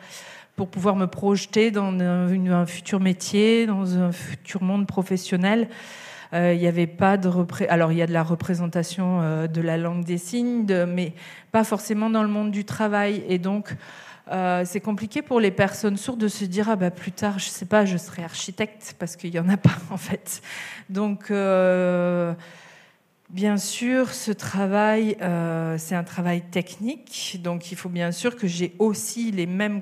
pour 0.55 0.69
pouvoir 0.69 0.95
me 0.95 1.05
projeter 1.05 1.71
dans 1.71 1.93
un 1.99 2.65
futur 2.65 2.99
métier, 2.99 3.65
dans 3.65 3.97
un 3.97 4.11
futur 4.11 4.63
monde 4.63 4.87
professionnel. 4.87 5.69
Euh, 6.35 6.53
il 6.53 6.59
n'y 6.59 6.67
avait 6.67 6.87
pas 6.87 7.17
de 7.17 7.29
alors 7.69 7.91
il 7.91 7.97
y 7.97 8.01
a 8.01 8.07
de 8.07 8.13
la 8.13 8.23
représentation 8.23 9.21
euh, 9.21 9.47
de 9.47 9.61
la 9.61 9.77
langue 9.77 10.03
des 10.03 10.17
signes, 10.17 10.65
mais 10.85 11.13
pas 11.51 11.63
forcément 11.63 12.09
dans 12.09 12.23
le 12.23 12.29
monde 12.29 12.51
du 12.51 12.65
travail. 12.65 13.23
Et 13.29 13.39
donc 13.39 13.73
euh, 14.31 14.63
c'est 14.65 14.81
compliqué 14.81 15.21
pour 15.21 15.39
les 15.39 15.51
personnes 15.51 15.97
sourdes 15.97 16.19
de 16.19 16.27
se 16.27 16.43
dire 16.43 16.69
ah 16.69 16.75
bah 16.75 16.91
plus 16.91 17.11
tard 17.11 17.39
je 17.39 17.45
sais 17.45 17.65
pas 17.65 17.85
je 17.85 17.95
serai 17.95 18.23
architecte 18.23 18.95
parce 18.99 19.15
qu'il 19.15 19.33
y 19.33 19.39
en 19.39 19.47
a 19.47 19.57
pas 19.57 19.77
en 19.91 19.97
fait. 19.97 20.41
Donc 20.89 21.31
Bien 23.31 23.57
sûr, 23.57 24.13
ce 24.13 24.31
travail, 24.31 25.17
c'est 25.79 25.95
un 25.95 26.03
travail 26.03 26.41
technique, 26.41 27.39
donc 27.41 27.71
il 27.71 27.75
faut 27.75 27.89
bien 27.89 28.11
sûr 28.11 28.35
que 28.35 28.45
j'ai 28.45 28.75
aussi 28.77 29.31
les 29.31 29.47
mêmes 29.47 29.81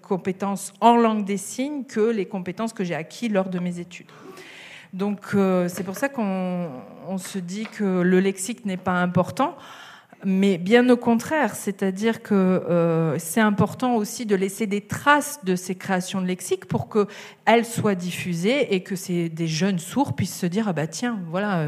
compétences 0.00 0.72
en 0.80 0.96
langue 0.96 1.24
des 1.24 1.36
signes 1.36 1.84
que 1.84 2.00
les 2.00 2.26
compétences 2.26 2.72
que 2.72 2.84
j'ai 2.84 2.94
acquises 2.94 3.32
lors 3.32 3.48
de 3.48 3.58
mes 3.58 3.80
études. 3.80 4.06
Donc 4.96 5.20
euh, 5.34 5.68
c'est 5.68 5.84
pour 5.84 5.94
ça 5.94 6.08
qu'on 6.08 6.70
se 7.18 7.38
dit 7.38 7.66
que 7.66 8.00
le 8.00 8.18
lexique 8.18 8.64
n'est 8.64 8.78
pas 8.78 9.02
important. 9.02 9.54
Mais 10.24 10.56
bien 10.56 10.88
au 10.88 10.96
contraire, 10.96 11.54
c'est-à-dire 11.54 12.22
que 12.22 12.34
euh, 12.34 13.18
c'est 13.18 13.42
important 13.42 13.96
aussi 13.96 14.24
de 14.24 14.34
laisser 14.34 14.66
des 14.66 14.80
traces 14.80 15.44
de 15.44 15.54
ces 15.54 15.74
créations 15.74 16.22
de 16.22 16.26
lexique 16.26 16.64
pour 16.64 16.88
qu'elles 16.88 17.66
soient 17.66 17.94
diffusées 17.94 18.74
et 18.74 18.82
que 18.82 18.94
des 19.28 19.46
jeunes 19.46 19.78
sourds 19.78 20.16
puissent 20.16 20.38
se 20.38 20.46
dire 20.46 20.66
ah 20.68 20.72
bah 20.72 20.86
tiens, 20.86 21.20
voilà, 21.28 21.66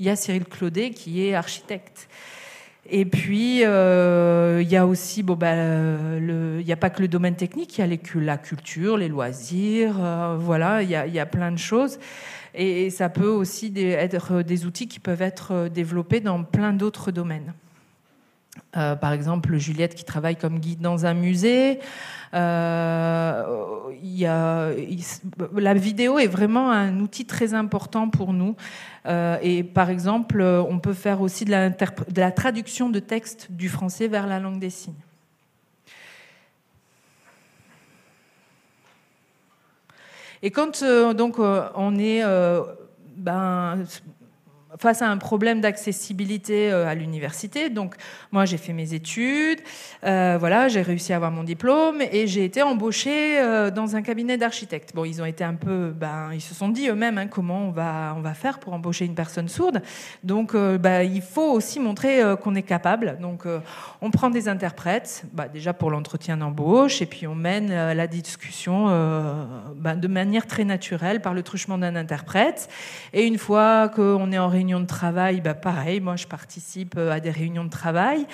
il 0.00 0.06
y 0.06 0.10
a 0.10 0.16
Cyril 0.16 0.44
Claudet 0.44 0.90
qui 0.90 1.24
est 1.24 1.34
architecte. 1.34 2.08
Et 2.88 3.04
puis, 3.04 3.64
euh, 3.64 4.60
il 4.62 4.68
y 4.68 4.76
a 4.76 4.86
aussi, 4.86 5.24
bon, 5.24 5.34
bah, 5.34 5.56
il 5.56 6.64
n'y 6.64 6.72
a 6.72 6.76
pas 6.76 6.88
que 6.88 7.02
le 7.02 7.08
domaine 7.08 7.34
technique, 7.34 7.78
il 7.78 7.80
y 7.80 7.84
a 7.84 8.20
la 8.20 8.36
culture, 8.36 8.96
les 8.96 9.08
loisirs, 9.08 9.96
voilà, 10.38 10.82
il 10.82 10.90
y, 10.90 10.94
a, 10.94 11.04
y 11.04 11.18
a 11.18 11.26
plein 11.26 11.50
de 11.50 11.58
choses. 11.58 11.98
Et, 12.56 12.90
ça 12.90 13.08
peut 13.08 13.28
aussi 13.28 13.72
être 13.76 14.42
des 14.42 14.66
outils 14.66 14.88
qui 14.88 14.98
peuvent 14.98 15.22
être 15.22 15.68
développés 15.68 16.20
dans 16.20 16.42
plein 16.42 16.72
d'autres 16.72 17.12
domaines. 17.12 17.52
Euh, 18.76 18.94
par 18.94 19.12
exemple, 19.12 19.56
Juliette 19.56 19.94
qui 19.94 20.04
travaille 20.04 20.36
comme 20.36 20.58
guide 20.58 20.80
dans 20.80 21.06
un 21.06 21.14
musée. 21.14 21.80
Euh, 22.34 23.42
la 25.54 25.74
vidéo 25.74 26.18
est 26.18 26.26
vraiment 26.26 26.70
un 26.70 27.00
outil 27.00 27.24
très 27.24 27.54
important 27.54 28.08
pour 28.10 28.32
nous. 28.32 28.56
Euh, 29.06 29.38
et 29.42 29.62
par 29.62 29.90
exemple, 29.90 30.42
on 30.42 30.78
peut 30.78 30.92
faire 30.92 31.20
aussi 31.20 31.44
de 31.44 31.50
la, 31.50 31.70
de 31.70 32.20
la 32.20 32.30
traduction 32.30 32.90
de 32.90 32.98
textes 32.98 33.48
du 33.50 33.68
français 33.68 34.08
vers 34.08 34.26
la 34.26 34.40
langue 34.40 34.58
des 34.58 34.70
signes. 34.70 34.94
Et 40.42 40.50
quand 40.50 40.84
donc 41.14 41.38
on 41.38 41.98
est 41.98 42.22
ben, 43.16 43.84
face 44.78 45.02
à 45.02 45.08
un 45.08 45.16
problème 45.16 45.60
d'accessibilité 45.60 46.70
euh, 46.70 46.86
à 46.86 46.94
l'université. 46.94 47.70
Donc, 47.70 47.94
moi, 48.32 48.44
j'ai 48.44 48.56
fait 48.56 48.72
mes 48.72 48.94
études, 48.94 49.60
euh, 50.04 50.36
voilà, 50.38 50.68
j'ai 50.68 50.82
réussi 50.82 51.12
à 51.12 51.16
avoir 51.16 51.30
mon 51.30 51.44
diplôme 51.44 52.00
et 52.00 52.26
j'ai 52.26 52.44
été 52.44 52.62
embauchée 52.62 53.38
euh, 53.38 53.70
dans 53.70 53.96
un 53.96 54.02
cabinet 54.02 54.36
d'architectes. 54.36 54.92
Bon, 54.94 55.04
ils 55.04 55.20
ont 55.22 55.24
été 55.24 55.44
un 55.44 55.54
peu, 55.54 55.92
ben, 55.94 56.30
ils 56.32 56.40
se 56.40 56.54
sont 56.54 56.68
dit 56.68 56.88
eux-mêmes 56.88 57.18
hein, 57.18 57.26
comment 57.26 57.68
on 57.68 57.70
va, 57.70 58.14
on 58.16 58.20
va 58.20 58.34
faire 58.34 58.58
pour 58.58 58.72
embaucher 58.72 59.04
une 59.04 59.14
personne 59.14 59.48
sourde. 59.48 59.82
Donc, 60.24 60.54
ben, 60.54 61.02
il 61.02 61.22
faut 61.22 61.52
aussi 61.52 61.80
montrer 61.80 62.20
qu'on 62.42 62.54
est 62.54 62.62
capable. 62.62 63.18
Donc, 63.20 63.44
on 64.00 64.10
prend 64.10 64.30
des 64.30 64.48
interprètes, 64.48 65.24
bah, 65.32 65.48
déjà 65.48 65.72
pour 65.72 65.90
l'entretien 65.90 66.36
d'embauche, 66.36 67.02
et 67.02 67.06
puis 67.06 67.26
on 67.26 67.34
mène 67.34 67.68
la 67.68 68.06
discussion 68.06 68.86
ben, 69.76 69.96
de 69.96 70.08
manière 70.08 70.46
très 70.46 70.64
naturelle 70.64 71.20
par 71.20 71.34
le 71.34 71.42
truchement 71.42 71.78
d'un 71.78 71.96
interprète. 71.96 72.68
Et 73.12 73.24
une 73.26 73.38
fois 73.38 73.88
qu'on 73.88 74.32
est 74.32 74.38
en 74.38 74.48
réunion 74.48 74.65
de 74.66 74.86
travail, 74.86 75.40
bah 75.40 75.54
pareil, 75.54 76.00
moi 76.00 76.16
je 76.16 76.26
participe 76.26 76.94
euh, 76.96 77.12
à 77.12 77.20
des 77.20 77.30
réunions 77.30 77.64
de 77.64 77.70
travail 77.70 78.26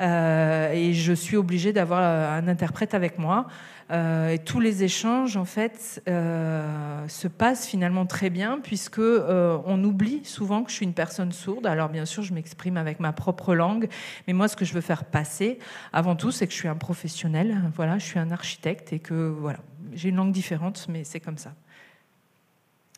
euh, 0.00 0.72
et 0.72 0.92
je 0.92 1.12
suis 1.12 1.36
obligée 1.36 1.72
d'avoir 1.72 2.00
euh, 2.02 2.38
un 2.38 2.46
interprète 2.48 2.94
avec 2.94 3.18
moi. 3.18 3.46
et 3.90 4.38
tous 4.44 4.60
les 4.60 4.84
échanges, 4.84 5.36
en 5.36 5.44
fait, 5.44 6.00
se 6.06 7.28
passent 7.28 7.66
finalement 7.66 8.06
très 8.06 8.30
bien 8.30 8.60
puisque 8.62 9.00
on 9.00 9.82
oublie 9.82 10.24
souvent 10.24 10.62
que 10.62 10.70
je 10.70 10.76
suis 10.76 10.86
une 10.86 10.94
personne 10.94 11.32
sourde. 11.32 11.66
Alors 11.66 11.88
bien 11.88 12.04
sûr, 12.04 12.22
je 12.22 12.32
m'exprime 12.32 12.76
avec 12.76 13.00
ma 13.00 13.12
propre 13.12 13.52
langue, 13.52 13.88
mais 14.28 14.32
moi, 14.32 14.46
ce 14.46 14.54
que 14.54 14.64
je 14.64 14.74
veux 14.74 14.80
faire 14.80 15.04
passer, 15.04 15.58
avant 15.92 16.14
tout, 16.14 16.30
c'est 16.30 16.46
que 16.46 16.52
je 16.52 16.58
suis 16.58 16.68
un 16.68 16.76
professionnel. 16.76 17.62
Voilà, 17.74 17.98
je 17.98 18.04
suis 18.04 18.20
un 18.20 18.30
architecte 18.30 18.92
et 18.92 19.00
que 19.00 19.34
voilà, 19.40 19.58
j'ai 19.92 20.10
une 20.10 20.16
langue 20.16 20.32
différente, 20.32 20.86
mais 20.88 21.02
c'est 21.02 21.20
comme 21.20 21.38
ça. 21.38 21.52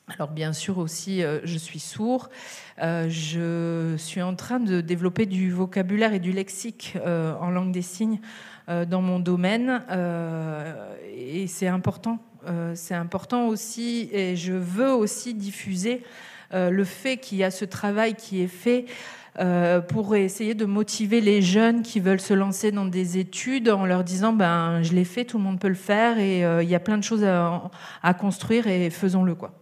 Alors 0.09 0.28
bien 0.28 0.53
sûr 0.53 0.78
aussi, 0.78 1.22
euh, 1.22 1.40
je 1.44 1.57
suis 1.57 1.78
sourd. 1.78 2.28
Euh, 2.82 3.09
je 3.09 3.96
suis 3.96 4.20
en 4.20 4.34
train 4.34 4.59
de 4.59 4.80
développer 4.80 5.26
du 5.26 5.53
vocabulaire 5.53 6.12
et 6.12 6.18
du 6.18 6.32
lexique 6.32 6.94
euh, 6.96 7.34
en 7.40 7.50
langue 7.50 7.72
des 7.72 7.82
signes 7.82 8.20
dans 8.68 9.03
mon 9.03 9.18
domaine. 9.18 9.82
et 11.16 11.48
c'est 11.48 11.66
important. 11.66 12.20
c'est 12.74 12.94
important 12.94 13.48
aussi. 13.48 14.09
Et 14.12 14.36
je 14.36 14.53
veux 14.53 14.92
aussi 14.92 15.34
diffuser 15.34 16.05
le 16.53 16.84
fait 16.84 17.16
qu'il 17.16 17.38
y 17.38 17.44
a 17.44 17.50
ce 17.50 17.64
travail 17.64 18.14
qui 18.14 18.40
est 18.40 18.46
fait. 18.46 18.86
pour 19.88 20.14
essayer 20.14 20.55
de 20.55 20.64
motiver 20.64 21.20
les 21.20 21.42
jeunes 21.42 21.82
qui 21.82 21.98
veulent 21.98 22.20
se 22.20 22.34
lancer 22.34 22.70
dans 22.70 22.86
des 22.86 23.18
études 23.18 23.68
en 23.68 23.84
leur 23.84 24.05
disant 24.05 24.32
ben 24.32 24.80
je 24.82 24.92
l'ai 24.92 25.05
fait, 25.05 25.24
tout 25.24 25.38
le 25.38 25.44
monde 25.44 25.59
peut 25.59 25.68
le 25.68 25.74
faire 25.74 26.18
et 26.20 26.42
il 26.62 26.68
y 26.70 26.76
a 26.76 26.80
plein 26.80 26.98
de 26.98 27.05
choses 27.05 27.24
à, 27.24 27.68
à 28.00 28.14
construire 28.14 28.68
et 28.68 28.90
faisons-le 28.90 29.34
quoi. 29.34 29.61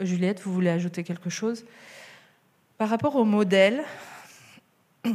Juliette, 0.00 0.40
vous 0.40 0.52
voulez 0.52 0.70
ajouter 0.70 1.02
quelque 1.04 1.30
chose? 1.30 1.64
Par 2.76 2.88
rapport 2.88 3.16
au 3.16 3.24
modèle, 3.24 3.82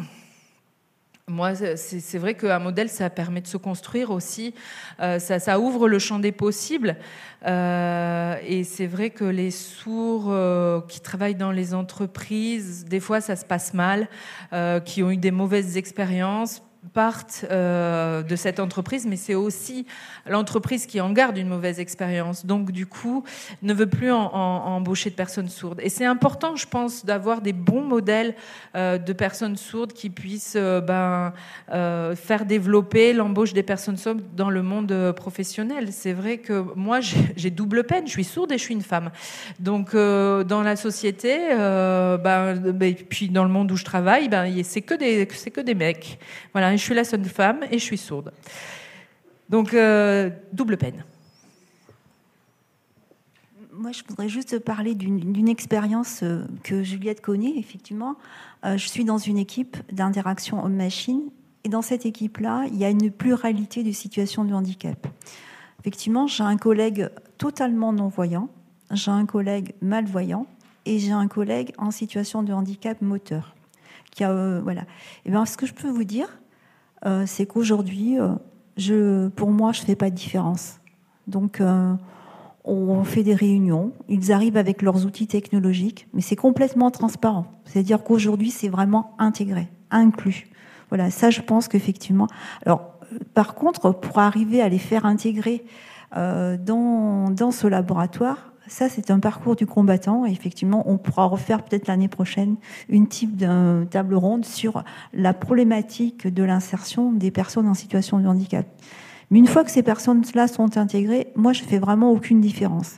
moi, 1.27 1.53
c'est 1.55 2.17
vrai 2.17 2.35
qu'un 2.35 2.59
modèle, 2.59 2.89
ça 2.89 3.09
permet 3.09 3.41
de 3.41 3.47
se 3.47 3.57
construire 3.57 4.11
aussi. 4.11 4.53
Euh, 4.99 5.19
ça, 5.19 5.59
ouvre 5.59 5.87
le 5.87 5.99
champ 5.99 6.19
des 6.19 6.33
possibles. 6.33 6.97
Euh, 7.45 8.35
et 8.45 8.63
c'est 8.63 8.87
vrai 8.87 9.09
que 9.09 9.23
les 9.23 9.51
sourds 9.51 10.25
euh, 10.27 10.81
qui 10.89 10.99
travaillent 10.99 11.35
dans 11.35 11.51
les 11.51 11.73
entreprises, 11.73 12.85
des 12.85 12.99
fois, 12.99 13.21
ça 13.21 13.35
se 13.35 13.45
passe 13.45 13.73
mal, 13.73 14.07
qui 14.85 15.03
ont 15.03 15.11
eu 15.11 15.17
des 15.17 15.31
mauvaises 15.31 15.77
expériences 15.77 16.61
partent 16.91 17.45
euh, 17.49 18.23
de 18.23 18.35
cette 18.35 18.59
entreprise, 18.59 19.05
mais 19.05 19.15
c'est 19.15 19.35
aussi 19.35 19.85
l'entreprise 20.27 20.85
qui 20.85 20.99
en 20.99 21.11
garde 21.11 21.37
une 21.37 21.47
mauvaise 21.47 21.79
expérience. 21.79 22.45
Donc, 22.45 22.71
du 22.71 22.85
coup, 22.85 23.23
ne 23.61 23.73
veut 23.73 23.87
plus 23.87 24.11
embaucher 24.11 25.09
de 25.09 25.15
personnes 25.15 25.49
sourdes. 25.49 25.79
Et 25.81 25.89
c'est 25.89 26.05
important, 26.05 26.55
je 26.55 26.67
pense, 26.67 27.05
d'avoir 27.05 27.41
des 27.41 27.53
bons 27.53 27.83
modèles 27.83 28.35
euh, 28.75 28.97
de 28.97 29.13
personnes 29.13 29.57
sourdes 29.57 29.93
qui 29.93 30.09
puissent 30.09 30.57
euh, 30.57 30.81
ben, 30.81 31.33
faire 32.15 32.45
développer 32.45 33.13
l'embauche 33.13 33.53
des 33.53 33.63
personnes 33.63 33.97
sourdes 33.97 34.21
dans 34.35 34.49
le 34.49 34.61
monde 34.61 35.13
professionnel. 35.15 35.91
C'est 35.91 36.13
vrai 36.13 36.37
que 36.37 36.65
moi, 36.75 36.99
j'ai 37.35 37.49
double 37.49 37.85
peine. 37.85 38.05
Je 38.07 38.11
suis 38.11 38.23
sourde 38.23 38.51
et 38.51 38.57
je 38.57 38.63
suis 38.63 38.73
une 38.73 38.81
femme. 38.81 39.11
Donc, 39.59 39.95
dans 39.95 40.61
la 40.63 40.75
société, 40.75 41.37
ben, 41.49 42.55
ben, 42.55 42.95
puis 42.95 43.29
dans 43.29 43.43
le 43.43 43.49
monde 43.49 43.71
où 43.71 43.77
je 43.77 43.85
travaille, 43.85 44.29
c'est 44.63 44.81
que 44.81 44.93
des, 44.93 45.25
que 45.25 45.61
des 45.61 45.75
mecs. 45.75 46.19
Voilà 46.53 46.72
je 46.77 46.83
suis 46.83 46.95
la 46.95 47.03
seule 47.03 47.25
femme 47.25 47.61
et 47.71 47.79
je 47.79 47.83
suis 47.83 47.97
sourde. 47.97 48.31
Donc, 49.49 49.73
euh, 49.73 50.29
double 50.51 50.77
peine. 50.77 51.03
Moi, 53.71 53.91
je 53.91 54.03
voudrais 54.07 54.29
juste 54.29 54.59
parler 54.59 54.93
d'une 54.95 55.49
expérience 55.49 56.21
euh, 56.23 56.45
que 56.63 56.83
Juliette 56.83 57.21
connaît, 57.21 57.53
effectivement. 57.57 58.15
Euh, 58.65 58.77
je 58.77 58.87
suis 58.87 59.03
dans 59.03 59.17
une 59.17 59.37
équipe 59.37 59.77
d'interaction 59.91 60.63
homme-machine. 60.63 61.29
Et 61.63 61.69
dans 61.69 61.81
cette 61.81 62.05
équipe-là, 62.05 62.65
il 62.67 62.77
y 62.77 62.85
a 62.85 62.89
une 62.89 63.11
pluralité 63.11 63.83
de 63.83 63.91
situations 63.91 64.43
de 64.43 64.53
handicap. 64.53 65.07
Effectivement, 65.79 66.27
j'ai 66.27 66.43
un 66.43 66.57
collègue 66.57 67.09
totalement 67.37 67.93
non-voyant, 67.93 68.49
j'ai 68.91 69.11
un 69.11 69.25
collègue 69.25 69.73
malvoyant 69.81 70.45
et 70.85 70.99
j'ai 70.99 71.11
un 71.11 71.27
collègue 71.27 71.73
en 71.77 71.91
situation 71.91 72.43
de 72.43 72.53
handicap 72.53 73.01
moteur. 73.01 73.55
Qui 74.11 74.23
a, 74.23 74.59
voilà. 74.59 74.83
Et 75.25 75.31
bien, 75.31 75.45
ce 75.45 75.57
que 75.57 75.65
je 75.65 75.73
peux 75.73 75.89
vous 75.89 76.03
dire, 76.03 76.27
euh, 77.05 77.23
c'est 77.25 77.45
qu'aujourd'hui, 77.45 78.17
euh, 78.19 79.29
pour 79.35 79.51
moi, 79.51 79.71
je 79.71 79.81
ne 79.81 79.85
fais 79.85 79.95
pas 79.95 80.09
de 80.09 80.15
différence. 80.15 80.79
Donc, 81.27 81.61
euh, 81.61 81.93
on 82.65 83.03
fait 83.03 83.23
des 83.23 83.35
réunions, 83.35 83.91
ils 84.07 84.31
arrivent 84.31 84.57
avec 84.57 84.81
leurs 84.81 85.05
outils 85.05 85.27
technologiques, 85.27 86.07
mais 86.13 86.21
c'est 86.21 86.35
complètement 86.35 86.91
transparent. 86.91 87.45
C'est-à-dire 87.65 88.03
qu'aujourd'hui, 88.03 88.51
c'est 88.51 88.69
vraiment 88.69 89.15
intégré, 89.19 89.67
inclus. 89.91 90.47
Voilà, 90.89 91.09
ça, 91.09 91.29
je 91.29 91.41
pense 91.41 91.67
qu'effectivement. 91.67 92.27
Alors, 92.65 92.93
par 93.33 93.55
contre, 93.55 93.91
pour 93.91 94.19
arriver 94.19 94.61
à 94.61 94.69
les 94.69 94.77
faire 94.77 95.05
intégrer 95.05 95.65
dans 96.15 97.51
ce 97.51 97.67
laboratoire, 97.67 98.52
ça, 98.67 98.87
c'est 98.89 99.11
un 99.11 99.19
parcours 99.19 99.55
du 99.55 99.65
combattant. 99.65 100.25
Et 100.25 100.31
effectivement, 100.31 100.83
on 100.89 100.97
pourra 100.97 101.25
refaire 101.25 101.63
peut-être 101.63 101.87
l'année 101.87 102.07
prochaine 102.07 102.55
une 102.89 103.07
type 103.07 103.43
table 103.89 104.15
ronde 104.15 104.45
sur 104.45 104.83
la 105.13 105.33
problématique 105.33 106.27
de 106.27 106.43
l'insertion 106.43 107.11
des 107.11 107.31
personnes 107.31 107.67
en 107.67 107.73
situation 107.73 108.19
de 108.19 108.27
handicap. 108.27 108.65
Mais 109.31 109.39
une 109.39 109.47
fois 109.47 109.63
que 109.63 109.71
ces 109.71 109.83
personnes-là 109.83 110.47
sont 110.47 110.77
intégrées, 110.77 111.27
moi, 111.35 111.53
je 111.53 111.63
fais 111.63 111.79
vraiment 111.79 112.11
aucune 112.11 112.39
différence. 112.39 112.97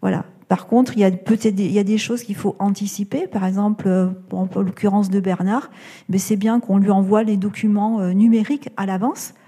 Voilà. 0.00 0.24
Par 0.48 0.66
contre, 0.66 0.94
il 0.96 1.00
y 1.00 1.04
a 1.04 1.10
peut-être 1.12 1.54
des, 1.54 1.66
il 1.66 1.72
y 1.72 1.78
a 1.78 1.84
des 1.84 1.98
choses 1.98 2.24
qu'il 2.24 2.34
faut 2.34 2.56
anticiper. 2.58 3.28
Par 3.28 3.44
exemple, 3.44 3.88
en 4.32 4.48
l'occurrence 4.56 5.08
de 5.08 5.20
Bernard, 5.20 5.70
mais 6.08 6.18
c'est 6.18 6.36
bien 6.36 6.58
qu'on 6.58 6.78
lui 6.78 6.90
envoie 6.90 7.22
les 7.22 7.36
documents 7.36 8.00
euh, 8.00 8.12
numériques 8.12 8.68
à 8.76 8.84
l'avance 8.84 9.32
euh, 9.32 9.39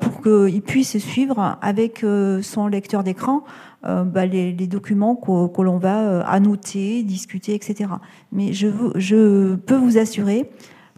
pour 0.00 0.22
qu'il 0.22 0.62
puisse 0.62 0.98
suivre 0.98 1.58
avec 1.60 2.02
euh, 2.02 2.40
son 2.42 2.66
lecteur 2.66 3.04
d'écran 3.04 3.44
euh, 3.84 4.04
bah, 4.04 4.26
les, 4.26 4.52
documents 4.66 5.14
que, 5.14 5.62
l'on 5.62 5.78
va 5.78 6.00
euh, 6.02 6.22
annoter, 6.26 7.02
discuter, 7.02 7.54
etc. 7.54 7.90
Mais 8.32 8.52
je, 8.52 9.54
peux 9.54 9.76
vous 9.76 9.98
assurer 9.98 10.50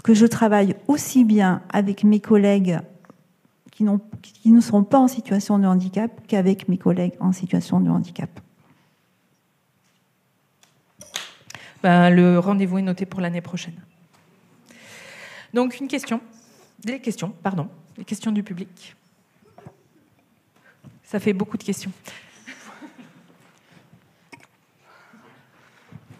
que 0.04 0.14
je 0.14 0.24
travaille 0.24 0.74
aussi 0.86 1.24
bien 1.24 1.62
avec 1.70 2.04
mes 2.04 2.20
collègues 2.20 2.78
qui, 3.72 3.84
ne 3.84 4.60
sont 4.60 4.84
pas 4.84 4.98
en 4.98 5.08
situation 5.08 5.58
de 5.58 5.66
handicap 5.66 6.10
qu'avec 6.26 6.68
mes 6.68 6.78
collègues 6.78 7.14
en 7.20 7.32
situation 7.32 7.80
de 7.80 7.90
handicap. 7.90 8.30
ben, 11.82 12.10
le 12.10 12.38
rendez-vous 12.38 12.78
est 12.78 12.82
noté 12.82 13.06
pour 13.06 13.20
l'année 13.20 13.40
prochaine. 13.40 13.74
Donc 15.54 15.78
une 15.78 15.88
question, 15.88 16.20
des 16.84 17.00
questions, 17.00 17.32
pardon, 17.42 17.68
les 17.98 18.04
questions 18.04 18.30
du 18.30 18.42
public. 18.42 18.94
Ça 21.02 21.18
fait 21.18 21.32
beaucoup 21.32 21.58
de 21.58 21.64
questions. 21.64 21.90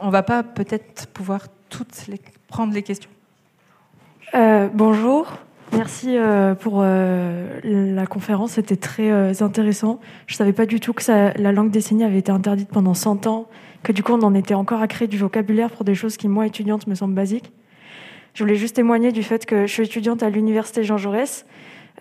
On 0.00 0.10
va 0.10 0.22
pas 0.22 0.42
peut-être 0.42 1.06
pouvoir 1.08 1.46
toutes 1.68 2.06
les, 2.08 2.20
prendre 2.48 2.72
les 2.72 2.82
questions. 2.82 3.10
Euh, 4.34 4.68
bonjour, 4.72 5.38
merci 5.72 6.16
euh, 6.16 6.54
pour 6.54 6.80
euh, 6.82 7.60
la 7.64 8.06
conférence, 8.06 8.52
c'était 8.52 8.76
très 8.76 9.42
intéressant. 9.42 10.00
Je 10.26 10.34
savais 10.34 10.52
pas 10.52 10.66
du 10.66 10.80
tout 10.80 10.92
que 10.92 11.02
la 11.10 11.52
langue 11.52 11.70
des 11.70 11.80
signes 11.80 12.04
avait 12.04 12.18
été 12.18 12.32
interdite 12.32 12.68
pendant 12.68 12.94
100 12.94 13.26
ans, 13.26 13.48
que 13.82 13.92
du 13.92 14.02
coup 14.02 14.12
on 14.12 14.22
en 14.22 14.34
était 14.34 14.54
encore 14.54 14.82
à 14.82 14.88
créer 14.88 15.08
du 15.08 15.18
vocabulaire 15.18 15.70
pour 15.70 15.84
des 15.84 15.94
choses 15.94 16.16
qui, 16.16 16.28
moi, 16.28 16.46
étudiante, 16.46 16.86
me 16.86 16.94
semblent 16.94 17.14
basiques. 17.14 17.52
Je 18.38 18.44
voulais 18.44 18.54
juste 18.54 18.76
témoigner 18.76 19.10
du 19.10 19.24
fait 19.24 19.46
que 19.46 19.66
je 19.66 19.72
suis 19.72 19.82
étudiante 19.82 20.22
à 20.22 20.30
l'université 20.30 20.84
Jean 20.84 20.96
Jaurès 20.96 21.44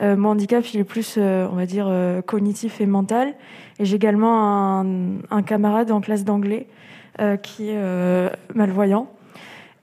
euh, 0.01 0.15
mon 0.15 0.29
handicap, 0.29 0.63
il 0.71 0.79
est 0.79 0.83
plus, 0.83 1.15
euh, 1.17 1.47
on 1.51 1.55
va 1.55 1.65
dire, 1.65 1.88
euh, 1.89 2.21
cognitif 2.21 2.79
et 2.79 2.85
mental. 2.85 3.33
Et 3.79 3.85
j'ai 3.85 3.95
également 3.95 4.85
un, 5.31 5.41
camarade 5.41 5.89
en 5.89 5.99
classe 5.99 6.23
d'anglais 6.23 6.67
qui 7.41 7.69
est 7.69 8.31
malvoyant. 8.53 9.07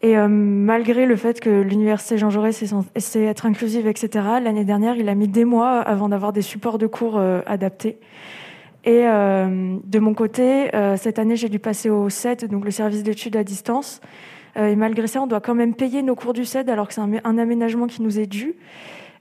Et 0.02 0.16
malgré 0.16 1.06
le 1.06 1.16
fait 1.16 1.40
que 1.40 1.62
l'université 1.62 2.18
Jean 2.18 2.30
Jaurès 2.30 2.62
essaie 2.94 3.24
être 3.24 3.46
inclusive, 3.46 3.88
etc., 3.88 4.24
l'année 4.40 4.64
dernière, 4.64 4.96
il 4.96 5.08
a 5.08 5.16
mis 5.16 5.26
des 5.26 5.44
mois 5.44 5.80
avant 5.80 6.08
d'avoir 6.08 6.32
des 6.32 6.42
supports 6.42 6.78
de 6.78 6.86
cours 6.86 7.18
adaptés. 7.46 7.98
Et 8.84 9.02
de 9.02 9.98
mon 9.98 10.14
côté, 10.14 10.70
cette 10.96 11.18
année, 11.18 11.34
j'ai 11.34 11.48
dû 11.48 11.58
passer 11.58 11.90
au 11.90 12.08
CED, 12.08 12.48
donc 12.48 12.64
le 12.64 12.70
service 12.70 13.02
d'études 13.02 13.36
à 13.36 13.42
distance. 13.42 14.00
Et 14.56 14.76
malgré 14.76 15.06
ça, 15.06 15.20
on 15.20 15.26
doit 15.26 15.40
quand 15.40 15.54
même 15.54 15.74
payer 15.74 16.02
nos 16.02 16.14
cours 16.14 16.32
du 16.32 16.44
CED 16.44 16.70
alors 16.70 16.86
que 16.88 16.94
c'est 16.94 17.00
un, 17.00 17.38
aménagement 17.38 17.86
qui 17.86 18.02
nous 18.02 18.20
est 18.20 18.26
dû. 18.26 18.54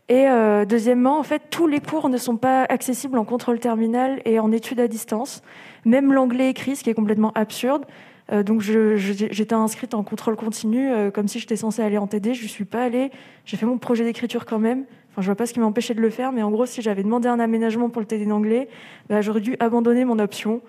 Et 0.10 0.28
euh, 0.28 0.66
deuxièmement, 0.66 1.18
en 1.18 1.24
fait, 1.24 1.44
tous 1.50 1.68
les 1.68 1.80
cours 1.80 2.10
ne 2.10 2.18
sont 2.18 2.36
pas 2.36 2.64
accessibles 2.64 3.18
en 3.18 3.24
contrôle 3.24 3.60
terminal 3.60 4.22
et 4.26 4.40
en 4.40 4.52
études 4.52 4.80
à 4.80 4.88
distance. 4.88 5.42
Même 5.86 6.12
l'anglais 6.12 6.50
écrit, 6.50 6.76
ce 6.76 6.84
qui 6.84 6.90
est 6.90 6.94
complètement 6.94 7.32
absurde. 7.36 7.86
Euh, 8.32 8.44
donc 8.44 8.62
j'étais 8.62 9.56
inscrite 9.56 9.94
en 9.94 10.04
contrôle 10.04 10.36
continu, 10.36 10.92
euh, 10.92 11.12
comme 11.12 11.28
si 11.28 11.40
j'étais 11.40 11.56
censée 11.56 11.82
aller 11.82 11.98
en 11.98 12.08
TD. 12.08 12.34
Je 12.34 12.44
ne 12.44 12.50
suis 12.50 12.66
pas 12.66 12.84
allée. 12.84 13.12
J'ai 13.46 13.56
fait 13.56 13.66
mon 13.66 13.78
projet 13.78 14.04
d'écriture 14.04 14.46
quand 14.46 14.60
même. 14.60 14.86
Enfin, 15.12 15.22
je 15.22 15.28
vois 15.28 15.36
pas 15.36 15.46
ce 15.46 15.54
qui 15.54 15.60
m'empêchait 15.60 15.94
de 15.94 16.02
le 16.02 16.10
faire, 16.10 16.32
mais 16.32 16.42
en 16.42 16.52
gros, 16.52 16.66
si 16.66 16.82
j'avais 16.82 17.04
demandé 17.04 17.30
un 17.30 17.40
aménagement 17.40 17.90
pour 17.90 18.02
le 18.02 18.08
TD 18.08 18.26
d'anglais, 18.26 18.68
bah, 19.10 19.22
j'aurais 19.22 19.42
dû 19.42 19.56
abandonner 19.60 20.06
mon 20.06 20.20
option. 20.20 20.62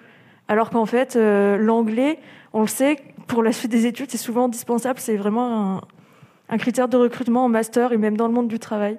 Alors 0.48 0.68
qu'en 0.68 0.84
fait, 0.84 1.16
l'anglais, 1.16 2.18
on 2.52 2.60
le 2.60 2.66
sait, 2.66 2.98
pour 3.26 3.42
la 3.42 3.52
suite 3.52 3.70
des 3.70 3.86
études, 3.86 4.10
c'est 4.10 4.18
souvent 4.18 4.44
indispensable. 4.44 4.98
C'est 4.98 5.16
vraiment 5.16 5.80
un, 6.48 6.58
critère 6.58 6.88
de 6.88 6.96
recrutement 6.96 7.44
en 7.44 7.48
master 7.48 7.92
et 7.92 7.96
même 7.96 8.16
dans 8.16 8.26
le 8.26 8.32
monde 8.32 8.48
du 8.48 8.58
travail. 8.58 8.98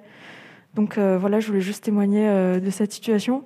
Donc 0.74 0.98
euh, 0.98 1.16
voilà, 1.18 1.40
je 1.40 1.46
voulais 1.46 1.60
juste 1.60 1.84
témoigner 1.84 2.28
euh, 2.28 2.60
de 2.60 2.70
cette 2.70 2.92
situation. 2.92 3.44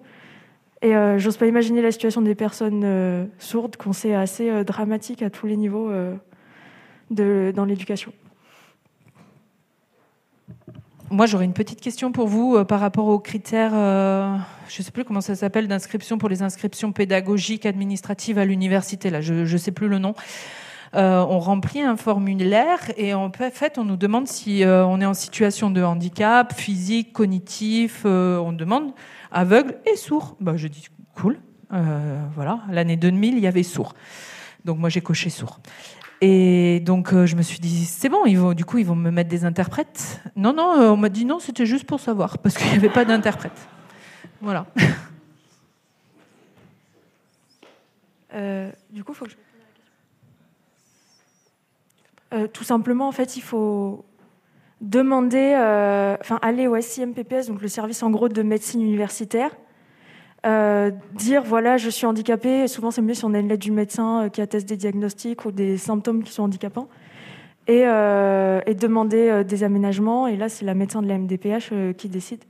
Et 0.83 0.97
euh, 0.97 1.19
j'ose 1.19 1.37
pas 1.37 1.47
imaginer 1.47 1.83
la 1.83 1.93
situation 1.93 2.23
des 2.23 2.35
personnes 2.35 3.29
sourdes, 3.39 3.77
qu'on 3.77 3.93
sait 3.93 4.15
assez 4.15 4.65
dramatique 4.65 5.23
à 5.23 5.31
tous 5.31 5.47
les 5.47 5.57
niveaux 5.57 5.91
dans 7.11 7.65
l'éducation. 7.67 8.13
Moi, 11.11 11.27
j'aurais 11.27 11.45
une 11.45 11.53
petite 11.53 11.81
question 11.81 12.13
pour 12.13 12.29
vous 12.29 12.65
par 12.65 12.81
rapport 12.81 13.09
aux 13.09 13.19
critères, 13.19 13.73
je 13.73 14.81
ne 14.81 14.85
sais 14.85 14.93
plus 14.93 15.05
comment 15.05 15.21
ça 15.21 15.35
s'appelle, 15.35 15.69
d'inscription 15.69 16.17
pour 16.17 16.29
les 16.29 16.41
inscriptions 16.41 16.93
pédagogiques 16.93 17.67
administratives 17.67 18.39
à 18.39 18.47
l'université. 18.47 19.11
Là, 19.11 19.21
je 19.21 19.35
ne 19.35 19.59
sais 19.59 19.73
plus 19.73 19.89
le 19.89 19.99
nom. 19.99 20.15
Euh, 20.97 21.25
on 21.29 21.39
remplit 21.39 21.83
un 21.83 21.97
formulaire 21.97 22.81
et 22.97 23.15
en 23.15 23.31
fait, 23.31 23.79
on 23.79 23.85
nous 23.85 23.97
demande 23.97 24.27
si 24.27 24.65
euh, 24.65 24.85
on 24.85 25.01
est 25.01 25.07
en 25.07 25.15
situation 25.15 25.71
de 25.71 25.83
handicap 25.83 26.53
physique, 26.53 27.13
cognitif. 27.13 28.03
Euh, 28.05 28.39
on 28.39 28.53
demande 28.53 28.93
aveugle 29.31 29.77
et 29.91 29.97
sourd. 29.97 30.37
Bah, 30.41 30.55
je 30.57 30.67
dis 30.67 30.89
cool. 31.15 31.39
voilà, 31.71 32.61
l'année 32.71 32.97
2000, 32.97 33.35
il 33.37 33.41
y 33.41 33.47
avait 33.47 33.63
sourd. 33.63 33.95
Donc 34.65 34.79
moi, 34.79 34.89
j'ai 34.89 35.01
coché 35.01 35.31
sourd. 35.31 35.61
Et 36.23 36.81
donc 36.81 37.15
je 37.15 37.35
me 37.35 37.41
suis 37.41 37.61
dit 37.61 37.87
c'est 37.87 38.11
bon, 38.11 38.25
du 38.53 38.65
coup 38.67 38.77
ils 38.77 38.85
vont 38.85 38.95
me 38.95 39.11
mettre 39.11 39.31
des 39.31 39.47
interprètes. 39.47 40.21
Non 40.37 40.53
non, 40.53 40.75
on 40.93 40.99
m'a 40.99 41.09
dit 41.09 41.25
non, 41.25 41.39
c'était 41.39 41.65
juste 41.65 41.85
pour 41.85 41.99
savoir 41.99 42.37
parce 42.37 42.59
qu'il 42.59 42.71
n'y 42.71 42.77
avait 42.77 42.91
pas 42.91 43.07
d'interprète. 43.07 43.69
Voilà. 44.43 44.67
du 48.91 49.03
coup, 49.03 49.15
faut 49.15 49.25
que 49.25 49.31
je 49.31 49.37
euh, 52.33 52.47
tout 52.47 52.65
simplement, 52.65 53.09
en 53.09 53.13
fait, 53.13 53.37
il 53.37 53.43
faut 53.43 54.05
demander, 54.81 55.55
euh, 55.59 56.17
enfin, 56.21 56.39
aller 56.43 56.67
au 56.67 56.81
SIMPPS, 56.81 57.49
donc 57.49 57.61
le 57.61 57.69
service 57.69 58.03
en 58.03 58.11
gros 58.11 58.29
de 58.29 58.43
médecine 58.43 58.81
universitaire, 58.81 59.51
euh, 60.47 60.91
dire 61.15 61.43
voilà, 61.43 61.77
je 61.77 61.91
suis 61.91 62.07
handicapé. 62.07 62.67
souvent, 62.67 62.91
c'est 62.91 63.03
mieux 63.03 63.15
si 63.15 63.25
on 63.25 63.35
a 63.35 63.39
une 63.41 63.49
lettre 63.49 63.63
du 63.63 63.73
médecin 63.73 64.31
qui 64.33 64.41
atteste 64.41 64.69
des 64.69 64.77
diagnostics 64.77 65.45
ou 65.45 65.53
des 65.53 65.77
symptômes 65.77 66.23
qui 66.23 66.33
sont 66.33 66.45
handicapants. 66.45 66.89
Et, 67.67 67.85
demander 68.75 69.45
des 69.45 69.63
aménagements. 69.63 70.27
Et 70.27 70.37
là, 70.37 70.49
c'est 70.49 70.65
la 70.65 70.75
médecin 70.75 71.03
de 71.03 71.09
la 71.09 71.19
MDPH 71.19 71.95
qui 71.97 72.09
décide. 72.09 72.43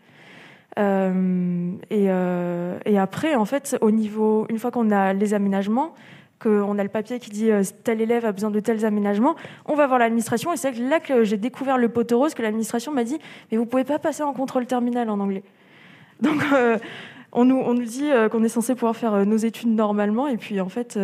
Et, 0.78 2.04
et, 2.04 2.98
après, 2.98 3.34
en 3.34 3.44
fait, 3.44 3.76
au 3.82 3.90
niveau, 3.90 4.46
une 4.48 4.58
fois 4.58 4.70
qu'on 4.70 4.90
a 4.90 5.12
les 5.12 5.34
aménagements, 5.34 5.94
qu'on 6.41 6.78
a 6.78 6.82
le 6.82 6.88
papier 6.88 7.18
qui 7.20 7.30
dit 7.30 7.51
euh, 7.51 7.62
tel 7.84 8.01
élève 8.01 8.24
a 8.24 8.32
besoin 8.32 8.51
de 8.51 8.61
tels 8.61 8.84
aménagements, 8.84 9.36
on 9.66 9.74
va 9.74 9.86
voir 9.86 9.99
l'administration. 9.99 10.53
Et 10.53 10.57
c'est 10.57 10.72
là 10.72 10.99
que 10.99 11.22
j'ai 11.22 11.36
découvert 11.36 11.76
le 11.78 11.88
poteau 11.88 12.18
rose, 12.18 12.34
que 12.34 12.43
l'administration 12.43 12.93
m'a 12.93 13.05
dit 13.05 13.18
Mais 13.53 13.59
vous 13.59 13.66
pouvez 13.66 13.84
pas 13.84 13.99
passer 13.99 14.22
en 14.22 14.32
contrôle 14.32 14.66
terminal 14.66 15.11
en 15.11 15.20
anglais. 15.20 15.45
Donc, 16.20 16.43
euh, 16.53 16.78
on, 17.32 17.45
nous, 17.45 17.57
on 17.57 17.74
nous 17.74 17.84
dit 17.84 18.11
euh, 18.11 18.28
qu'on 18.28 18.43
est 18.43 18.49
censé 18.49 18.74
pouvoir 18.74 18.97
faire 18.97 19.24
nos 19.26 19.36
études 19.36 19.68
normalement. 19.68 20.26
Et 20.28 20.38
puis, 20.38 20.61
en 20.61 20.68
fait, 20.68 20.99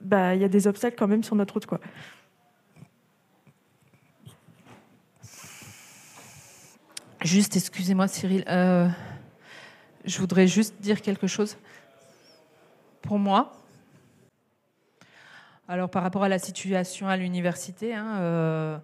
bah, 0.00 0.34
il 0.34 0.40
y 0.40 0.44
a 0.44 0.48
des 0.48 0.66
obstacles 0.66 0.96
quand 0.98 1.08
même 1.08 1.24
sur 1.24 1.34
notre 1.34 1.54
route. 1.54 1.66
Quoi. 1.66 1.80
Juste, 7.22 7.56
excusez-moi, 7.56 8.06
Cyril. 8.06 8.44
je 8.46 10.18
voudrais 10.18 10.46
juste 10.46 10.74
dire 10.80 11.00
quelque 11.00 11.26
chose. 11.26 11.56
Pour 13.00 13.18
moi, 13.18 13.63
alors 15.68 15.88
par 15.88 16.02
rapport 16.02 16.24
à 16.24 16.28
la 16.28 16.38
situation 16.38 17.08
à 17.08 17.16
l'université, 17.16 17.94
hein, 17.94 18.18
euh, 18.20 18.78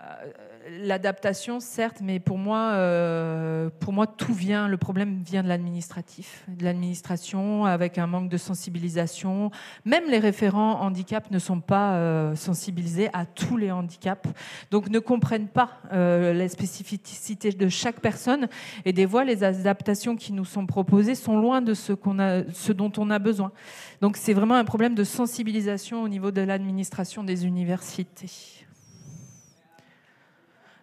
euh, 0.00 0.32
l'adaptation, 0.80 1.60
certes, 1.60 1.98
mais 2.02 2.20
pour 2.20 2.38
moi, 2.38 2.72
euh, 2.72 3.70
pour 3.80 3.92
moi, 3.92 4.06
tout 4.06 4.32
vient. 4.32 4.68
Le 4.68 4.76
problème 4.76 5.22
vient 5.24 5.42
de 5.42 5.48
l'administratif, 5.48 6.44
de 6.48 6.64
l'administration, 6.64 7.64
avec 7.64 7.98
un 7.98 8.06
manque 8.06 8.28
de 8.28 8.36
sensibilisation. 8.36 9.50
Même 9.84 10.04
les 10.08 10.18
référents 10.18 10.80
handicap 10.80 11.30
ne 11.30 11.38
sont 11.38 11.60
pas 11.60 11.94
euh, 11.94 12.34
sensibilisés 12.34 13.08
à 13.12 13.26
tous 13.26 13.56
les 13.56 13.70
handicaps, 13.70 14.28
donc 14.70 14.88
ne 14.88 14.98
comprennent 14.98 15.48
pas 15.48 15.70
euh, 15.92 16.32
la 16.32 16.48
spécificité 16.48 17.50
de 17.50 17.68
chaque 17.68 18.00
personne. 18.00 18.48
Et 18.84 18.92
des 18.92 19.06
fois, 19.06 19.24
les 19.24 19.44
adaptations 19.44 20.16
qui 20.16 20.32
nous 20.32 20.44
sont 20.44 20.66
proposées 20.66 21.14
sont 21.14 21.38
loin 21.38 21.60
de 21.60 21.74
ce 21.74 21.92
qu'on 21.92 22.18
a, 22.18 22.44
ce 22.52 22.72
dont 22.72 22.92
on 22.96 23.10
a 23.10 23.18
besoin. 23.18 23.52
Donc, 24.00 24.16
c'est 24.16 24.32
vraiment 24.32 24.54
un 24.54 24.64
problème 24.64 24.94
de 24.94 25.04
sensibilisation 25.04 26.02
au 26.02 26.08
niveau 26.08 26.30
de 26.30 26.40
l'administration 26.40 27.24
des 27.24 27.46
universités. 27.46 28.62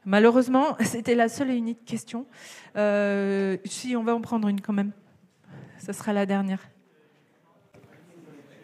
Malheureusement, 0.06 0.78
c'était 0.84 1.16
la 1.16 1.30
seule 1.30 1.52
et 1.52 1.56
unique 1.56 1.86
question. 1.86 2.26
Euh, 2.76 3.58
si, 3.66 3.96
on 3.96 4.04
va 4.04 4.16
en 4.16 4.22
prendre 4.22 4.48
une 4.48 4.62
quand 4.62 4.74
même. 4.74 4.92
Ce 5.86 5.94
sera 5.94 6.14
la 6.14 6.26
dernière. 6.26 6.60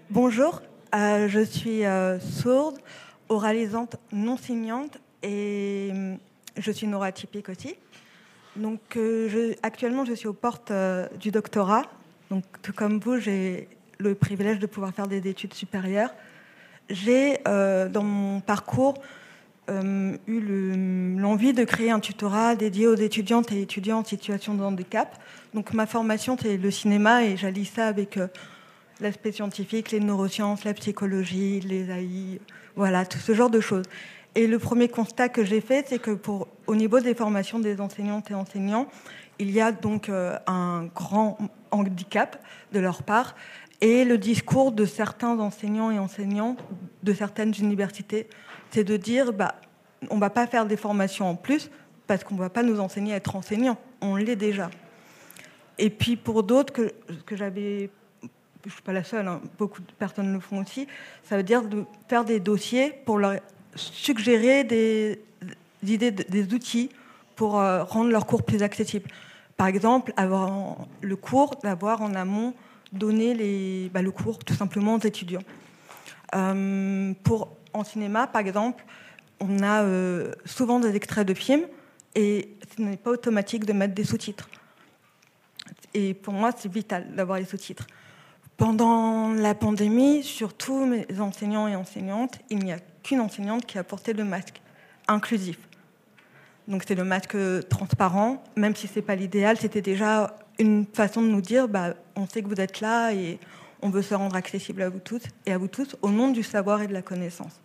Bonjour, 0.10 0.62
euh, 0.94 1.28
je 1.28 1.40
suis 1.40 1.86
euh, 1.86 2.20
sourde, 2.20 2.78
oralisante, 3.30 3.98
non 4.12 4.38
signante 4.38 5.00
et 5.24 5.92
je 6.58 6.72
suis 6.72 6.88
neuroatypique 6.88 7.50
aussi. 7.50 7.76
Donc, 8.56 8.98
actuellement, 9.64 10.06
je 10.06 10.14
suis 10.14 10.28
aux 10.28 10.34
portes 10.34 10.72
du 11.20 11.32
doctorat. 11.32 11.84
Donc, 12.30 12.44
tout 12.62 12.72
comme 12.72 13.00
vous, 13.00 13.18
j'ai 13.18 13.68
le 13.98 14.16
privilège 14.16 14.60
de 14.60 14.68
pouvoir 14.68 14.94
faire 14.94 15.08
des 15.08 15.28
études 15.28 15.54
supérieures. 15.54 16.14
J'ai, 16.90 17.40
dans 17.44 18.04
mon 18.04 18.40
parcours, 18.40 18.94
euh, 19.70 20.18
eu 20.28 21.18
l'envie 21.18 21.54
de 21.54 21.64
créer 21.64 21.92
un 21.92 22.00
tutorat 22.00 22.56
dédié 22.56 22.88
aux 22.88 22.96
étudiantes 22.96 23.52
et 23.52 23.62
étudiants 23.62 24.00
en 24.00 24.04
situation 24.04 24.54
de 24.54 24.64
handicap. 24.64 25.18
Donc 25.54 25.74
ma 25.74 25.86
formation, 25.86 26.38
c'est 26.40 26.58
le 26.58 26.72
cinéma 26.72 27.24
et 27.24 27.38
j'allie 27.38 27.66
ça 27.66 27.88
avec 27.88 28.18
euh, 28.18 28.28
l'aspect 29.00 29.32
scientifique, 29.32 29.92
les 29.92 30.00
neurosciences, 30.00 30.64
la 30.64 30.74
psychologie, 30.74 31.62
les 31.62 31.90
AI, 31.90 32.40
voilà, 32.76 33.06
tout 33.06 33.18
ce 33.18 33.34
genre 33.34 33.50
de 33.50 33.60
choses. 33.60 33.86
Et 34.36 34.48
le 34.48 34.60
premier 34.60 34.90
constat 34.90 35.30
que 35.30 35.44
j'ai 35.44 35.62
fait, 35.62 35.88
c'est 35.88 36.00
que 36.00 36.12
pour, 36.12 36.48
au 36.68 36.76
niveau 36.76 37.00
des 37.00 37.16
formations 37.16 37.58
des 37.58 37.80
enseignantes 37.80 38.30
et 38.30 38.34
enseignants, 38.34 38.88
il 39.40 39.50
y 39.50 39.62
a 39.62 39.72
donc 39.72 40.10
euh, 40.10 40.38
un 40.48 40.88
grand 40.94 41.38
handicap 41.72 42.42
de 42.72 42.80
leur 42.80 43.04
part 43.04 43.36
Et 43.82 44.06
le 44.06 44.18
discours 44.18 44.72
de 44.72 44.86
certains 44.86 45.40
enseignants 45.40 45.92
et 45.92 46.00
enseignantes 46.00 46.64
de 47.04 47.14
certaines 47.14 47.54
universités, 47.60 48.28
c'est 48.76 48.84
de 48.84 48.98
dire 48.98 49.32
bah, 49.32 49.56
on 50.10 50.16
ne 50.16 50.20
va 50.20 50.30
pas 50.30 50.48
faire 50.48 50.66
des 50.66 50.76
formations 50.76 51.30
en 51.30 51.36
plus 51.36 51.72
parce 52.08 52.26
qu'on 52.26 52.36
ne 52.36 52.40
va 52.42 52.50
pas 52.50 52.62
nous 52.62 52.82
enseigner 52.82 53.14
à 53.14 53.16
être 53.16 53.36
enseignants. 53.36 53.78
On 54.02 54.18
l'est 54.18 54.36
déjà. 54.36 54.70
Et 55.78 55.90
puis 55.90 56.18
pour 56.18 56.44
d'autres 56.44 56.74
que, 56.74 56.92
j'avais, 57.32 57.90
je 58.22 58.28
ne 58.66 58.72
suis 58.72 58.82
pas 58.82 58.92
la 58.92 59.06
seule, 59.06 59.30
hein, 59.30 59.42
beaucoup 59.58 59.82
de 59.82 59.92
personnes 59.94 60.34
le 60.34 60.42
font 60.42 60.62
aussi, 60.62 60.88
ça 61.24 61.38
veut 61.38 61.44
dire 61.44 61.64
de 61.64 61.86
faire 62.10 62.26
des 62.26 62.42
dossiers 62.42 62.92
pour 63.06 63.18
leur 63.18 63.40
suggérer 63.76 64.66
des, 64.66 65.22
idées, 65.82 66.12
des 66.12 66.54
outils 66.54 66.90
pour 67.38 67.60
euh, 67.60 67.84
rendre 67.84 68.12
leur 68.12 68.26
cours 68.26 68.44
plus 68.44 68.62
accessible. 68.62 69.10
Par 69.56 69.68
exemple, 69.68 70.12
avoir 70.18 70.76
le 71.00 71.16
cours, 71.16 71.56
d'avoir 71.64 72.02
en 72.02 72.14
amont 72.14 72.54
donné 72.92 73.90
bah, 73.94 74.02
le 74.02 74.12
cours 74.12 74.40
tout 74.40 74.54
simplement 74.54 74.96
aux 74.96 75.00
étudiants. 75.00 75.44
Euh, 76.36 77.14
pour, 77.24 77.56
en 77.76 77.84
cinéma, 77.84 78.28
par 78.28 78.42
exemple, 78.42 78.84
on 79.40 79.62
a 79.62 79.84
euh, 79.84 80.32
souvent 80.46 80.80
des 80.80 80.96
extraits 80.96 81.28
de 81.28 81.34
films 81.34 81.66
et 82.16 82.58
ce 82.76 82.82
n'est 82.82 82.98
pas 82.98 83.12
automatique 83.12 83.66
de 83.66 83.74
mettre 83.74 83.94
des 83.94 84.06
sous-titres. 84.06 84.50
Et 85.94 86.14
pour 86.14 86.34
moi, 86.34 86.52
c'est 86.56 86.72
vital 86.72 87.14
d'avoir 87.16 87.38
les 87.38 87.46
sous-titres. 87.46 87.86
Pendant 88.58 89.34
la 89.34 89.54
pandémie, 89.54 90.24
surtout 90.24 90.86
mes 90.86 91.06
enseignants 91.20 91.68
et 91.68 91.76
enseignantes, 91.76 92.40
il 92.50 92.60
n'y 92.60 92.72
a 92.72 92.80
qu'une 93.04 93.20
enseignante 93.20 93.66
qui 93.66 93.78
a 93.78 93.84
porté 93.84 94.14
le 94.14 94.24
masque 94.24 94.62
inclusif. 95.08 95.58
Donc 96.68 96.84
c'est 96.88 96.96
le 96.96 97.04
masque 97.04 97.38
transparent, 97.70 98.44
même 98.56 98.76
si 98.76 98.88
ce 98.88 98.96
n'est 98.96 99.02
pas 99.06 99.16
l'idéal, 99.16 99.58
c'était 99.58 99.82
déjà 99.82 100.36
une 100.58 100.86
façon 100.86 101.22
de 101.22 101.28
nous 101.28 101.42
dire, 101.42 101.68
bah, 101.68 101.94
on 102.16 102.28
sait 102.28 102.42
que 102.42 102.48
vous 102.48 102.62
êtes 102.62 102.80
là 102.80 103.12
et 103.12 103.40
on 103.86 103.90
veut 103.90 104.02
se 104.02 104.16
rendre 104.16 104.36
accessible 104.36 104.82
à 104.82 104.90
vous 104.90 105.00
tous 105.00 105.22
et 105.46 105.52
à 105.52 105.60
vous 105.60 105.68
tous 105.68 105.96
au 106.02 106.10
nom 106.10 106.32
du 106.32 106.42
savoir 106.42 106.82
et 106.82 106.88
de 106.88 106.94
la 106.94 107.04
connaissance. 107.04 107.62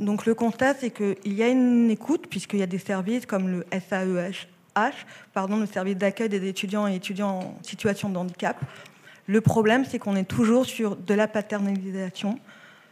Donc 0.00 0.26
le 0.26 0.34
constat, 0.34 0.74
c'est 0.74 0.90
qu'il 0.90 1.32
y 1.32 1.44
a 1.44 1.48
une 1.48 1.88
écoute, 1.90 2.26
puisqu'il 2.28 2.58
y 2.58 2.62
a 2.64 2.66
des 2.66 2.78
services 2.78 3.24
comme 3.24 3.48
le 3.48 3.66
SAEH, 3.70 5.06
pardon, 5.32 5.58
le 5.58 5.66
service 5.66 5.96
d'accueil 5.96 6.28
des 6.28 6.48
étudiants 6.48 6.88
et 6.88 6.96
étudiants 6.96 7.38
en 7.38 7.58
situation 7.62 8.08
de 8.08 8.16
handicap. 8.16 8.56
Le 9.28 9.40
problème, 9.40 9.84
c'est 9.84 10.00
qu'on 10.00 10.16
est 10.16 10.28
toujours 10.28 10.66
sur 10.66 10.96
de 10.96 11.14
la 11.14 11.28
paternalisation, 11.28 12.40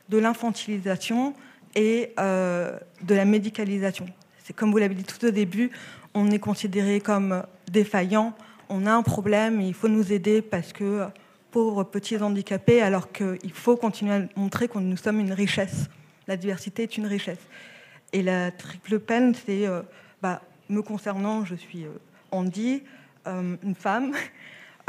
de 0.09 0.19
l'infantilisation 0.19 1.35
et 1.75 2.13
euh, 2.21 2.79
de 3.03 3.15
la 3.17 3.25
médicalisation. 3.25 4.07
C'est 4.45 4.53
comme 4.53 4.71
vous 4.71 4.79
l'avez 4.79 4.95
dit 4.95 5.05
tout 5.05 5.25
au 5.27 5.31
début, 5.33 5.73
on 6.15 6.31
est 6.31 6.39
considéré 6.39 7.01
comme 7.01 7.43
défaillant, 7.73 8.35
on 8.69 8.87
a 8.87 8.93
un 8.93 9.03
problème, 9.03 9.61
il 9.61 9.75
faut 9.75 9.89
nous 9.89 10.13
aider 10.13 10.43
parce 10.43 10.73
que 10.73 11.09
pauvres 11.53 11.85
petits 11.85 12.17
handicapés, 12.17 12.81
alors 12.83 13.13
qu'il 13.13 13.53
faut 13.53 13.77
continuer 13.77 14.15
à 14.15 14.23
montrer 14.37 14.67
que 14.67 14.79
nous 14.79 14.97
sommes 14.97 15.21
une 15.21 15.33
richesse. 15.33 15.89
La 16.27 16.37
diversité 16.37 16.83
est 16.85 16.97
une 16.97 17.07
richesse. 17.07 17.39
Et 18.13 18.23
la 18.23 18.51
triple 18.51 18.99
peine, 18.99 19.35
c'est, 19.35 19.67
euh, 19.67 19.83
bah, 20.21 20.43
me 20.69 20.83
concernant, 20.83 21.45
je 21.45 21.55
suis 21.55 21.85
euh, 21.85 21.91
Andy, 22.31 22.83
euh, 23.27 23.57
une 23.63 23.75
femme. 23.75 24.15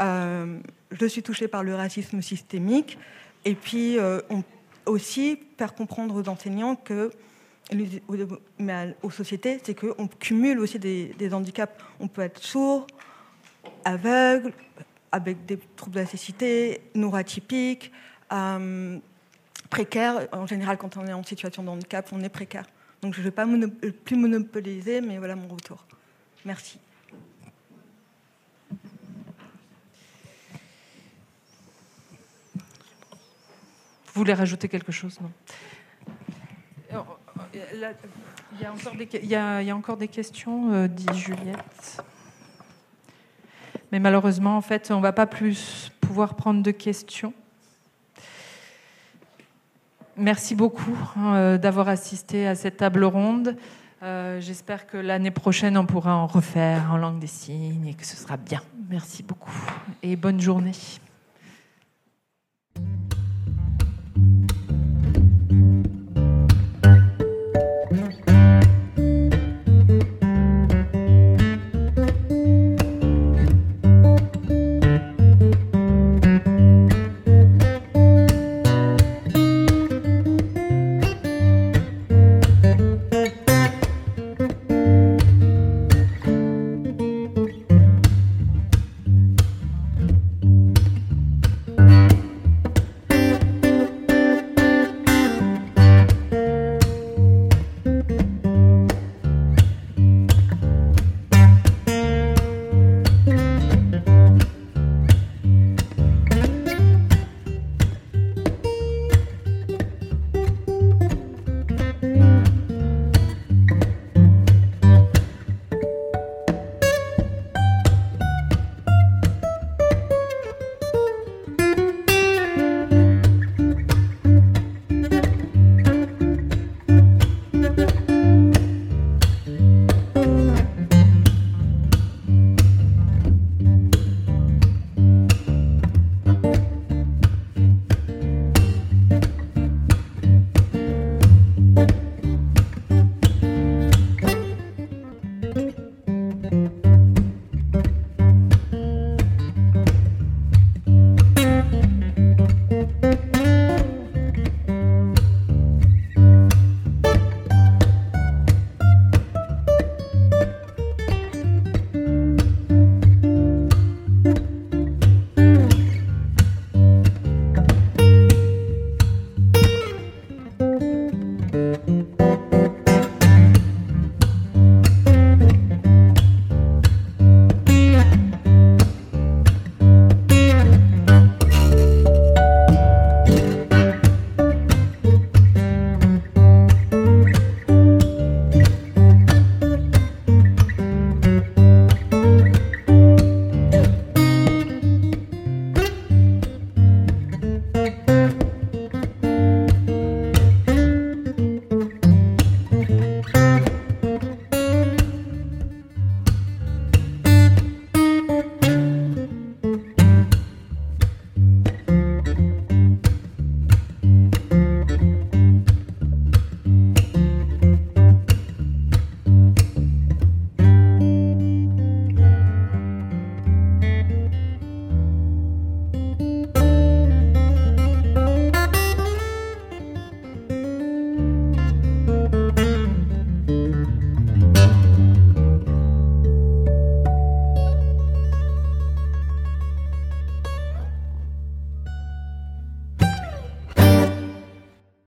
je 0.00 1.06
suis 1.06 1.22
touchée 1.22 1.48
par 1.48 1.62
le 1.62 1.74
racisme 1.74 2.20
systémique. 2.20 2.98
Et 3.44 3.54
puis, 3.54 3.98
on, 4.30 4.42
aussi, 4.86 5.38
faire 5.58 5.74
comprendre 5.74 6.14
aux 6.16 6.28
enseignants 6.28 6.76
que 6.76 7.10
mais 8.58 8.94
aux 9.02 9.10
sociétés, 9.10 9.58
c'est 9.62 9.74
qu'on 9.74 10.06
cumule 10.06 10.60
aussi 10.60 10.78
des, 10.78 11.32
handicaps. 11.32 11.72
On 12.00 12.08
peut 12.08 12.22
être 12.22 12.42
sourd, 12.42 12.86
aveugle, 13.84 14.52
avec 15.14 15.46
des 15.46 15.58
troubles 15.76 15.94
de 15.94 16.00
la 16.00 16.06
cécité, 16.06 16.80
neuroatypiques, 16.96 17.92
euh, 18.32 18.98
précaires. 19.70 20.26
En 20.32 20.44
général, 20.44 20.76
quand 20.76 20.96
on 20.96 21.06
est 21.06 21.12
en 21.12 21.22
situation 21.22 21.62
de 21.62 21.68
handicap, 21.68 22.08
on 22.10 22.20
est 22.20 22.28
précaire. 22.28 22.64
Donc 23.00 23.14
je 23.14 23.20
ne 23.20 23.24
vais 23.24 23.30
pas 23.30 23.46
plus 24.04 24.16
monopoliser, 24.16 25.00
mais 25.00 25.18
voilà 25.18 25.36
mon 25.36 25.46
retour. 25.46 25.84
Merci. 26.44 26.80
Vous 34.06 34.20
voulez 34.20 34.34
rajouter 34.34 34.68
quelque 34.68 34.92
chose 34.92 35.18
non? 35.20 35.30
Il 37.52 38.60
y, 38.60 38.64
a 38.64 38.72
encore 38.72 38.94
des, 38.94 39.08
il, 39.22 39.28
y 39.28 39.34
a, 39.34 39.76
encore 39.76 39.96
des 39.96 40.08
questions, 40.08 40.72
euh, 40.72 40.88
dit 40.88 41.06
Juliette. 41.12 42.04
Mais 43.94 44.00
malheureusement, 44.00 44.56
en 44.56 44.60
fait, 44.60 44.90
on 44.90 44.96
ne 44.96 45.02
va 45.02 45.12
pas 45.12 45.24
plus 45.24 45.92
pouvoir 46.00 46.34
prendre 46.34 46.64
de 46.64 46.72
questions. 46.72 47.32
Merci 50.16 50.56
beaucoup 50.56 50.98
hein, 51.16 51.36
euh, 51.36 51.58
d'avoir 51.58 51.88
assisté 51.88 52.48
à 52.48 52.56
cette 52.56 52.78
table 52.78 53.04
ronde. 53.04 53.56
Euh, 54.02 54.40
j'espère 54.40 54.88
que 54.88 54.96
l'année 54.96 55.30
prochaine, 55.30 55.78
on 55.78 55.86
pourra 55.86 56.16
en 56.16 56.26
refaire 56.26 56.90
en 56.90 56.96
langue 56.96 57.20
des 57.20 57.28
signes 57.28 57.86
et 57.86 57.94
que 57.94 58.04
ce 58.04 58.16
sera 58.16 58.36
bien. 58.36 58.62
Merci 58.90 59.22
beaucoup 59.22 59.54
et 60.02 60.16
bonne 60.16 60.40
journée. 60.40 60.72